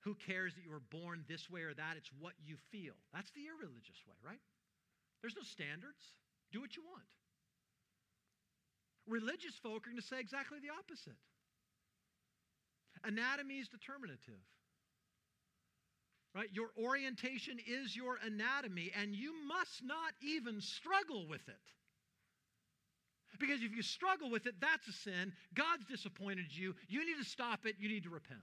Who 0.06 0.14
cares 0.14 0.54
that 0.54 0.62
you 0.62 0.70
were 0.70 0.86
born 0.94 1.26
this 1.26 1.50
way 1.50 1.66
or 1.66 1.74
that? 1.74 1.98
It's 1.98 2.10
what 2.22 2.34
you 2.38 2.56
feel. 2.70 2.94
That's 3.12 3.30
the 3.34 3.50
irreligious 3.50 3.98
way, 4.06 4.16
right? 4.24 4.40
There's 5.20 5.36
no 5.36 5.42
standards. 5.42 6.14
Do 6.52 6.60
what 6.60 6.76
you 6.78 6.82
want. 6.86 7.10
Religious 9.10 9.58
folk 9.58 9.86
are 9.86 9.90
going 9.90 10.00
to 10.00 10.06
say 10.06 10.20
exactly 10.20 10.58
the 10.62 10.70
opposite. 10.70 11.18
Anatomy 13.04 13.56
is 13.56 13.68
determinative. 13.68 14.42
Right? 16.34 16.48
Your 16.52 16.70
orientation 16.78 17.58
is 17.66 17.96
your 17.96 18.18
anatomy, 18.24 18.92
and 18.96 19.14
you 19.14 19.34
must 19.46 19.82
not 19.82 20.12
even 20.22 20.60
struggle 20.60 21.26
with 21.26 21.48
it. 21.48 21.64
Because 23.38 23.62
if 23.62 23.74
you 23.74 23.82
struggle 23.82 24.30
with 24.30 24.46
it, 24.46 24.54
that's 24.60 24.86
a 24.86 24.92
sin. 24.92 25.32
God's 25.54 25.86
disappointed 25.86 26.46
you. 26.50 26.74
You 26.88 27.06
need 27.06 27.16
to 27.16 27.24
stop 27.24 27.64
it. 27.64 27.76
You 27.78 27.88
need 27.88 28.04
to 28.04 28.10
repent. 28.10 28.40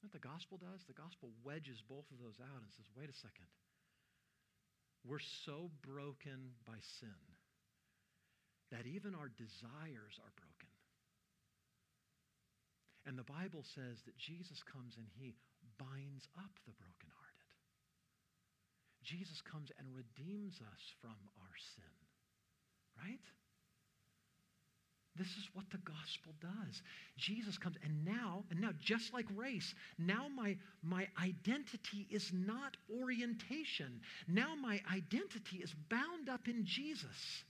What 0.00 0.12
the 0.12 0.20
gospel 0.20 0.58
does? 0.58 0.84
The 0.86 0.94
gospel 0.94 1.30
wedges 1.44 1.82
both 1.82 2.06
of 2.12 2.18
those 2.22 2.38
out 2.40 2.62
and 2.62 2.70
says, 2.76 2.86
wait 2.96 3.10
a 3.10 3.14
second. 3.14 3.50
We're 5.04 5.18
so 5.18 5.70
broken 5.86 6.54
by 6.66 6.78
sin 7.00 7.08
that 8.70 8.86
even 8.86 9.14
our 9.14 9.28
desires 9.36 10.20
are 10.22 10.32
broken. 10.36 10.57
And 13.08 13.16
the 13.16 13.24
Bible 13.24 13.64
says 13.64 14.04
that 14.04 14.18
Jesus 14.18 14.62
comes 14.62 14.98
and 14.98 15.06
he 15.18 15.34
binds 15.78 16.28
up 16.36 16.52
the 16.66 16.76
brokenhearted. 16.76 17.48
Jesus 19.02 19.40
comes 19.40 19.72
and 19.78 19.88
redeems 19.96 20.60
us 20.60 20.82
from 21.00 21.16
our 21.40 21.56
sin. 21.74 21.96
Right? 23.02 23.24
This 25.16 25.28
is 25.38 25.48
what 25.54 25.64
the 25.70 25.78
gospel 25.78 26.34
does. 26.38 26.82
Jesus 27.16 27.56
comes, 27.56 27.76
and 27.82 28.04
now, 28.04 28.44
and 28.50 28.60
now, 28.60 28.70
just 28.78 29.14
like 29.14 29.26
race, 29.34 29.74
now 29.98 30.26
my, 30.28 30.56
my 30.82 31.08
identity 31.20 32.06
is 32.10 32.30
not 32.34 32.76
orientation. 33.00 34.02
Now 34.28 34.54
my 34.54 34.82
identity 34.94 35.58
is 35.62 35.74
bound 35.88 36.28
up 36.28 36.46
in 36.46 36.66
Jesus. 36.66 37.42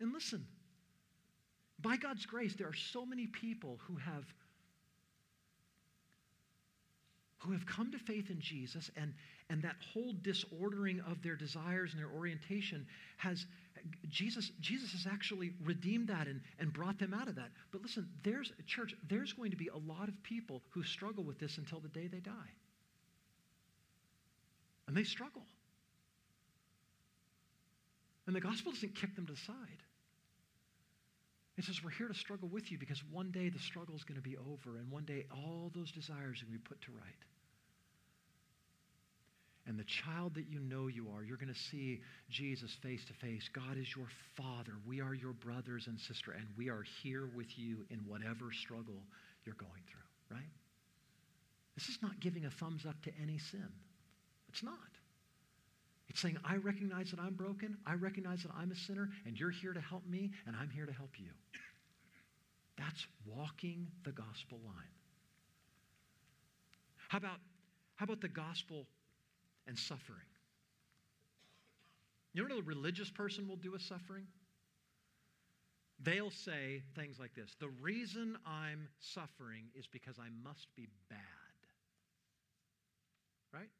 And 0.00 0.14
listen, 0.14 0.46
by 1.80 1.96
God's 1.96 2.26
grace, 2.26 2.54
there 2.56 2.68
are 2.68 2.74
so 2.92 3.06
many 3.06 3.26
people 3.26 3.78
who 3.86 3.96
have 3.96 4.24
who 7.42 7.52
have 7.52 7.64
come 7.66 7.92
to 7.92 7.98
faith 7.98 8.30
in 8.30 8.40
Jesus 8.40 8.90
and, 8.96 9.14
and 9.48 9.62
that 9.62 9.76
whole 9.92 10.12
disordering 10.22 11.00
of 11.08 11.22
their 11.22 11.36
desires 11.36 11.92
and 11.92 12.02
their 12.02 12.10
orientation 12.10 12.84
has 13.16 13.46
Jesus, 14.08 14.50
Jesus 14.60 14.92
has 14.92 15.06
actually 15.06 15.52
redeemed 15.62 16.08
that 16.08 16.26
and, 16.26 16.40
and 16.58 16.72
brought 16.72 16.98
them 16.98 17.14
out 17.14 17.28
of 17.28 17.36
that. 17.36 17.50
But 17.70 17.82
listen, 17.82 18.08
there's 18.24 18.52
church, 18.66 18.94
there's 19.08 19.32
going 19.32 19.50
to 19.50 19.56
be 19.56 19.68
a 19.68 19.76
lot 19.76 20.08
of 20.08 20.22
people 20.22 20.62
who 20.70 20.82
struggle 20.82 21.24
with 21.24 21.38
this 21.38 21.58
until 21.58 21.80
the 21.80 21.88
day 21.88 22.08
they 22.08 22.18
die. 22.18 22.32
And 24.86 24.96
they 24.96 25.04
struggle. 25.04 25.42
And 28.26 28.34
the 28.34 28.40
gospel 28.40 28.72
doesn't 28.72 28.94
kick 28.94 29.14
them 29.14 29.26
to 29.26 29.32
the 29.32 29.38
side. 29.38 29.82
It 31.58 31.64
says, 31.64 31.82
We're 31.82 31.90
here 31.90 32.06
to 32.06 32.14
struggle 32.14 32.48
with 32.48 32.70
you 32.70 32.78
because 32.78 33.02
one 33.10 33.32
day 33.32 33.48
the 33.48 33.58
struggle 33.58 33.96
is 33.96 34.04
going 34.04 34.20
to 34.20 34.26
be 34.26 34.36
over, 34.36 34.78
and 34.78 34.90
one 34.90 35.04
day 35.04 35.26
all 35.30 35.72
those 35.74 35.90
desires 35.90 36.40
are 36.40 36.46
going 36.46 36.56
to 36.56 36.62
be 36.62 36.68
put 36.68 36.80
to 36.82 36.92
right. 36.92 37.22
And 39.66 39.78
the 39.78 39.84
child 39.84 40.36
that 40.36 40.46
you 40.48 40.60
know 40.60 40.86
you 40.86 41.08
are, 41.14 41.22
you're 41.22 41.36
going 41.36 41.52
to 41.52 41.60
see 41.70 42.00
Jesus 42.30 42.74
face 42.80 43.04
to 43.04 43.12
face. 43.14 43.50
God 43.52 43.76
is 43.76 43.86
your 43.94 44.06
father. 44.34 44.72
We 44.86 45.02
are 45.02 45.12
your 45.12 45.34
brothers 45.34 45.88
and 45.88 45.98
sister, 46.00 46.30
and 46.30 46.46
we 46.56 46.70
are 46.70 46.84
here 47.02 47.28
with 47.34 47.58
you 47.58 47.84
in 47.90 47.98
whatever 48.06 48.50
struggle 48.52 49.02
you're 49.44 49.56
going 49.56 49.82
through, 49.90 50.36
right? 50.36 50.48
This 51.74 51.88
is 51.88 51.98
not 52.00 52.18
giving 52.20 52.46
a 52.46 52.50
thumbs 52.50 52.86
up 52.86 53.02
to 53.02 53.10
any 53.20 53.38
sin. 53.38 53.68
It's 54.48 54.62
not. 54.62 54.78
It's 56.08 56.20
saying, 56.20 56.38
I 56.44 56.56
recognize 56.56 57.10
that 57.10 57.20
I'm 57.20 57.34
broken, 57.34 57.76
I 57.86 57.94
recognize 57.94 58.42
that 58.42 58.52
I'm 58.56 58.72
a 58.72 58.76
sinner, 58.76 59.10
and 59.26 59.38
you're 59.38 59.50
here 59.50 59.72
to 59.72 59.80
help 59.80 60.06
me, 60.06 60.30
and 60.46 60.56
I'm 60.56 60.70
here 60.70 60.86
to 60.86 60.92
help 60.92 61.18
you. 61.18 61.28
That's 62.78 63.06
walking 63.26 63.88
the 64.04 64.12
gospel 64.12 64.58
line. 64.64 64.74
How 67.08 67.18
about, 67.18 67.38
how 67.96 68.04
about 68.04 68.20
the 68.20 68.28
gospel 68.28 68.86
and 69.66 69.78
suffering? 69.78 70.26
You 72.32 72.46
know 72.46 72.54
what 72.54 72.62
a 72.62 72.66
religious 72.66 73.10
person 73.10 73.48
will 73.48 73.56
do 73.56 73.72
with 73.72 73.82
suffering? 73.82 74.26
They'll 76.00 76.30
say 76.30 76.82
things 76.94 77.18
like 77.18 77.34
this 77.34 77.56
The 77.58 77.70
reason 77.80 78.36
I'm 78.46 78.88
suffering 79.00 79.64
is 79.74 79.86
because 79.86 80.18
I 80.18 80.28
must 80.44 80.68
be 80.76 80.86
bad. 81.10 81.18
Right? 83.52 83.70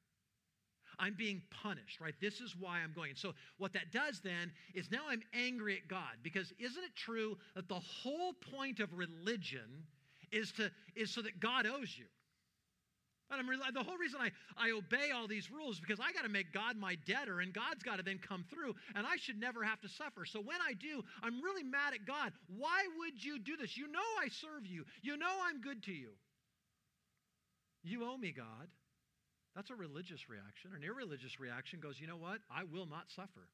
I'm 0.98 1.14
being 1.14 1.42
punished, 1.62 2.00
right? 2.00 2.14
This 2.20 2.40
is 2.40 2.54
why 2.58 2.80
I'm 2.80 2.92
going. 2.92 3.12
So, 3.14 3.34
what 3.58 3.72
that 3.74 3.92
does 3.92 4.20
then 4.20 4.52
is 4.74 4.90
now 4.90 5.02
I'm 5.08 5.22
angry 5.32 5.76
at 5.76 5.88
God 5.88 6.18
because 6.22 6.52
isn't 6.58 6.82
it 6.82 6.96
true 6.96 7.36
that 7.54 7.68
the 7.68 7.80
whole 7.80 8.32
point 8.52 8.80
of 8.80 8.92
religion 8.92 9.84
is, 10.32 10.52
to, 10.52 10.70
is 10.96 11.10
so 11.10 11.22
that 11.22 11.40
God 11.40 11.66
owes 11.66 11.96
you? 11.96 12.06
And 13.30 13.40
I'm, 13.40 13.74
the 13.74 13.82
whole 13.82 13.98
reason 13.98 14.20
I, 14.22 14.30
I 14.56 14.70
obey 14.70 15.10
all 15.14 15.28
these 15.28 15.50
rules 15.50 15.78
because 15.78 16.00
I 16.00 16.12
got 16.12 16.22
to 16.22 16.30
make 16.30 16.52
God 16.52 16.76
my 16.76 16.96
debtor, 17.06 17.40
and 17.40 17.52
God's 17.52 17.82
got 17.82 17.96
to 17.96 18.02
then 18.02 18.18
come 18.18 18.44
through, 18.50 18.74
and 18.94 19.06
I 19.06 19.16
should 19.16 19.38
never 19.38 19.62
have 19.62 19.80
to 19.82 19.88
suffer. 19.88 20.24
So 20.24 20.40
when 20.40 20.56
I 20.66 20.72
do, 20.72 21.04
I'm 21.22 21.42
really 21.42 21.62
mad 21.62 21.92
at 21.92 22.06
God. 22.06 22.32
Why 22.56 22.86
would 22.98 23.22
you 23.22 23.38
do 23.38 23.56
this? 23.56 23.76
You 23.76 23.86
know 23.92 24.00
I 24.22 24.28
serve 24.28 24.66
you, 24.66 24.84
you 25.02 25.16
know 25.16 25.32
I'm 25.44 25.60
good 25.60 25.82
to 25.84 25.92
you. 25.92 26.10
You 27.82 28.04
owe 28.04 28.16
me, 28.16 28.32
God. 28.32 28.68
That's 29.58 29.70
a 29.70 29.74
religious 29.74 30.30
reaction. 30.30 30.70
An 30.76 30.84
irreligious 30.84 31.40
reaction 31.40 31.80
goes, 31.80 31.96
you 31.98 32.06
know 32.06 32.16
what? 32.16 32.38
I 32.48 32.62
will 32.62 32.86
not 32.86 33.10
suffer. 33.16 33.48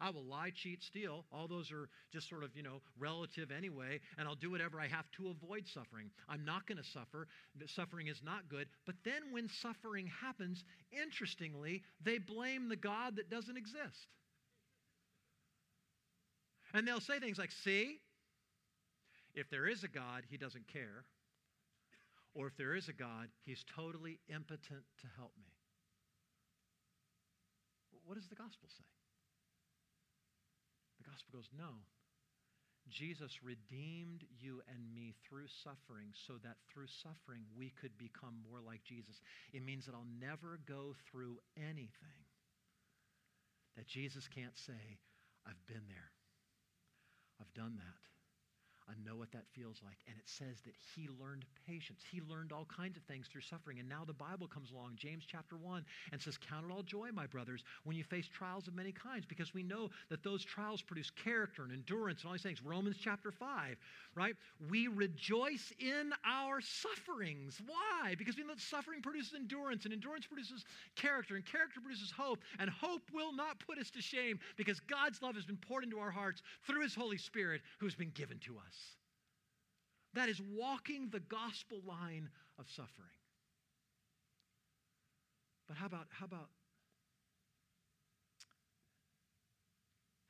I 0.00 0.08
will 0.08 0.24
lie, 0.24 0.52
cheat, 0.54 0.82
steal. 0.82 1.26
All 1.30 1.46
those 1.46 1.70
are 1.70 1.90
just 2.10 2.30
sort 2.30 2.44
of, 2.44 2.56
you 2.56 2.62
know, 2.62 2.80
relative 2.98 3.50
anyway, 3.50 4.00
and 4.16 4.26
I'll 4.26 4.36
do 4.36 4.50
whatever 4.50 4.80
I 4.80 4.86
have 4.86 5.04
to 5.18 5.28
avoid 5.28 5.68
suffering. 5.68 6.08
I'm 6.30 6.46
not 6.46 6.66
going 6.66 6.78
to 6.78 6.84
suffer. 6.84 7.28
Suffering 7.66 8.06
is 8.06 8.22
not 8.24 8.48
good. 8.48 8.68
But 8.86 8.94
then 9.04 9.20
when 9.32 9.50
suffering 9.60 10.06
happens, 10.06 10.64
interestingly, 10.90 11.82
they 12.02 12.16
blame 12.16 12.70
the 12.70 12.76
God 12.76 13.16
that 13.16 13.28
doesn't 13.28 13.58
exist. 13.58 14.08
And 16.72 16.88
they'll 16.88 17.00
say 17.00 17.20
things 17.20 17.36
like, 17.36 17.52
see, 17.52 17.98
if 19.34 19.50
there 19.50 19.66
is 19.66 19.84
a 19.84 19.88
God, 19.88 20.22
he 20.30 20.38
doesn't 20.38 20.68
care. 20.68 21.04
Or 22.34 22.46
if 22.48 22.56
there 22.56 22.74
is 22.74 22.88
a 22.88 22.92
God, 22.92 23.28
he's 23.44 23.64
totally 23.74 24.18
impotent 24.28 24.82
to 25.00 25.06
help 25.16 25.32
me. 25.38 25.54
What 28.04 28.16
does 28.16 28.28
the 28.28 28.34
gospel 28.34 28.68
say? 28.68 28.84
The 30.98 31.08
gospel 31.08 31.38
goes, 31.38 31.48
no. 31.56 31.86
Jesus 32.90 33.40
redeemed 33.42 34.24
you 34.38 34.60
and 34.68 34.94
me 34.94 35.14
through 35.24 35.46
suffering 35.62 36.12
so 36.12 36.34
that 36.42 36.56
through 36.68 36.86
suffering 36.86 37.42
we 37.56 37.70
could 37.70 37.96
become 37.96 38.34
more 38.50 38.60
like 38.60 38.84
Jesus. 38.84 39.22
It 39.54 39.64
means 39.64 39.86
that 39.86 39.94
I'll 39.94 40.06
never 40.20 40.60
go 40.68 40.94
through 41.10 41.38
anything 41.56 42.20
that 43.76 43.86
Jesus 43.86 44.28
can't 44.28 44.56
say, 44.56 44.98
I've 45.46 45.66
been 45.66 45.88
there. 45.88 46.12
I've 47.40 47.52
done 47.54 47.76
that. 47.76 48.13
I 48.88 48.92
know 49.08 49.16
what 49.16 49.32
that 49.32 49.44
feels 49.54 49.80
like. 49.82 49.96
And 50.06 50.16
it 50.18 50.28
says 50.28 50.60
that 50.66 50.74
he 50.94 51.08
learned 51.20 51.46
patience. 51.66 52.02
He 52.10 52.20
learned 52.28 52.52
all 52.52 52.66
kinds 52.66 52.98
of 52.98 53.02
things 53.04 53.26
through 53.26 53.40
suffering. 53.40 53.78
And 53.78 53.88
now 53.88 54.04
the 54.06 54.12
Bible 54.12 54.46
comes 54.46 54.70
along, 54.72 54.92
James 54.96 55.24
chapter 55.26 55.56
1, 55.56 55.84
and 56.12 56.20
says, 56.20 56.36
Count 56.36 56.66
it 56.68 56.72
all 56.72 56.82
joy, 56.82 57.08
my 57.12 57.26
brothers, 57.26 57.64
when 57.84 57.96
you 57.96 58.04
face 58.04 58.28
trials 58.28 58.68
of 58.68 58.74
many 58.74 58.92
kinds, 58.92 59.24
because 59.24 59.54
we 59.54 59.62
know 59.62 59.88
that 60.10 60.22
those 60.22 60.44
trials 60.44 60.82
produce 60.82 61.10
character 61.10 61.64
and 61.64 61.72
endurance 61.72 62.20
and 62.20 62.28
all 62.28 62.32
these 62.32 62.42
things. 62.42 62.62
Romans 62.62 62.96
chapter 63.00 63.32
5, 63.32 63.76
right? 64.14 64.36
We 64.70 64.88
rejoice 64.88 65.72
in 65.78 66.12
our 66.26 66.60
sufferings. 66.60 67.60
Why? 67.66 68.14
Because 68.16 68.36
we 68.36 68.42
know 68.42 68.54
that 68.54 68.60
suffering 68.60 69.00
produces 69.00 69.32
endurance, 69.34 69.86
and 69.86 69.94
endurance 69.94 70.26
produces 70.26 70.64
character, 70.94 71.36
and 71.36 71.44
character 71.46 71.80
produces 71.80 72.10
hope. 72.10 72.40
And 72.58 72.68
hope 72.68 73.02
will 73.14 73.32
not 73.32 73.58
put 73.66 73.78
us 73.78 73.90
to 73.92 74.02
shame 74.02 74.38
because 74.56 74.78
God's 74.80 75.22
love 75.22 75.36
has 75.36 75.46
been 75.46 75.56
poured 75.56 75.84
into 75.84 75.98
our 75.98 76.10
hearts 76.10 76.42
through 76.66 76.82
his 76.82 76.94
Holy 76.94 77.16
Spirit 77.16 77.62
who 77.78 77.86
has 77.86 77.94
been 77.94 78.12
given 78.14 78.38
to 78.40 78.58
us. 78.58 78.74
That 80.14 80.28
is 80.28 80.40
walking 80.40 81.08
the 81.10 81.20
gospel 81.20 81.78
line 81.86 82.30
of 82.58 82.70
suffering. 82.70 83.18
But 85.66 85.76
how 85.76 85.86
about, 85.86 86.06
how 86.10 86.26
about, 86.26 86.50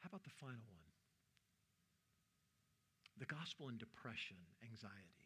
how 0.01 0.09
about 0.09 0.25
the 0.25 0.31
final 0.41 0.65
one? 0.73 0.93
The 3.19 3.27
gospel 3.27 3.69
in 3.69 3.79
depression, 3.79 4.37
anxiety. 4.63 5.25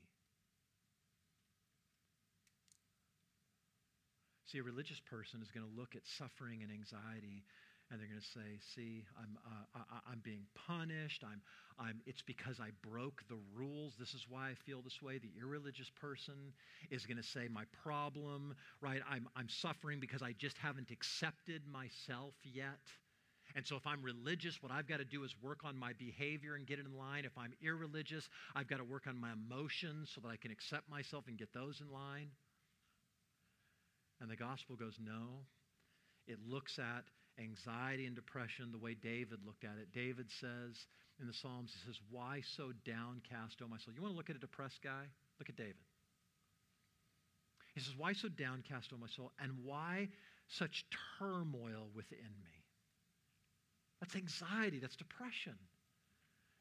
See, 4.47 4.59
a 4.59 4.63
religious 4.63 5.01
person 5.01 5.41
is 5.43 5.51
going 5.51 5.67
to 5.69 5.79
look 5.79 5.95
at 5.95 6.07
suffering 6.07 6.63
and 6.63 6.73
anxiety 6.73 7.45
and 7.91 7.99
they're 7.99 8.09
going 8.09 8.21
to 8.21 8.27
say, 8.27 8.59
"See, 8.75 9.05
I'm 9.19 9.39
uh, 9.47 9.83
I, 10.09 10.13
am 10.13 10.21
being 10.23 10.45
punished. 10.55 11.25
I'm 11.25 11.41
I'm. 11.79 12.01
It's 12.07 12.23
because 12.23 12.61
I 12.61 12.71
broke 12.83 13.23
the 13.29 13.39
rules. 13.55 13.95
This 13.99 14.15
is 14.15 14.27
why 14.29 14.51
I 14.51 14.55
feel 14.55 14.83
this 14.83 15.01
way." 15.01 15.19
The 15.19 15.33
irreligious 15.41 15.91
person 15.91 16.53
is 16.91 17.07
going 17.07 17.17
to 17.17 17.23
say, 17.23 17.49
"My 17.49 17.65
problem, 17.83 18.55
right? 18.81 19.01
I'm 19.09 19.29
I'm 19.37 19.49
suffering 19.49 20.01
because 20.01 20.23
I 20.23 20.33
just 20.33 20.59
haven't 20.59 20.91
accepted 20.91 21.63
myself 21.67 22.35
yet." 22.45 22.81
And 23.57 23.67
so, 23.67 23.77
if 23.77 23.87
I'm 23.87 24.03
religious, 24.03 24.63
what 24.63 24.71
I've 24.71 24.87
got 24.87 24.99
to 24.99 25.05
do 25.07 25.25
is 25.25 25.35
work 25.43 25.61
on 25.65 25.77
my 25.77 25.95
behavior 25.95 26.55
and 26.55 26.67
get 26.67 26.79
it 26.79 26.87
in 26.87 26.97
line. 26.97 27.25
If 27.25 27.37
I'm 27.39 27.55
irreligious, 27.63 28.29
I've 28.55 28.69
got 28.69 28.77
to 28.77 28.85
work 28.85 29.07
on 29.07 29.17
my 29.17 29.33
emotions 29.33 30.11
so 30.15 30.21
that 30.21 30.29
I 30.29 30.37
can 30.37 30.51
accept 30.51 30.89
myself 30.91 31.25
and 31.29 31.39
get 31.39 31.53
those 31.55 31.81
in 31.81 31.91
line. 31.91 32.29
And 34.21 34.31
the 34.31 34.37
gospel 34.37 34.77
goes, 34.77 34.99
no. 35.03 35.45
It 36.27 36.39
looks 36.47 36.79
at 36.79 37.05
anxiety 37.39 38.07
and 38.07 38.15
depression 38.15 38.73
the 38.73 38.79
way 38.79 38.95
David 38.95 39.39
looked 39.45 39.65
at 39.65 39.79
it. 39.81 39.93
David 39.93 40.27
says 40.41 40.87
in 41.21 41.27
the 41.27 41.33
Psalms, 41.33 41.73
he 41.73 41.87
says, 41.87 42.01
Why 42.11 42.43
so 42.57 42.73
downcast, 42.85 43.61
O 43.63 43.69
my 43.69 43.79
soul? 43.79 43.95
You 43.95 44.03
want 44.03 44.15
to 44.15 44.17
look 44.17 44.31
at 44.31 44.37
a 44.37 44.41
depressed 44.41 44.83
guy? 44.83 45.05
Look 45.39 45.49
at 45.49 45.57
David. 45.57 45.77
He 47.75 47.81
says, 47.81 47.95
Why 47.97 48.13
so 48.13 48.29
downcast, 48.29 48.93
O 48.93 48.99
my 48.99 49.09
soul? 49.09 49.33
And 49.41 49.53
why 49.65 50.09
such 50.49 50.85
turmoil 51.19 51.91
within 51.95 52.19
me? 52.19 52.65
That's 54.01 54.17
anxiety, 54.17 54.79
that's 54.79 54.97
depression. 54.97 55.55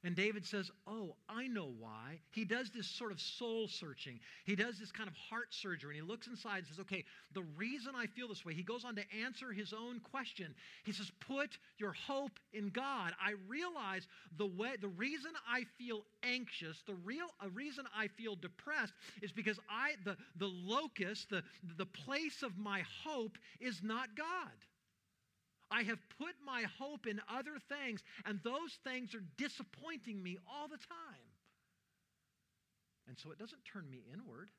And 0.04 0.16
David 0.16 0.46
says, 0.46 0.70
Oh, 0.86 1.16
I 1.28 1.48
know 1.48 1.74
why. 1.80 2.20
He 2.32 2.46
does 2.46 2.70
this 2.70 2.88
sort 2.88 3.12
of 3.12 3.20
soul 3.20 3.68
searching. 3.68 4.20
He 4.46 4.56
does 4.56 4.80
this 4.80 4.92
kind 4.92 5.10
of 5.10 5.16
heart 5.16 5.48
surgery. 5.50 5.98
And 5.98 6.06
he 6.06 6.10
looks 6.10 6.28
inside 6.28 6.60
and 6.60 6.68
says, 6.68 6.80
Okay, 6.80 7.04
the 7.34 7.44
reason 7.58 7.94
I 7.96 8.06
feel 8.06 8.28
this 8.28 8.46
way, 8.46 8.54
he 8.54 8.62
goes 8.62 8.86
on 8.86 8.96
to 8.96 9.04
answer 9.24 9.52
his 9.52 9.74
own 9.74 10.00
question. 10.00 10.54
He 10.86 10.92
says, 10.92 11.12
Put 11.28 11.58
your 11.80 11.94
hope 11.94 12.40
in 12.54 12.70
God. 12.70 13.14
I 13.20 13.34
realize 13.48 14.08
the 14.38 14.46
way 14.46 14.76
the 14.80 14.88
reason 14.90 15.32
I 15.50 15.64
feel 15.78 16.04
anxious, 16.22 16.84
the 16.86 16.96
real 17.04 17.28
a 17.42 17.50
reason 17.50 17.86
I 17.96 18.08
feel 18.08 18.36
depressed 18.36 18.94
is 19.24 19.32
because 19.32 19.60
I 19.70 19.94
the, 20.06 20.16
the 20.36 20.48
locus, 20.48 21.26
the, 21.30 21.44
the 21.78 21.86
place 21.86 22.44
of 22.44 22.58
my 22.58 22.84
hope 23.04 23.38
is 23.60 23.82
not 23.82 24.16
God. 24.16 24.52
I 25.70 25.84
have 25.84 26.00
put 26.18 26.36
my 26.46 26.64
hope 26.80 27.08
in 27.08 27.20
other 27.28 27.60
things, 27.68 28.02
and 28.26 28.40
those 28.44 28.72
things 28.84 29.14
are 29.16 29.24
disappointing 29.38 30.22
me 30.22 30.38
all 30.48 30.68
the 30.68 30.78
time. 30.78 31.28
And 33.08 33.18
so 33.20 33.32
it 33.32 33.40
doesn't 33.40 33.64
turn 33.64 33.90
me 33.90 34.04
inward. 34.12 34.50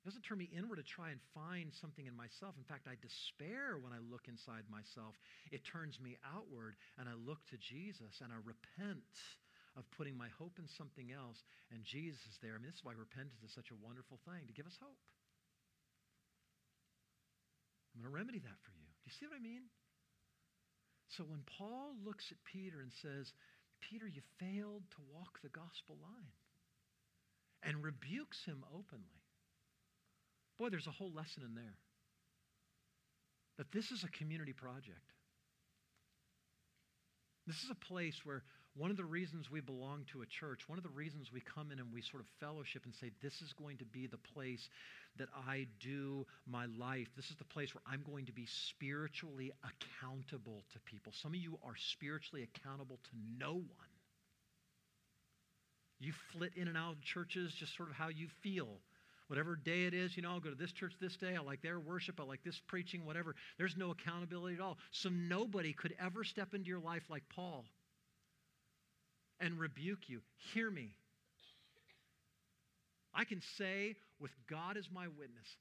It 0.00 0.08
doesn't 0.08 0.24
turn 0.24 0.38
me 0.38 0.48
inward 0.48 0.80
to 0.80 0.86
try 0.86 1.12
and 1.12 1.20
find 1.36 1.70
something 1.76 2.06
in 2.06 2.16
myself. 2.16 2.56
In 2.56 2.64
fact, 2.64 2.88
I 2.88 2.96
despair 3.04 3.76
when 3.76 3.92
I 3.92 4.00
look 4.00 4.32
inside 4.32 4.64
myself. 4.72 5.12
It 5.52 5.60
turns 5.60 6.00
me 6.00 6.16
outward, 6.24 6.74
and 6.96 7.04
I 7.04 7.12
look 7.14 7.44
to 7.52 7.60
Jesus, 7.60 8.24
and 8.24 8.32
I 8.32 8.40
repent 8.40 9.12
of 9.76 9.84
putting 9.94 10.16
my 10.16 10.32
hope 10.40 10.58
in 10.58 10.66
something 10.66 11.12
else, 11.12 11.44
and 11.70 11.84
Jesus 11.84 12.24
is 12.26 12.40
there. 12.42 12.56
I 12.56 12.58
mean, 12.58 12.72
this 12.72 12.80
is 12.80 12.86
why 12.86 12.96
repentance 12.96 13.44
is 13.44 13.52
such 13.52 13.70
a 13.70 13.78
wonderful 13.84 14.18
thing 14.24 14.48
to 14.48 14.56
give 14.56 14.66
us 14.66 14.78
hope. 14.80 14.98
I'm 17.94 18.02
going 18.02 18.12
to 18.12 18.16
remedy 18.16 18.38
that 18.38 18.60
for 18.62 18.72
you. 18.72 18.86
Do 18.86 19.04
you 19.06 19.12
see 19.18 19.26
what 19.26 19.36
I 19.36 19.42
mean? 19.42 19.66
So 21.08 21.24
when 21.24 21.42
Paul 21.58 21.94
looks 22.04 22.30
at 22.30 22.38
Peter 22.44 22.80
and 22.80 22.92
says, 22.92 23.32
Peter, 23.80 24.06
you 24.06 24.22
failed 24.38 24.84
to 24.90 24.98
walk 25.12 25.40
the 25.42 25.48
gospel 25.48 25.96
line, 26.00 26.32
and 27.62 27.82
rebukes 27.82 28.44
him 28.44 28.64
openly, 28.72 29.24
boy, 30.58 30.68
there's 30.68 30.86
a 30.86 30.92
whole 30.92 31.12
lesson 31.12 31.42
in 31.44 31.54
there. 31.54 31.78
That 33.58 33.72
this 33.72 33.90
is 33.90 34.04
a 34.04 34.08
community 34.08 34.52
project. 34.52 35.12
This 37.46 37.62
is 37.64 37.70
a 37.70 37.74
place 37.74 38.20
where 38.24 38.44
one 38.76 38.90
of 38.90 38.96
the 38.96 39.04
reasons 39.04 39.50
we 39.50 39.60
belong 39.60 40.04
to 40.12 40.22
a 40.22 40.26
church, 40.26 40.68
one 40.68 40.78
of 40.78 40.84
the 40.84 40.90
reasons 40.90 41.32
we 41.32 41.40
come 41.40 41.72
in 41.72 41.80
and 41.80 41.92
we 41.92 42.00
sort 42.00 42.22
of 42.22 42.28
fellowship 42.38 42.84
and 42.84 42.94
say, 42.94 43.10
this 43.22 43.42
is 43.42 43.52
going 43.52 43.76
to 43.78 43.84
be 43.84 44.06
the 44.06 44.18
place 44.18 44.68
that 45.18 45.28
I 45.48 45.66
do 45.80 46.24
my 46.46 46.66
life. 46.78 47.08
This 47.16 47.30
is 47.30 47.36
the 47.36 47.44
place 47.44 47.74
where 47.74 47.82
I'm 47.90 48.02
going 48.08 48.26
to 48.26 48.32
be 48.32 48.46
spiritually 48.46 49.52
accountable 49.64 50.62
to 50.72 50.78
people. 50.80 51.12
Some 51.12 51.32
of 51.32 51.40
you 51.40 51.58
are 51.64 51.74
spiritually 51.76 52.46
accountable 52.54 53.00
to 53.02 53.10
no 53.38 53.54
one. 53.54 53.90
You 55.98 56.12
flit 56.32 56.52
in 56.56 56.68
and 56.68 56.76
out 56.76 56.92
of 56.92 57.02
churches 57.02 57.52
just 57.52 57.76
sort 57.76 57.90
of 57.90 57.96
how 57.96 58.08
you 58.08 58.28
feel. 58.40 58.68
Whatever 59.26 59.56
day 59.56 59.84
it 59.84 59.94
is, 59.94 60.16
you 60.16 60.22
know, 60.22 60.30
I'll 60.30 60.40
go 60.40 60.50
to 60.50 60.56
this 60.56 60.72
church 60.72 60.94
this 61.00 61.16
day. 61.16 61.36
I 61.36 61.42
like 61.42 61.60
their 61.60 61.78
worship. 61.78 62.20
I 62.20 62.24
like 62.24 62.42
this 62.44 62.60
preaching, 62.66 63.04
whatever. 63.04 63.34
There's 63.58 63.76
no 63.76 63.90
accountability 63.90 64.54
at 64.54 64.60
all. 64.60 64.78
So 64.92 65.08
nobody 65.08 65.72
could 65.72 65.94
ever 66.00 66.24
step 66.24 66.54
into 66.54 66.68
your 66.68 66.80
life 66.80 67.02
like 67.10 67.24
Paul 67.28 67.64
and 69.40 69.58
rebuke 69.58 70.08
you. 70.08 70.20
Hear 70.52 70.70
me. 70.70 70.94
I 73.14 73.24
can 73.24 73.42
say 73.58 73.96
with 74.20 74.30
God 74.48 74.76
as 74.76 74.88
my 74.92 75.06
witness, 75.08 75.56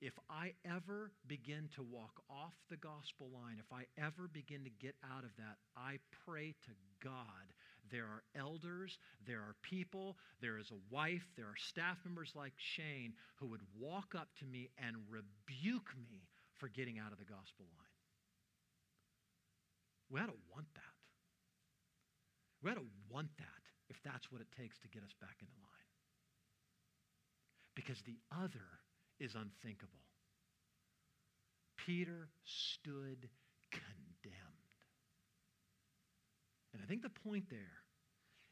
if 0.00 0.14
I 0.30 0.52
ever 0.64 1.10
begin 1.26 1.68
to 1.74 1.82
walk 1.82 2.22
off 2.30 2.54
the 2.70 2.76
gospel 2.76 3.28
line, 3.32 3.58
if 3.58 3.72
I 3.72 3.84
ever 3.98 4.28
begin 4.32 4.64
to 4.64 4.70
get 4.70 4.94
out 5.12 5.24
of 5.24 5.30
that, 5.38 5.56
I 5.76 5.98
pray 6.24 6.54
to 6.66 6.70
God. 7.02 7.52
There 7.90 8.04
are 8.04 8.22
elders, 8.38 8.98
there 9.26 9.40
are 9.40 9.56
people, 9.62 10.16
there 10.40 10.58
is 10.58 10.70
a 10.70 10.94
wife, 10.94 11.24
there 11.36 11.46
are 11.46 11.56
staff 11.56 11.96
members 12.04 12.32
like 12.36 12.52
Shane 12.56 13.14
who 13.36 13.46
would 13.46 13.62
walk 13.78 14.14
up 14.16 14.28
to 14.40 14.46
me 14.46 14.70
and 14.78 14.96
rebuke 15.08 15.90
me 16.10 16.28
for 16.58 16.68
getting 16.68 16.98
out 16.98 17.12
of 17.12 17.18
the 17.18 17.24
gospel 17.24 17.66
line. 17.76 17.86
We 20.10 20.20
ought 20.20 20.26
to 20.26 20.40
want 20.54 20.66
that. 20.74 20.97
We 22.62 22.70
ought 22.70 22.74
to 22.74 22.90
want 23.10 23.28
that 23.38 23.62
if 23.88 23.96
that's 24.02 24.30
what 24.30 24.40
it 24.40 24.48
takes 24.56 24.78
to 24.80 24.88
get 24.88 25.02
us 25.02 25.14
back 25.20 25.36
into 25.40 25.54
line. 25.62 25.88
Because 27.74 28.02
the 28.02 28.18
other 28.32 28.82
is 29.20 29.34
unthinkable. 29.34 30.02
Peter 31.86 32.28
stood 32.44 33.28
condemned. 33.70 34.76
And 36.74 36.82
I 36.82 36.86
think 36.86 37.02
the 37.02 37.08
point 37.08 37.48
there 37.48 37.82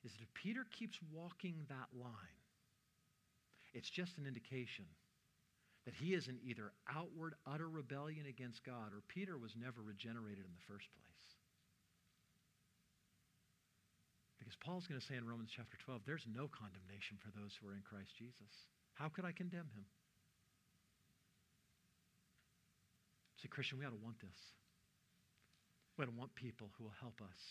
is 0.05 0.13
that 0.13 0.23
if 0.23 0.33
Peter 0.35 0.65
keeps 0.71 0.99
walking 1.13 1.67
that 1.69 1.89
line, 1.93 2.41
it's 3.75 3.91
just 3.91 4.17
an 4.19 4.27
indication 4.27 4.87
that 5.85 5.95
he 5.95 6.15
is 6.15 6.29
in 6.29 6.39
either 6.43 6.73
outward, 6.95 7.35
utter 7.47 7.69
rebellion 7.69 8.27
against 8.27 8.65
God, 8.65 8.93
or 8.93 9.03
Peter 9.07 9.37
was 9.39 9.55
never 9.55 9.83
regenerated 9.83 10.45
in 10.45 10.53
the 10.55 10.73
first 10.73 10.89
place. 10.97 11.36
Because 14.47 14.63
Paul's 14.63 14.87
going 14.87 15.03
to 15.03 15.07
say 15.11 15.19
in 15.19 15.27
Romans 15.27 15.51
chapter 15.51 15.75
12, 15.75 16.07
there's 16.07 16.23
no 16.31 16.47
condemnation 16.47 17.19
for 17.19 17.35
those 17.35 17.59
who 17.59 17.67
are 17.67 17.75
in 17.75 17.83
Christ 17.83 18.15
Jesus. 18.15 18.71
How 18.95 19.11
could 19.11 19.27
I 19.27 19.35
condemn 19.35 19.67
him? 19.75 19.83
See, 23.43 23.51
Christian, 23.51 23.83
we 23.83 23.85
ought 23.91 23.99
to 23.99 24.07
want 24.07 24.23
this. 24.23 24.39
We 25.99 26.07
ought 26.07 26.15
to 26.15 26.21
want 26.21 26.39
people 26.39 26.71
who 26.79 26.87
will 26.87 26.95
help 27.03 27.19
us, 27.19 27.43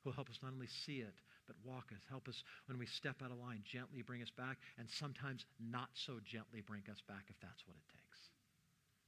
who 0.00 0.08
will 0.08 0.16
help 0.16 0.32
us 0.32 0.40
not 0.40 0.56
only 0.56 0.72
see 0.88 1.04
it, 1.04 1.20
but 1.44 1.60
walk 1.60 1.92
us, 1.92 2.00
help 2.08 2.32
us 2.32 2.40
when 2.64 2.80
we 2.80 2.88
step 2.88 3.20
out 3.20 3.28
of 3.28 3.36
line, 3.36 3.60
gently 3.68 4.00
bring 4.00 4.24
us 4.24 4.32
back, 4.32 4.56
and 4.80 4.88
sometimes 4.88 5.44
not 5.60 5.92
so 6.00 6.16
gently 6.24 6.64
bring 6.64 6.88
us 6.88 7.04
back 7.04 7.28
if 7.28 7.36
that's 7.44 7.68
what 7.68 7.76
it 7.76 7.84
takes, 7.92 8.32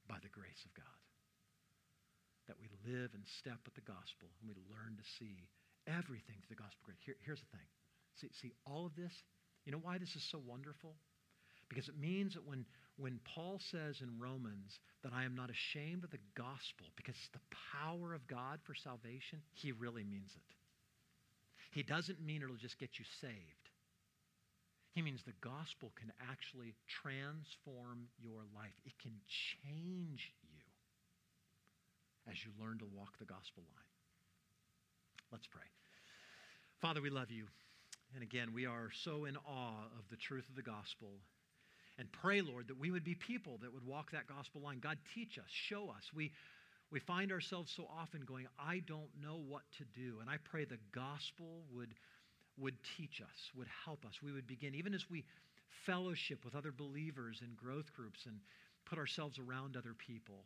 by 0.05 0.21
the 0.21 0.29
grace 0.29 0.61
of 0.61 0.77
God. 0.77 1.01
That 2.45 2.61
we 2.61 2.69
live 2.85 3.17
and 3.17 3.25
step 3.25 3.65
with 3.65 3.73
the 3.73 3.89
gospel, 3.89 4.29
and 4.37 4.45
we 4.45 4.53
learn 4.69 4.93
to 5.01 5.05
see 5.17 5.49
everything 5.87 6.37
through 6.43 6.55
the 6.55 6.61
gospel. 6.61 6.93
Here, 7.05 7.15
here's 7.25 7.39
the 7.39 7.57
thing. 7.57 7.67
See, 8.19 8.29
see, 8.41 8.53
all 8.65 8.85
of 8.85 8.95
this, 8.95 9.13
you 9.65 9.71
know 9.71 9.81
why 9.81 9.97
this 9.97 10.15
is 10.15 10.25
so 10.31 10.41
wonderful? 10.45 10.95
Because 11.69 11.87
it 11.87 11.97
means 11.97 12.33
that 12.33 12.45
when, 12.45 12.65
when 12.97 13.19
Paul 13.23 13.59
says 13.71 14.01
in 14.01 14.19
Romans 14.19 14.77
that 15.03 15.13
I 15.13 15.23
am 15.23 15.35
not 15.35 15.49
ashamed 15.49 16.03
of 16.03 16.11
the 16.11 16.25
gospel 16.35 16.91
because 16.97 17.15
it's 17.15 17.31
the 17.33 17.55
power 17.71 18.13
of 18.13 18.27
God 18.27 18.59
for 18.67 18.75
salvation, 18.75 19.39
he 19.53 19.71
really 19.71 20.03
means 20.03 20.31
it. 20.35 20.49
He 21.71 21.83
doesn't 21.83 22.19
mean 22.19 22.43
it'll 22.43 22.59
just 22.59 22.77
get 22.77 22.99
you 22.99 23.05
saved. 23.21 23.65
He 24.91 25.01
means 25.01 25.23
the 25.23 25.39
gospel 25.39 25.93
can 25.95 26.11
actually 26.29 26.75
transform 27.01 28.11
your 28.19 28.43
life. 28.53 28.75
It 28.83 28.91
can 29.01 29.15
change 29.63 30.35
you 30.43 30.59
as 32.29 32.35
you 32.43 32.51
learn 32.59 32.77
to 32.79 32.85
walk 32.91 33.17
the 33.17 33.25
gospel 33.25 33.63
line. 33.71 33.90
Let's 35.31 35.47
pray. 35.47 35.63
Father, 36.81 37.01
we 37.01 37.09
love 37.09 37.31
you. 37.31 37.45
And 38.13 38.23
again, 38.23 38.53
we 38.53 38.65
are 38.65 38.89
so 39.03 39.25
in 39.25 39.37
awe 39.37 39.85
of 39.97 40.09
the 40.09 40.17
truth 40.17 40.47
of 40.49 40.55
the 40.55 40.61
gospel. 40.61 41.07
And 41.97 42.11
pray, 42.11 42.41
Lord, 42.41 42.67
that 42.67 42.79
we 42.79 42.91
would 42.91 43.03
be 43.03 43.15
people 43.15 43.57
that 43.61 43.73
would 43.73 43.85
walk 43.85 44.11
that 44.11 44.27
gospel 44.27 44.61
line. 44.61 44.79
God, 44.79 44.97
teach 45.15 45.37
us, 45.37 45.45
show 45.47 45.89
us. 45.89 46.11
We, 46.13 46.31
we 46.91 46.99
find 46.99 47.31
ourselves 47.31 47.71
so 47.75 47.87
often 47.89 48.21
going, 48.25 48.47
I 48.59 48.81
don't 48.85 49.09
know 49.21 49.39
what 49.47 49.61
to 49.77 49.85
do. 49.97 50.17
And 50.19 50.29
I 50.29 50.35
pray 50.43 50.65
the 50.65 50.77
gospel 50.93 51.63
would, 51.73 51.93
would 52.57 52.75
teach 52.97 53.21
us, 53.21 53.51
would 53.55 53.67
help 53.85 54.05
us. 54.05 54.15
We 54.21 54.33
would 54.33 54.47
begin, 54.47 54.75
even 54.75 54.93
as 54.93 55.09
we 55.09 55.23
fellowship 55.85 56.43
with 56.43 56.55
other 56.55 56.73
believers 56.73 57.41
in 57.41 57.55
growth 57.55 57.93
groups 57.93 58.25
and 58.25 58.35
put 58.85 58.97
ourselves 58.97 59.39
around 59.39 59.77
other 59.77 59.93
people, 59.93 60.43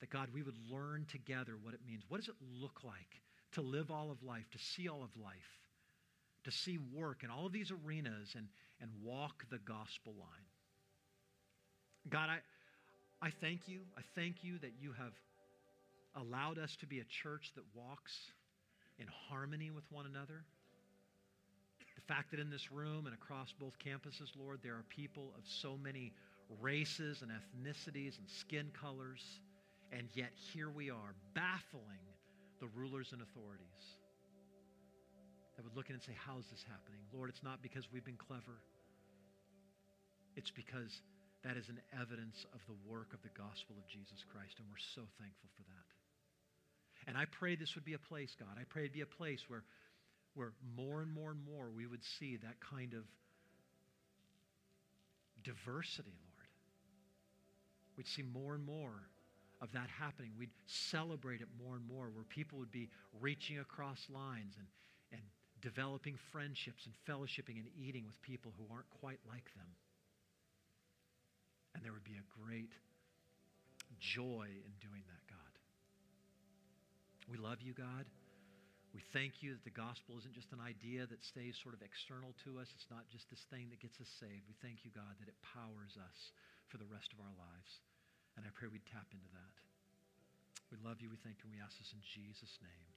that 0.00 0.08
God, 0.10 0.28
we 0.32 0.42
would 0.42 0.56
learn 0.70 1.06
together 1.10 1.54
what 1.60 1.74
it 1.74 1.80
means. 1.86 2.04
What 2.08 2.18
does 2.18 2.28
it 2.28 2.36
look 2.58 2.80
like 2.82 3.20
to 3.52 3.62
live 3.62 3.90
all 3.90 4.10
of 4.10 4.22
life, 4.22 4.48
to 4.50 4.58
see 4.58 4.88
all 4.88 5.02
of 5.02 5.10
life? 5.16 5.56
to 6.46 6.52
see 6.52 6.78
work 6.94 7.24
in 7.24 7.30
all 7.30 7.44
of 7.44 7.52
these 7.52 7.72
arenas 7.72 8.34
and, 8.36 8.46
and 8.80 8.88
walk 9.02 9.44
the 9.50 9.58
gospel 9.58 10.14
line. 10.16 10.46
God, 12.08 12.28
I, 12.30 12.38
I 13.20 13.30
thank 13.40 13.66
you. 13.66 13.80
I 13.98 14.02
thank 14.14 14.44
you 14.44 14.56
that 14.60 14.70
you 14.80 14.92
have 14.92 15.12
allowed 16.14 16.58
us 16.58 16.76
to 16.76 16.86
be 16.86 17.00
a 17.00 17.04
church 17.04 17.50
that 17.56 17.64
walks 17.74 18.12
in 19.00 19.06
harmony 19.28 19.72
with 19.72 19.82
one 19.90 20.06
another. 20.06 20.44
The 21.96 22.14
fact 22.14 22.30
that 22.30 22.38
in 22.38 22.48
this 22.48 22.70
room 22.70 23.06
and 23.06 23.14
across 23.14 23.52
both 23.58 23.74
campuses, 23.80 24.30
Lord, 24.38 24.60
there 24.62 24.74
are 24.74 24.84
people 24.88 25.34
of 25.36 25.42
so 25.44 25.76
many 25.76 26.12
races 26.60 27.22
and 27.22 27.32
ethnicities 27.32 28.18
and 28.18 28.28
skin 28.28 28.70
colors, 28.80 29.40
and 29.90 30.06
yet 30.14 30.30
here 30.52 30.70
we 30.70 30.90
are 30.90 31.16
baffling 31.34 31.98
the 32.60 32.70
rulers 32.74 33.12
and 33.12 33.20
authorities 33.22 33.84
that 35.56 35.64
would 35.64 35.76
look 35.76 35.88
in 35.88 35.96
and 35.96 36.04
say, 36.04 36.16
How 36.16 36.38
is 36.38 36.46
this 36.52 36.64
happening? 36.68 37.00
Lord, 37.12 37.30
it's 37.30 37.42
not 37.42 37.62
because 37.62 37.84
we've 37.92 38.04
been 38.04 38.20
clever. 38.20 38.60
It's 40.36 40.52
because 40.52 40.92
that 41.44 41.56
is 41.56 41.68
an 41.72 41.80
evidence 41.96 42.36
of 42.52 42.60
the 42.68 42.76
work 42.84 43.16
of 43.16 43.20
the 43.24 43.32
gospel 43.32 43.76
of 43.80 43.88
Jesus 43.88 44.20
Christ, 44.28 44.60
and 44.60 44.68
we're 44.68 44.86
so 44.92 45.08
thankful 45.16 45.48
for 45.56 45.64
that. 45.64 45.88
And 47.08 47.16
I 47.16 47.24
pray 47.24 47.56
this 47.56 47.72
would 47.74 47.84
be 47.84 47.94
a 47.94 48.02
place, 48.02 48.34
God. 48.36 48.60
I 48.60 48.64
pray 48.68 48.84
it'd 48.84 48.92
be 48.92 49.06
a 49.06 49.16
place 49.16 49.40
where, 49.48 49.64
where 50.34 50.52
more 50.76 51.00
and 51.00 51.12
more 51.12 51.30
and 51.30 51.40
more 51.44 51.70
we 51.70 51.86
would 51.86 52.04
see 52.18 52.36
that 52.42 52.60
kind 52.60 52.92
of 52.92 53.04
diversity, 55.44 56.12
Lord. 56.20 56.50
We'd 57.96 58.10
see 58.12 58.22
more 58.22 58.54
and 58.54 58.64
more 58.64 59.08
of 59.60 59.72
that 59.72 59.88
happening. 59.88 60.32
We'd 60.38 60.50
celebrate 60.66 61.40
it 61.40 61.48
more 61.62 61.76
and 61.76 61.86
more, 61.86 62.10
where 62.10 62.24
people 62.24 62.58
would 62.58 62.72
be 62.72 62.88
reaching 63.20 63.58
across 63.58 64.06
lines 64.10 64.54
and, 64.58 64.66
and 65.12 65.22
developing 65.62 66.16
friendships 66.32 66.86
and 66.86 66.94
fellowshipping 67.08 67.56
and 67.56 67.68
eating 67.76 68.04
with 68.06 68.20
people 68.22 68.52
who 68.58 68.64
aren't 68.72 68.90
quite 69.00 69.20
like 69.28 69.48
them. 69.56 69.70
And 71.74 71.84
there 71.84 71.92
would 71.92 72.04
be 72.04 72.20
a 72.20 72.26
great 72.44 72.72
joy 73.98 74.48
in 74.48 74.72
doing 74.80 75.04
that, 75.08 75.22
God. 75.28 75.52
We 77.28 77.38
love 77.38 77.60
you, 77.60 77.72
God. 77.72 78.04
We 78.94 79.04
thank 79.12 79.44
you 79.44 79.52
that 79.52 79.64
the 79.64 79.76
gospel 79.76 80.16
isn't 80.16 80.32
just 80.32 80.56
an 80.56 80.62
idea 80.64 81.04
that 81.04 81.20
stays 81.20 81.60
sort 81.60 81.76
of 81.76 81.84
external 81.84 82.32
to 82.48 82.56
us. 82.56 82.72
It's 82.72 82.88
not 82.88 83.04
just 83.12 83.28
this 83.28 83.44
thing 83.52 83.68
that 83.68 83.80
gets 83.80 84.00
us 84.00 84.08
saved. 84.08 84.48
We 84.48 84.56
thank 84.64 84.88
you, 84.88 84.90
God, 84.94 85.20
that 85.20 85.28
it 85.28 85.36
powers 85.44 86.00
us 86.00 86.32
for 86.72 86.80
the 86.80 86.88
rest 86.88 87.12
of 87.12 87.20
our 87.20 87.34
lives. 87.36 87.84
And 88.36 88.44
I 88.44 88.52
pray 88.52 88.68
we'd 88.68 88.84
tap 88.88 89.08
into 89.12 89.28
that. 89.32 89.54
We 90.68 90.76
love 90.84 91.00
you. 91.00 91.08
We 91.08 91.16
thank 91.20 91.40
you. 91.40 91.48
We 91.48 91.60
ask 91.60 91.76
this 91.80 91.92
in 91.96 92.02
Jesus' 92.04 92.60
name. 92.60 92.95